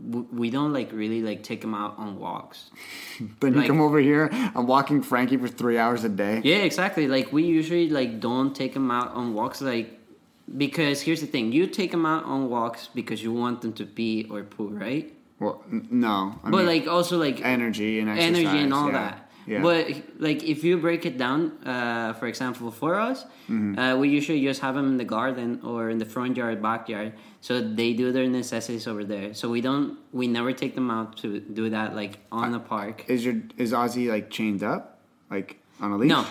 we 0.01 0.51
don't 0.51 0.73
like 0.73 0.91
really 0.93 1.23
like 1.23 1.43
take 1.45 1.61
them 1.61 1.75
out 1.75 1.95
on 1.99 2.19
walks. 2.19 2.71
Then 3.41 3.55
you 3.55 3.61
Like- 3.61 3.69
come 3.69 3.81
over 3.81 4.01
here. 4.01 4.29
I'm 4.55 4.67
walking 4.67 5.03
Frankie 5.03 5.37
for 5.37 5.47
three 5.49 5.79
hours 5.79 6.03
a 6.05 6.09
day. 6.09 6.41
Yeah, 6.45 6.57
exactly. 6.57 7.07
Like 7.07 7.33
we 7.33 7.45
usually 7.45 7.89
like 7.89 8.19
don't 8.21 8.55
take 8.57 8.75
them 8.75 8.91
out 8.91 9.15
on 9.15 9.35
walks 9.35 9.61
like 9.61 10.01
because 10.57 11.01
here's 11.03 11.21
the 11.21 11.27
thing, 11.27 11.53
you 11.53 11.67
take 11.67 11.91
them 11.91 12.05
out 12.07 12.25
on 12.25 12.49
walks 12.49 12.89
because 12.95 13.23
you 13.23 13.33
want 13.33 13.63
them 13.63 13.73
to 13.75 13.85
pee 13.87 14.27
or 14.31 14.43
poo, 14.43 14.69
right? 14.69 15.13
Well, 15.41 15.63
n- 15.71 15.89
no. 15.91 16.39
I 16.45 16.51
but 16.51 16.59
mean, 16.59 16.67
like 16.67 16.87
also 16.87 17.19
like 17.19 17.41
energy 17.45 17.99
and 18.01 18.09
exercise, 18.09 18.37
energy 18.45 18.59
and 18.63 18.73
all 18.75 18.87
yeah. 18.87 18.93
that. 18.93 19.21
Yeah. 19.47 19.61
But 19.61 19.91
like 20.19 20.43
if 20.43 20.65
you 20.65 20.79
break 20.79 21.05
it 21.05 21.19
down, 21.19 21.53
uh, 21.67 22.15
for 22.15 22.27
example, 22.27 22.71
for 22.71 22.95
us, 22.99 23.25
Mm-hmm. 23.45 23.79
uh, 23.79 23.95
we 23.97 24.09
usually 24.09 24.41
just 24.43 24.63
have 24.63 24.75
them 24.75 24.87
in 24.93 24.97
the 24.97 25.05
garden 25.05 25.61
or 25.63 25.91
in 25.91 25.99
the 25.99 26.07
front 26.07 26.35
yard, 26.39 26.63
backyard, 26.63 27.13
so 27.43 27.61
they 27.61 27.93
do 27.93 28.11
their 28.11 28.27
necessities 28.27 28.87
over 28.87 29.05
there. 29.05 29.35
So 29.35 29.51
we 29.51 29.61
don't, 29.61 29.99
we 30.13 30.27
never 30.29 30.55
take 30.55 30.75
them 30.75 30.91
out 30.91 31.19
to 31.19 31.41
do 31.41 31.69
that 31.69 31.95
like 31.95 32.21
on 32.33 32.53
the 32.53 32.59
park. 32.59 33.05
is 33.07 33.23
your 33.23 33.35
is 33.59 33.73
Ozzy 33.73 34.09
like 34.09 34.31
chained 34.31 34.63
up, 34.63 34.99
like 35.31 35.59
on 35.79 35.93
a 35.93 35.99
leash? 35.99 36.09
No. 36.09 36.25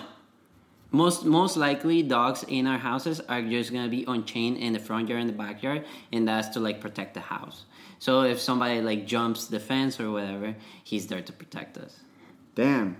Most 0.93 1.25
most 1.25 1.57
likely, 1.57 2.03
dogs 2.03 2.45
in 2.47 2.67
our 2.67 2.77
houses 2.77 3.19
are 3.27 3.41
just 3.41 3.73
gonna 3.73 3.89
be 3.89 4.05
on 4.05 4.25
chain 4.25 4.55
in 4.55 4.73
the 4.73 4.79
front 4.79 5.09
yard 5.09 5.21
and 5.21 5.29
the 5.29 5.33
backyard, 5.33 5.85
and 6.11 6.27
that's 6.27 6.49
to 6.49 6.59
like 6.59 6.79
protect 6.79 7.15
the 7.15 7.19
house. 7.19 7.65
So 7.97 8.21
if 8.21 8.39
somebody 8.39 8.79
like 8.79 9.07
jumps 9.07 9.47
the 9.47 9.59
fence 9.59 9.99
or 9.99 10.11
whatever, 10.11 10.55
he's 10.83 11.07
there 11.07 11.21
to 11.21 11.33
protect 11.33 11.77
us. 11.79 11.99
Damn. 12.53 12.97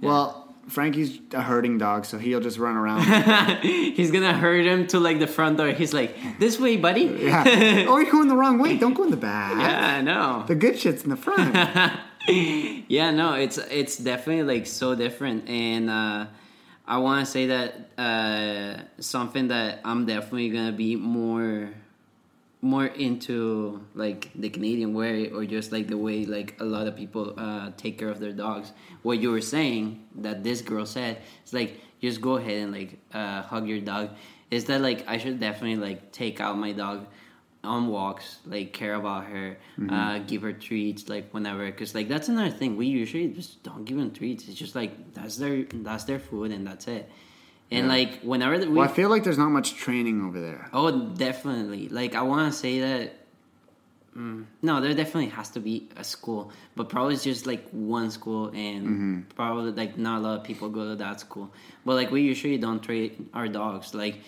Well, 0.00 0.52
Frankie's 0.68 1.20
a 1.32 1.42
herding 1.42 1.78
dog, 1.78 2.06
so 2.06 2.18
he'll 2.18 2.40
just 2.40 2.58
run 2.58 2.76
around. 2.76 3.02
he's 3.62 4.10
gonna 4.10 4.32
herd 4.32 4.66
him 4.66 4.88
to 4.88 4.98
like 4.98 5.20
the 5.20 5.28
front 5.28 5.58
door. 5.58 5.68
He's 5.68 5.92
like, 5.92 6.16
"This 6.40 6.58
way, 6.58 6.76
buddy." 6.76 7.02
yeah. 7.20 7.84
Oh, 7.86 7.98
you're 7.98 8.10
going 8.10 8.26
the 8.26 8.36
wrong 8.36 8.58
way. 8.58 8.78
Don't 8.78 8.94
go 8.94 9.04
in 9.04 9.10
the 9.10 9.16
back. 9.16 9.52
Yeah, 9.62 9.96
I 9.98 10.00
know. 10.00 10.44
The 10.48 10.56
good 10.56 10.76
shit's 10.76 11.04
in 11.04 11.10
the 11.10 11.16
front. 11.16 11.54
yeah, 12.26 13.10
no, 13.10 13.34
it's 13.34 13.58
it's 13.58 13.96
definitely 13.96 14.42
like 14.42 14.66
so 14.66 14.94
different, 14.96 15.48
and 15.48 15.88
uh, 15.88 16.26
I 16.86 16.98
want 16.98 17.24
to 17.24 17.30
say 17.30 17.46
that 17.46 17.90
uh, 17.98 18.82
something 18.98 19.48
that 19.48 19.80
I'm 19.84 20.06
definitely 20.06 20.50
gonna 20.50 20.72
be 20.72 20.96
more 20.96 21.70
more 22.64 22.86
into 22.86 23.84
like 23.94 24.30
the 24.36 24.48
Canadian 24.48 24.94
way 24.94 25.28
or 25.30 25.44
just 25.44 25.72
like 25.72 25.88
the 25.88 25.98
way 25.98 26.24
like 26.24 26.56
a 26.60 26.64
lot 26.64 26.86
of 26.86 26.94
people 26.94 27.34
uh, 27.36 27.72
take 27.76 27.98
care 27.98 28.08
of 28.08 28.20
their 28.20 28.32
dogs. 28.32 28.72
What 29.02 29.18
you 29.18 29.32
were 29.32 29.40
saying 29.40 30.06
that 30.16 30.44
this 30.44 30.62
girl 30.62 30.86
said, 30.86 31.22
it's 31.42 31.52
like 31.52 31.80
just 32.00 32.20
go 32.20 32.36
ahead 32.36 32.62
and 32.62 32.72
like 32.72 32.98
uh, 33.12 33.42
hug 33.42 33.66
your 33.66 33.80
dog. 33.80 34.10
Is 34.50 34.66
that 34.66 34.80
like 34.80 35.04
I 35.08 35.18
should 35.18 35.40
definitely 35.40 35.76
like 35.76 36.12
take 36.12 36.40
out 36.40 36.56
my 36.56 36.72
dog 36.72 37.06
on 37.64 37.88
walks, 37.88 38.38
like 38.46 38.72
care 38.72 38.94
about 38.94 39.26
her, 39.26 39.56
uh, 39.88 40.18
give 40.18 40.42
her 40.42 40.52
treats 40.52 41.08
like 41.08 41.30
whenever, 41.32 41.66
because 41.66 41.94
like 41.94 42.08
that's 42.08 42.28
another 42.28 42.50
thing. 42.50 42.76
We 42.76 42.86
usually 42.86 43.28
just 43.28 43.62
don't 43.62 43.84
give 43.84 43.96
them 43.96 44.10
treats. 44.12 44.48
It's 44.48 44.58
just 44.58 44.74
like 44.74 45.14
that's 45.14 45.36
their 45.36 45.64
that's 45.64 46.04
their 46.04 46.18
food 46.18 46.50
and 46.50 46.66
that's 46.66 46.88
it. 46.88 47.08
And 47.70 47.88
like 47.88 48.20
whenever 48.20 48.58
we 48.58 48.66
well, 48.66 48.84
I 48.84 48.92
feel 48.92 49.08
like 49.08 49.24
there's 49.24 49.38
not 49.38 49.48
much 49.48 49.74
training 49.74 50.22
over 50.22 50.40
there. 50.40 50.68
Oh, 50.72 51.08
definitely. 51.08 51.88
Like, 51.88 52.14
I 52.14 52.22
want 52.22 52.52
to 52.52 52.58
say 52.58 52.80
that. 52.80 53.16
Mm, 54.14 54.44
no, 54.60 54.82
there 54.82 54.92
definitely 54.92 55.30
has 55.30 55.48
to 55.50 55.60
be 55.60 55.88
a 55.96 56.04
school, 56.04 56.52
but 56.76 56.90
probably 56.90 57.14
it's 57.14 57.24
just 57.24 57.46
like 57.46 57.66
one 57.70 58.10
school, 58.10 58.48
and 58.48 59.26
probably 59.34 59.72
like 59.72 59.96
not 59.96 60.18
a 60.18 60.20
lot 60.20 60.40
of 60.40 60.44
people 60.44 60.68
go 60.68 60.90
to 60.90 60.96
that 60.96 61.20
school. 61.20 61.50
But 61.86 61.94
like, 61.94 62.10
we 62.10 62.20
usually 62.20 62.58
don't 62.58 62.82
train 62.82 63.30
our 63.32 63.48
dogs. 63.48 63.94
Like, 63.94 64.18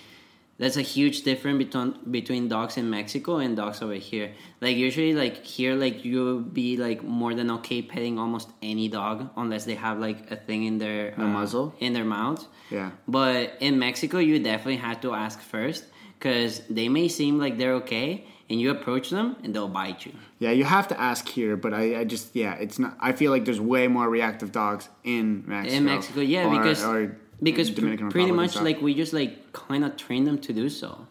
that's 0.58 0.76
a 0.76 0.82
huge 0.82 1.22
difference 1.22 1.58
between 1.64 1.94
between 2.10 2.48
dogs 2.48 2.76
in 2.76 2.88
Mexico 2.90 3.38
and 3.38 3.56
dogs 3.56 3.82
over 3.82 3.94
here. 3.94 4.32
Like 4.60 4.76
usually, 4.76 5.12
like 5.14 5.44
here, 5.44 5.74
like 5.74 6.04
you'll 6.04 6.40
be 6.40 6.76
like 6.76 7.02
more 7.02 7.34
than 7.34 7.50
okay 7.58 7.82
petting 7.82 8.18
almost 8.18 8.48
any 8.62 8.88
dog 8.88 9.30
unless 9.36 9.64
they 9.64 9.74
have 9.74 9.98
like 9.98 10.30
a 10.30 10.36
thing 10.36 10.64
in 10.64 10.78
their 10.78 11.10
Their 11.12 11.26
uh, 11.26 11.28
muzzle? 11.28 11.74
in 11.80 11.92
their 11.92 12.04
mouth. 12.04 12.46
Yeah. 12.70 12.90
But 13.08 13.54
in 13.60 13.78
Mexico, 13.78 14.18
you 14.18 14.38
definitely 14.38 14.76
have 14.76 15.00
to 15.02 15.12
ask 15.12 15.40
first 15.40 15.84
because 16.18 16.60
they 16.70 16.88
may 16.88 17.08
seem 17.08 17.38
like 17.38 17.58
they're 17.58 17.74
okay, 17.82 18.24
and 18.48 18.60
you 18.60 18.70
approach 18.70 19.10
them 19.10 19.36
and 19.42 19.52
they'll 19.54 19.68
bite 19.68 20.06
you. 20.06 20.12
Yeah, 20.38 20.52
you 20.52 20.64
have 20.64 20.86
to 20.88 21.00
ask 21.00 21.28
here, 21.28 21.56
but 21.56 21.74
I, 21.74 22.00
I 22.00 22.04
just 22.04 22.34
yeah, 22.36 22.54
it's 22.54 22.78
not. 22.78 22.96
I 23.00 23.12
feel 23.12 23.30
like 23.32 23.44
there's 23.44 23.60
way 23.60 23.88
more 23.88 24.08
reactive 24.08 24.52
dogs 24.52 24.88
in 25.02 25.42
Mexico. 25.46 25.76
in 25.76 25.84
Mexico, 25.84 26.20
yeah, 26.20 26.46
or- 26.46 26.50
because 26.58 26.84
or 26.84 27.16
because 27.44 27.70
Dominican 27.70 28.10
pretty 28.10 28.32
much 28.32 28.56
like 28.68 28.80
we 28.80 28.94
just 28.94 29.12
like 29.12 29.52
kind 29.52 29.84
of 29.84 29.96
train 29.96 30.24
them 30.24 30.38
to 30.46 30.52
do 30.52 30.68
so. 30.68 31.06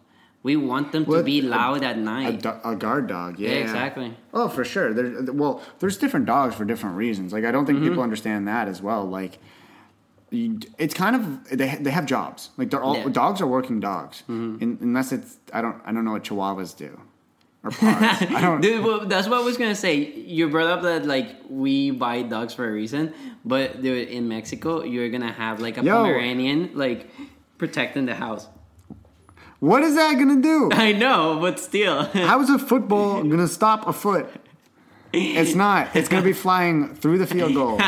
We 0.50 0.58
want 0.58 0.92
them 0.92 1.06
to 1.06 1.12
Well, 1.12 1.24
be 1.24 1.40
a- 1.40 1.44
loud 1.44 1.84
at 1.84 1.96
A, 1.96 2.00
night. 2.02 2.42
do- 2.42 2.60
a 2.66 2.76
guard 2.76 3.08
dog, 3.08 3.40
yeah, 3.40 3.50
yeah, 3.52 3.56
exactly. 3.66 4.10
Oh, 4.34 4.50
for 4.50 4.66
sure. 4.66 4.94
There, 4.94 5.32
well, 5.32 5.62
there's 5.80 5.96
different 5.96 6.26
dogs 6.26 6.54
for 6.56 6.66
different 6.66 6.98
reasons. 6.98 7.32
Like 7.32 7.46
I 7.46 7.52
don't 7.54 7.66
think 7.66 7.78
Mm-hmm. 7.80 7.88
people 7.90 8.04
understand 8.04 8.46
that 8.50 8.68
as 8.68 8.82
well. 8.82 9.06
Like, 9.06 9.40
you, 10.32 10.60
it's 10.78 10.94
kind 10.94 11.16
of 11.16 11.22
they 11.60 11.76
they 11.86 11.92
have 11.92 12.06
jobs. 12.06 12.50
Like 12.58 12.72
they're 12.72 12.82
all 12.84 12.96
Yeah. 12.96 13.04
Mm-hmm. 13.04 13.12
dogs 13.24 13.40
are 13.42 13.48
working 13.48 13.80
dogs, 13.80 14.24
In, 14.28 14.78
unless 14.82 15.12
it's 15.14 15.38
I 15.54 15.62
don't 15.62 15.78
I 15.86 15.94
don't 15.94 16.04
know 16.06 16.12
what 16.18 16.24
Chihuahuas 16.26 16.76
do 16.76 17.00
or. 17.64 17.72
I 17.82 18.40
don't. 18.42 18.62
Dude, 18.62 18.84
well, 18.84 19.06
that's 19.06 19.28
what 19.28 19.40
I 19.40 19.44
was 19.44 19.58
gonna 19.58 19.76
say. 19.76 19.96
You 19.96 20.50
brought 20.50 20.68
up 20.68 20.82
that 20.84 21.06
like 21.06 21.36
we 21.50 21.92
buy 21.92 22.22
dogs 22.24 22.54
for 22.54 22.68
a 22.68 22.72
reason, 22.72 23.14
but 23.46 23.82
dude, 23.82 24.10
in 24.10 24.28
Mexico, 24.28 24.84
you're 24.84 25.10
gonna 25.10 25.32
have 25.32 25.60
like 25.60 25.78
a 25.78 25.84
Yo. 25.84 25.94
Pomeranian 25.94 26.72
like 26.74 27.10
protecting 27.58 28.06
the 28.06 28.16
house. 28.16 28.48
What 29.60 29.82
is 29.84 29.96
that 29.96 30.16
gonna 30.16 30.42
do? 30.42 30.70
I 30.74 30.92
know, 30.92 31.40
but 31.40 31.60
still, 31.60 32.04
How 32.14 32.42
is 32.42 32.50
a 32.50 32.60
football 32.60 33.24
gonna 33.24 33.48
stop 33.48 33.88
a 33.88 33.94
foot? 33.94 34.30
It's 35.14 35.56
not. 35.56 35.96
It's 35.96 36.10
gonna 36.10 36.24
be 36.24 36.34
flying 36.34 36.96
through 36.96 37.20
the 37.20 37.28
field 37.28 37.54
goal. 37.54 37.80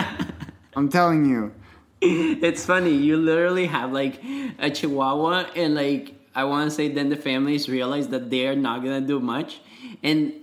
I'm 0.76 0.90
telling 0.90 1.26
you. 1.26 1.54
it's 2.02 2.66
funny. 2.66 2.92
You 2.92 3.18
literally 3.18 3.66
have 3.66 3.92
like 3.92 4.22
a 4.60 4.70
Chihuahua, 4.70 5.48
and 5.56 5.76
like 5.76 6.14
I 6.36 6.44
want 6.44 6.70
to 6.70 6.76
say, 6.76 6.90
then 6.90 7.10
the 7.10 7.16
families 7.16 7.68
realize 7.68 8.10
that 8.10 8.30
they 8.30 8.48
are 8.48 8.56
not 8.56 8.84
gonna 8.84 9.02
do 9.02 9.20
much, 9.20 9.60
and 10.04 10.34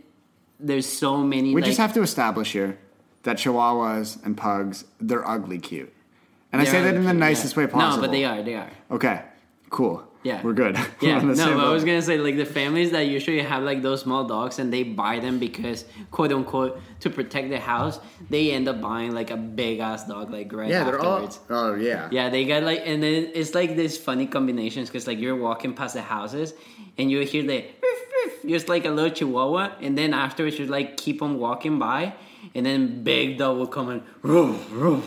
there's 0.59 0.87
so 0.87 1.19
many. 1.19 1.55
We 1.55 1.61
like, 1.61 1.69
just 1.69 1.79
have 1.79 1.93
to 1.95 2.03
establish 2.03 2.53
here 2.53 2.79
that 3.25 3.37
Chihuahuas 3.37 4.25
and 4.25 4.37
pugs 4.37 4.85
they're 5.01 5.27
ugly 5.27 5.59
cute, 5.59 5.93
and 6.53 6.61
I 6.61 6.65
say 6.65 6.83
that 6.83 6.95
in 6.95 7.05
the 7.05 7.15
nicest 7.15 7.57
yeah. 7.57 7.65
way 7.65 7.71
possible. 7.71 7.97
No, 7.97 8.01
but 8.03 8.13
they 8.13 8.25
are. 8.25 8.43
They 8.43 8.55
are. 8.55 8.71
Okay, 8.91 9.23
cool. 9.71 10.05
Yeah. 10.23 10.41
we're 10.43 10.53
good. 10.53 10.77
We're 11.03 11.09
Yeah, 11.09 11.21
no, 11.21 11.57
but 11.57 11.67
I 11.67 11.73
was 11.73 11.85
gonna 11.85 12.03
say 12.03 12.17
like 12.19 12.37
the 12.37 12.45
families 12.45 12.93
that 12.93 13.07
usually 13.07 13.43
have 13.43 13.65
like 13.65 13.83
those 13.83 14.03
small 14.03 14.25
dogs 14.25 14.59
and 14.59 14.73
they 14.73 14.85
buy 14.85 15.19
them 15.19 15.39
because 15.39 15.85
quote 16.11 16.33
unquote 16.33 16.81
to 17.01 17.11
protect 17.11 17.51
the 17.51 17.59
house, 17.59 17.99
they 18.31 18.53
end 18.53 18.69
up 18.69 18.81
buying 18.81 19.13
like 19.13 19.31
a 19.31 19.37
big 19.37 19.81
ass 19.81 20.07
dog 20.07 20.31
like 20.31 20.53
right 20.53 20.71
Yeah, 20.71 20.85
they're 20.85 21.01
all. 21.01 21.29
Oh 21.51 21.75
yeah. 21.75 22.09
Yeah, 22.13 22.29
they 22.29 22.45
got 22.45 22.63
like, 22.63 22.83
and 22.85 23.03
then 23.03 23.31
it's 23.35 23.55
like 23.55 23.75
this 23.75 23.99
funny 23.99 24.27
combinations 24.27 24.89
because 24.89 25.07
like 25.07 25.19
you're 25.19 25.37
walking 25.37 25.75
past 25.75 25.95
the 25.95 26.03
houses 26.03 26.55
and 26.99 27.11
you 27.11 27.21
hear 27.21 27.43
the 27.43 27.65
just 28.47 28.69
like 28.69 28.85
a 28.85 28.91
little 28.91 29.11
chihuahua, 29.11 29.73
and 29.81 29.97
then 29.97 30.13
afterwards 30.15 30.59
you 30.59 30.67
like 30.67 30.97
keep 30.97 31.23
on 31.23 31.39
walking 31.39 31.79
by, 31.79 32.15
and 32.55 32.65
then 32.67 33.03
big 33.05 33.39
dog 33.39 33.57
will 33.59 33.67
come 33.67 33.89
and 33.91 34.03
roof, 34.23 34.69
roof, 34.71 35.05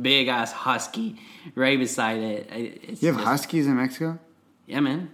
big 0.00 0.28
ass 0.28 0.52
husky 0.52 1.16
right 1.54 1.78
beside 1.78 2.18
it. 2.18 2.48
It's 2.52 3.02
You 3.02 3.08
have 3.08 3.16
just- 3.16 3.28
huskies 3.28 3.66
in 3.66 3.76
Mexico? 3.76 4.18
Yeah, 4.66 4.80
man. 4.80 5.10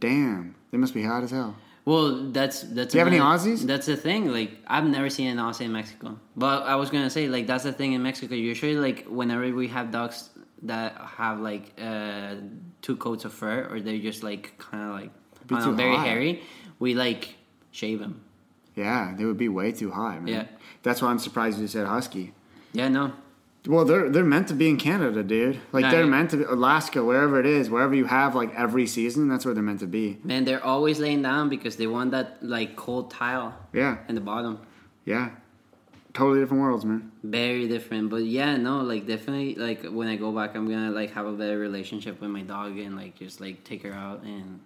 Damn, 0.00 0.54
they 0.70 0.78
must 0.78 0.94
be 0.94 1.02
hot 1.04 1.22
as 1.22 1.30
hell. 1.30 1.56
Well, 1.84 2.30
that's 2.30 2.62
that's. 2.62 2.92
Do 2.92 2.98
you 2.98 3.04
have 3.04 3.12
any 3.12 3.22
Aussies? 3.22 3.62
That's 3.66 3.86
the 3.86 3.96
thing. 3.96 4.30
Like, 4.30 4.52
I've 4.66 4.84
never 4.86 5.08
seen 5.10 5.28
an 5.28 5.38
Aussie 5.38 5.62
in 5.62 5.72
Mexico. 5.72 6.18
But 6.36 6.64
I 6.64 6.76
was 6.76 6.90
gonna 6.90 7.10
say, 7.10 7.28
like, 7.28 7.46
that's 7.46 7.64
the 7.64 7.72
thing 7.72 7.94
in 7.94 8.02
Mexico. 8.02 8.34
Usually, 8.34 8.76
like, 8.76 9.06
whenever 9.06 9.50
we 9.54 9.68
have 9.68 9.90
dogs 9.90 10.30
that 10.62 10.94
have 11.16 11.40
like 11.40 11.72
uh, 11.80 12.34
two 12.82 12.96
coats 12.96 13.24
of 13.24 13.32
fur, 13.32 13.66
or 13.70 13.80
they're 13.80 13.98
just 13.98 14.22
like 14.22 14.56
kind 14.58 14.84
of 14.84 14.90
like 15.00 15.10
know, 15.50 15.72
very 15.72 15.96
hot. 15.96 16.06
hairy, 16.06 16.42
we 16.80 16.94
like 16.94 17.36
shave 17.70 18.00
them. 18.00 18.22
Yeah, 18.74 19.14
they 19.16 19.24
would 19.24 19.38
be 19.38 19.48
way 19.48 19.70
too 19.70 19.92
high, 19.92 20.18
man. 20.18 20.26
Yeah. 20.28 20.44
That's 20.82 21.00
why 21.02 21.10
I'm 21.10 21.18
surprised 21.18 21.60
you 21.60 21.68
said 21.68 21.86
husky. 21.86 22.32
Yeah, 22.72 22.88
no. 22.88 23.12
Well, 23.66 23.84
they're 23.84 24.08
they're 24.08 24.24
meant 24.24 24.48
to 24.48 24.54
be 24.54 24.68
in 24.70 24.78
Canada, 24.78 25.22
dude. 25.22 25.60
Like 25.70 25.90
they're 25.90 26.04
yeah. 26.04 26.08
meant 26.16 26.30
to 26.30 26.38
be 26.38 26.44
Alaska, 26.44 27.04
wherever 27.04 27.38
it 27.38 27.44
is, 27.44 27.68
wherever 27.68 27.94
you 27.94 28.06
have 28.06 28.34
like 28.34 28.54
every 28.54 28.86
season, 28.86 29.28
that's 29.28 29.44
where 29.44 29.52
they're 29.52 29.62
meant 29.62 29.80
to 29.80 29.86
be. 29.86 30.18
Man, 30.24 30.44
they're 30.44 30.64
always 30.64 30.98
laying 30.98 31.20
down 31.22 31.50
because 31.50 31.76
they 31.76 31.86
want 31.86 32.12
that 32.12 32.38
like 32.40 32.74
cold 32.76 33.10
tile 33.10 33.54
Yeah, 33.74 33.98
in 34.08 34.14
the 34.14 34.20
bottom. 34.22 34.58
yeah. 35.04 35.30
Totally 36.12 36.40
different 36.40 36.62
worlds, 36.62 36.84
man. 36.84 37.12
Very 37.22 37.68
different, 37.68 38.10
but 38.10 38.24
yeah, 38.24 38.56
no, 38.56 38.80
like 38.80 39.06
definitely, 39.06 39.54
like 39.54 39.84
when 39.84 40.08
I 40.08 40.16
go 40.16 40.32
back, 40.32 40.56
I'm 40.56 40.68
gonna 40.68 40.90
like 40.90 41.12
have 41.12 41.24
a 41.26 41.32
better 41.32 41.56
relationship 41.58 42.20
with 42.20 42.30
my 42.30 42.42
dog 42.42 42.78
and 42.78 42.96
like 42.96 43.14
just 43.16 43.40
like 43.40 43.62
take 43.62 43.84
her 43.84 43.92
out 43.92 44.22
and 44.24 44.58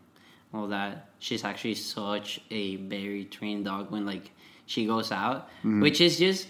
all 0.55 0.69
that. 0.69 1.09
She's 1.19 1.45
actually 1.45 1.75
such 1.75 2.41
a 2.51 2.77
very 2.77 3.25
trained 3.25 3.65
dog 3.65 3.91
when 3.91 4.07
like 4.07 4.31
she 4.67 4.87
goes 4.87 5.13
out, 5.13 5.49
mm-hmm. 5.59 5.81
which 5.81 6.01
is 6.01 6.19
just 6.19 6.49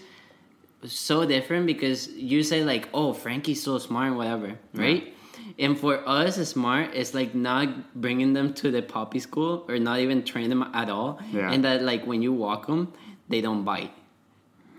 so 0.85 1.25
different 1.25 1.65
because 1.65 2.09
you 2.09 2.43
say 2.43 2.63
like, 2.63 2.87
oh, 2.93 3.13
Frankie's 3.13 3.61
so 3.63 3.77
smart, 3.77 4.13
whatever, 4.15 4.57
right? 4.73 5.13
And 5.59 5.77
for 5.77 6.07
us, 6.07 6.35
smart 6.47 6.93
is 6.93 7.13
like 7.13 7.35
not 7.35 7.93
bringing 7.93 8.33
them 8.33 8.53
to 8.55 8.71
the 8.71 8.81
puppy 8.81 9.19
school 9.19 9.65
or 9.67 9.77
not 9.79 9.99
even 9.99 10.23
train 10.23 10.49
them 10.49 10.63
at 10.73 10.89
all, 10.89 11.19
Yeah. 11.31 11.51
and 11.51 11.63
that 11.65 11.81
like 11.81 12.05
when 12.05 12.21
you 12.21 12.33
walk 12.33 12.67
them, 12.67 12.93
they 13.29 13.41
don't 13.41 13.63
bite. 13.63 13.91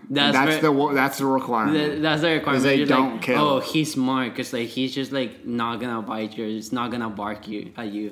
That's, 0.09 0.61
where- 0.61 0.61
the 0.61 0.93
that's 0.93 1.17
the 1.17 1.25
requirement. 1.25 1.75
Th- 1.75 2.01
that's 2.01 2.21
the 2.21 2.29
requirement. 2.29 2.63
they 2.63 2.77
You're 2.77 2.87
don't 2.87 3.13
like, 3.13 3.21
kill. 3.21 3.39
Oh, 3.39 3.59
he's 3.59 3.91
smart 3.93 4.31
because 4.31 4.53
like 4.53 4.67
he's 4.69 4.95
just 4.95 5.11
like 5.11 5.45
not 5.45 5.79
gonna 5.79 6.01
bite 6.01 6.37
you. 6.37 6.45
It's 6.45 6.71
not 6.71 6.91
gonna 6.91 7.09
bark 7.09 7.47
you 7.47 7.71
at 7.75 7.91
you. 7.91 8.11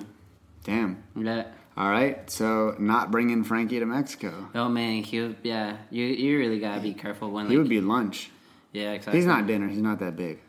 Damn. 0.66 1.04
Yeah. 1.16 1.46
All 1.78 1.90
right, 1.90 2.30
so 2.30 2.76
not 2.80 3.12
bringing 3.12 3.44
Frankie 3.44 3.80
to 3.80 3.86
Mexico. 3.86 4.50
Oh 4.56 4.70
man, 4.70 5.04
he 5.04 5.36
yeah. 5.44 5.78
You 5.90 6.06
you 6.06 6.38
really 6.38 6.60
gotta 6.60 6.82
be 6.82 6.94
careful 6.94 7.32
when 7.32 7.46
like 7.46 7.52
He 7.52 7.58
would 7.58 7.70
be 7.70 7.82
lunch. 7.82 8.32
yeah 8.72 8.94
exactly. 8.94 9.20
He's 9.20 9.28
not 9.28 9.46
dinner. 9.46 9.68
He's 9.68 9.82
not 9.82 10.00
that 10.00 10.16
big, 10.16 10.40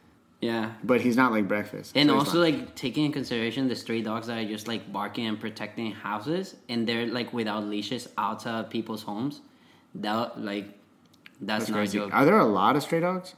yeah. 0.41 0.73
but 0.85 1.01
he's 1.01 1.17
not 1.17 1.33
like 1.33 1.49
breakfast. 1.49 1.97
And 1.97 2.11
so 2.11 2.17
also 2.17 2.41
like 2.41 2.77
taking 2.77 3.07
in 3.07 3.12
consideration 3.12 3.67
the 3.67 3.75
stray 3.75 4.03
dogs 4.03 4.29
that 4.29 4.39
are 4.39 4.49
just 4.49 4.69
like 4.69 4.93
barking 4.93 5.27
and 5.27 5.41
protecting 5.41 5.91
houses 5.91 6.55
and 6.69 6.87
they're 6.87 7.07
like 7.07 7.33
without 7.33 7.64
leashes 7.64 8.09
outside 8.17 8.61
of 8.61 8.71
people's 8.71 9.03
homes. 9.03 9.41
That 9.97 10.41
like 10.41 10.67
that's, 11.41 11.64
that's 11.64 11.69
not 11.71 11.77
crazy. 11.79 11.99
joke. 11.99 12.14
Are 12.14 12.25
there 12.25 12.39
a 12.39 12.47
lot 12.47 12.77
of 12.77 12.85
stray 12.85 13.01
dogs? 13.01 13.35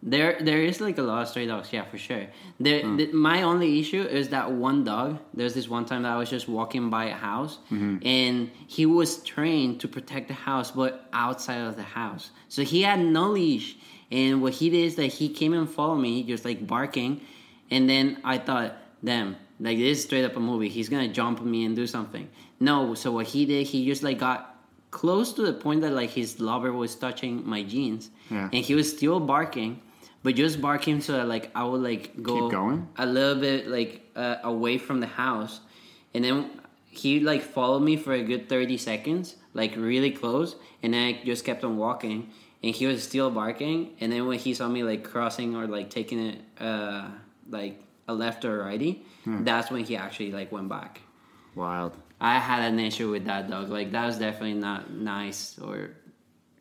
There, 0.00 0.38
there 0.40 0.62
is 0.62 0.80
like 0.80 0.96
a 0.98 1.02
lot 1.02 1.22
of 1.22 1.28
stray 1.28 1.46
dogs, 1.46 1.72
yeah, 1.72 1.82
for 1.84 1.98
sure. 1.98 2.26
There, 2.60 2.82
Hmm. 2.82 3.00
my 3.16 3.42
only 3.42 3.80
issue 3.80 4.02
is 4.02 4.28
that 4.28 4.52
one 4.52 4.84
dog. 4.84 5.18
There's 5.34 5.54
this 5.54 5.68
one 5.68 5.86
time 5.86 6.02
that 6.04 6.12
I 6.12 6.16
was 6.16 6.30
just 6.30 6.48
walking 6.48 6.88
by 6.88 7.06
a 7.06 7.14
house, 7.14 7.58
Mm-hmm. 7.72 8.06
and 8.06 8.50
he 8.68 8.86
was 8.86 9.18
trained 9.24 9.80
to 9.80 9.88
protect 9.88 10.28
the 10.28 10.34
house, 10.34 10.70
but 10.70 11.08
outside 11.12 11.58
of 11.62 11.74
the 11.76 11.82
house. 11.82 12.30
So 12.48 12.62
he 12.62 12.82
had 12.82 13.00
no 13.00 13.30
leash, 13.30 13.76
and 14.12 14.40
what 14.40 14.52
he 14.54 14.70
did 14.70 14.84
is 14.84 14.94
that 14.96 15.06
he 15.06 15.28
came 15.28 15.52
and 15.52 15.68
followed 15.68 15.98
me, 15.98 16.22
just 16.22 16.44
like 16.44 16.64
barking, 16.64 17.20
and 17.70 17.90
then 17.90 18.18
I 18.22 18.38
thought, 18.38 18.76
damn, 19.04 19.34
like 19.58 19.78
this 19.78 19.98
is 19.98 20.04
straight 20.04 20.24
up 20.24 20.36
a 20.36 20.40
movie. 20.40 20.68
He's 20.68 20.88
gonna 20.88 21.08
jump 21.08 21.40
on 21.40 21.50
me 21.50 21.64
and 21.64 21.74
do 21.74 21.88
something. 21.88 22.28
No, 22.60 22.94
so 22.94 23.10
what 23.10 23.26
he 23.26 23.44
did, 23.46 23.66
he 23.66 23.84
just 23.84 24.04
like 24.04 24.18
got 24.20 24.54
close 24.92 25.32
to 25.34 25.42
the 25.42 25.52
point 25.52 25.80
that 25.80 25.92
like 25.92 26.10
his 26.10 26.38
lover 26.40 26.72
was 26.72 26.94
touching 26.94 27.44
my 27.44 27.64
jeans, 27.64 28.10
Yeah. 28.30 28.48
and 28.52 28.64
he 28.64 28.76
was 28.76 28.88
still 28.96 29.18
barking 29.18 29.82
but 30.28 30.36
just 30.36 30.60
barking 30.60 31.00
so 31.00 31.12
that 31.16 31.26
like 31.26 31.50
I 31.54 31.64
would 31.64 31.80
like 31.80 32.04
go 32.22 32.34
Keep 32.42 32.50
going? 32.52 32.86
a 32.98 33.06
little 33.06 33.40
bit 33.40 33.66
like 33.68 33.92
uh, 34.14 34.36
away 34.44 34.76
from 34.76 35.00
the 35.00 35.06
house, 35.24 35.60
and 36.12 36.22
then 36.22 36.50
he 36.90 37.20
like 37.20 37.40
followed 37.42 37.80
me 37.80 37.96
for 37.96 38.12
a 38.12 38.22
good 38.22 38.46
thirty 38.46 38.76
seconds, 38.76 39.36
like 39.54 39.72
really 39.76 40.10
close, 40.10 40.56
and 40.82 40.92
then 40.92 41.02
I 41.08 41.24
just 41.24 41.46
kept 41.46 41.64
on 41.64 41.78
walking, 41.78 42.28
and 42.62 42.74
he 42.74 42.84
was 42.86 43.02
still 43.02 43.30
barking, 43.30 43.96
and 44.00 44.12
then 44.12 44.26
when 44.28 44.38
he 44.38 44.52
saw 44.52 44.68
me 44.68 44.82
like 44.82 45.02
crossing 45.02 45.56
or 45.56 45.66
like 45.66 45.88
taking 45.88 46.20
it 46.30 46.38
uh 46.60 47.08
like 47.48 47.80
a 48.06 48.12
left 48.12 48.44
or 48.44 48.58
righty, 48.68 48.92
Hmm. 49.24 49.44
that's 49.44 49.70
when 49.70 49.82
he 49.84 49.96
actually 49.96 50.32
like 50.32 50.52
went 50.52 50.68
back. 50.68 51.00
Wild. 51.54 51.96
I 52.20 52.38
had 52.38 52.60
an 52.72 52.78
issue 52.80 53.10
with 53.10 53.24
that 53.24 53.48
dog. 53.48 53.70
Like 53.70 53.92
that 53.92 54.04
was 54.06 54.18
definitely 54.18 54.60
not 54.60 54.90
nice 54.92 55.58
or 55.58 55.90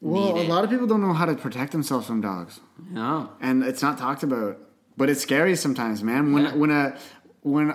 Well, 0.01 0.37
a 0.37 0.43
lot 0.47 0.63
of 0.63 0.69
people 0.69 0.87
don't 0.87 1.01
know 1.01 1.13
how 1.13 1.25
to 1.25 1.35
protect 1.35 1.71
themselves 1.71 2.07
from 2.07 2.21
dogs. 2.21 2.59
no. 2.91 3.31
and 3.41 3.63
it's 3.63 3.81
not 3.81 3.97
talked 3.97 4.23
about. 4.23 4.59
But 4.95 5.09
it's 5.11 5.21
scary 5.21 5.55
sometimes, 5.55 6.03
man. 6.03 6.33
When 6.33 6.43
Yeah. 6.45 6.55
when 6.55 6.71
a 6.71 6.97
when 7.41 7.73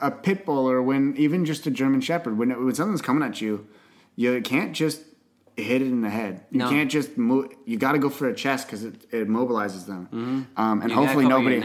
a 0.00 0.10
pit 0.10 0.44
bull 0.44 0.68
or 0.68 0.82
when 0.82 1.14
even 1.16 1.44
just 1.44 1.66
a 1.66 1.70
German 1.70 2.00
Shepherd, 2.00 2.36
when 2.36 2.50
when 2.64 2.74
something's 2.74 3.00
coming 3.02 3.22
at 3.22 3.40
you, 3.40 3.66
you 4.16 4.40
can't 4.42 4.72
just 4.72 5.00
hit 5.56 5.80
it 5.82 5.86
in 5.86 6.00
the 6.02 6.10
head. 6.10 6.40
You 6.50 6.58
No. 6.58 6.68
can't 6.68 6.90
just 6.90 7.16
move. 7.16 7.46
You 7.64 7.76
got 7.78 7.92
to 7.92 7.98
go 8.00 8.08
for 8.10 8.28
a 8.28 8.34
chest 8.34 8.66
because 8.66 8.82
it, 8.84 9.06
it 9.12 9.28
mobilizes 9.28 9.86
them. 9.86 10.08
Um, 10.10 10.48
and 10.56 10.80
Mm-hmm. 10.82 10.88
You 10.90 10.94
hopefully 10.96 11.26
nobody. 11.28 11.60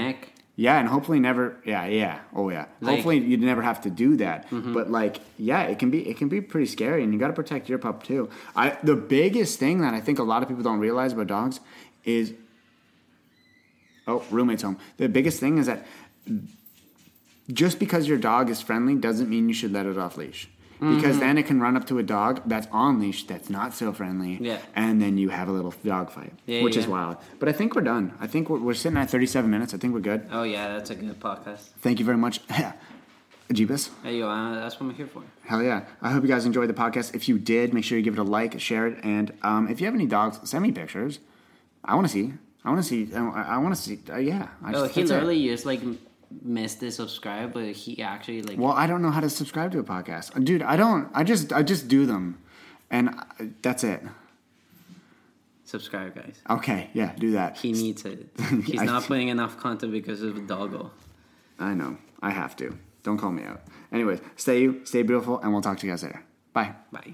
Yeah, 0.65 0.77
and 0.79 0.89
hopefully 0.89 1.19
never. 1.21 1.55
Yeah, 1.65 1.85
yeah. 1.85 2.19
Oh 2.35 2.49
yeah. 2.49 2.57
Like- 2.59 2.67
Mm-hmm. 2.69 2.87
hopefully 2.89 3.17
you'd 3.19 3.41
never 3.41 3.61
have 3.61 3.79
to 3.87 3.89
do 3.89 4.17
that. 4.17 4.47
But 4.77 4.91
like, 4.91 5.15
yeah, 5.37 5.61
it 5.71 5.79
can 5.79 5.89
be 5.89 5.99
it 6.09 6.17
can 6.17 6.27
be 6.27 6.41
pretty 6.41 6.65
scary, 6.67 7.01
and 7.03 7.13
you 7.13 7.19
got 7.19 7.27
to 7.27 7.33
protect 7.41 7.69
your 7.69 7.79
pup 7.79 8.03
too. 8.03 8.29
I 8.55 8.77
the 8.83 8.95
biggest 8.97 9.57
thing 9.57 9.79
that 9.81 9.93
I 9.93 10.01
think 10.01 10.19
a 10.19 10.23
lot 10.23 10.43
of 10.43 10.49
people 10.49 10.63
don't 10.63 10.79
realize 10.79 11.13
about 11.13 11.27
dogs 11.27 11.61
is 12.03 12.33
oh 14.05 14.23
roommates 14.31 14.63
home. 14.63 14.77
The 14.97 15.07
biggest 15.07 15.39
thing 15.39 15.59
is 15.59 15.65
that 15.67 15.85
just 17.51 17.79
because 17.79 18.07
your 18.07 18.17
dog 18.17 18.49
is 18.49 18.61
friendly 18.61 18.95
doesn't 18.95 19.29
mean 19.29 19.47
you 19.47 19.55
should 19.55 19.71
let 19.71 19.85
it 19.85 19.97
off 19.97 20.17
leash. 20.17 20.49
Because 20.79 21.03
Mm-hmm. 21.03 21.19
then 21.19 21.37
it 21.37 21.45
can 21.45 21.59
run 21.59 21.75
up 21.75 21.85
to 21.87 21.97
a 21.99 22.03
dog 22.03 22.41
that's 22.45 22.67
on 22.71 22.99
leash 23.01 23.25
that's 23.25 23.49
not 23.49 23.73
so 23.73 23.91
friendly, 23.91 24.37
Yeah. 24.39 24.59
and 24.75 25.01
then 25.01 25.17
you 25.17 25.27
have 25.29 25.49
a 25.49 25.51
little 25.51 25.73
dog 25.83 26.09
fight, 26.09 26.31
Yeah, 26.45 26.63
which 26.63 26.77
is 26.77 26.87
wild. 26.87 27.17
But 27.37 27.49
I 27.49 27.51
think 27.51 27.75
we're 27.75 27.81
done. 27.81 28.13
I 28.21 28.27
think 28.27 28.49
we're, 28.49 28.59
we're 28.59 28.73
sitting 28.73 28.97
at 28.97 29.09
37 29.09 29.49
minutes. 29.51 29.73
I 29.73 29.77
think 29.77 29.93
we're 29.93 29.99
good. 29.99 30.27
Oh 30.31 30.43
yeah, 30.43 30.69
that's 30.69 30.89
a 30.89 30.95
good 30.95 31.19
podcast. 31.19 31.69
Thank 31.81 31.99
you 31.99 32.05
very 32.05 32.17
much. 32.17 32.39
Jeebus. 33.51 33.89
Hey, 34.03 34.19
yo, 34.19 34.29
uh, 34.29 34.55
that's 34.55 34.79
what 34.79 34.87
I'm 34.87 34.93
here 34.93 35.07
for. 35.07 35.23
Hell 35.43 35.63
yeah. 35.63 35.85
I 36.03 36.11
hope 36.11 36.21
you 36.23 36.29
guys 36.29 36.45
enjoyed 36.45 36.69
the 36.69 36.73
podcast. 36.73 37.15
If 37.15 37.27
you 37.27 37.39
did, 37.39 37.73
make 37.73 37.83
sure 37.83 37.97
you 37.97 38.03
give 38.03 38.13
it 38.13 38.19
a 38.19 38.23
like, 38.23 38.59
share 38.59 38.85
it, 38.87 38.99
and 39.03 39.33
um, 39.41 39.67
if 39.67 39.81
you 39.81 39.85
have 39.87 39.95
any 39.95 40.05
dogs, 40.05 40.39
send 40.47 40.61
me 40.63 40.71
pictures. 40.71 41.19
I 41.83 41.95
want 41.95 42.05
to 42.05 42.13
see. 42.13 42.33
I 42.63 42.69
want 42.69 42.83
to 42.83 42.87
see. 42.87 43.13
I, 43.13 43.19
I 43.55 43.57
want 43.57 43.75
to 43.75 43.81
see. 43.81 43.99
Uh, 44.07 44.17
yeah. 44.17 44.49
I 44.63 44.69
Oh, 44.73 44.83
just- 44.83 44.93
he 44.95 45.01
it. 45.01 45.07
literally 45.07 45.47
just 45.47 45.65
like 45.65 45.81
missed 46.41 46.79
the 46.79 46.91
subscribe, 46.91 47.53
but 47.53 47.65
he 47.71 48.01
actually 48.01 48.41
like. 48.41 48.57
Well, 48.57 48.73
I 48.73 48.87
don't 48.87 49.01
know 49.01 49.11
how 49.11 49.21
to 49.21 49.29
subscribe 49.29 49.71
to 49.73 49.79
a 49.79 49.83
podcast, 49.83 50.43
dude. 50.43 50.61
I 50.61 50.75
don't. 50.75 51.09
I 51.13 51.23
just. 51.23 51.51
I 51.53 51.63
just 51.63 51.87
do 51.87 52.05
them, 52.05 52.37
and 52.89 53.09
I, 53.09 53.49
that's 53.61 53.83
it. 53.83 54.01
Subscribe, 55.65 56.15
guys. 56.15 56.41
Okay. 56.49 56.89
Yeah. 56.93 57.13
Do 57.15 57.31
that. 57.33 57.57
He 57.57 57.73
needs 57.73 58.03
it. 58.05 58.27
He's 58.65 58.81
I- 58.81 58.85
not 58.85 59.03
putting 59.07 59.27
enough 59.27 59.57
content 59.57 59.91
because 59.91 60.21
of 60.23 60.35
the 60.35 60.41
doggo. 60.41 60.91
I 61.59 61.73
know. 61.73 61.97
I 62.21 62.31
have 62.31 62.55
to. 62.57 62.77
Don't 63.03 63.17
call 63.17 63.31
me 63.31 63.43
out. 63.43 63.61
Anyways, 63.91 64.19
stay 64.35 64.61
you, 64.61 64.81
stay 64.85 65.03
beautiful, 65.03 65.39
and 65.39 65.51
we'll 65.53 65.61
talk 65.61 65.77
to 65.79 65.87
you 65.87 65.91
guys 65.93 66.03
later. 66.03 66.23
Bye. 66.53 66.73
Bye. 66.91 67.13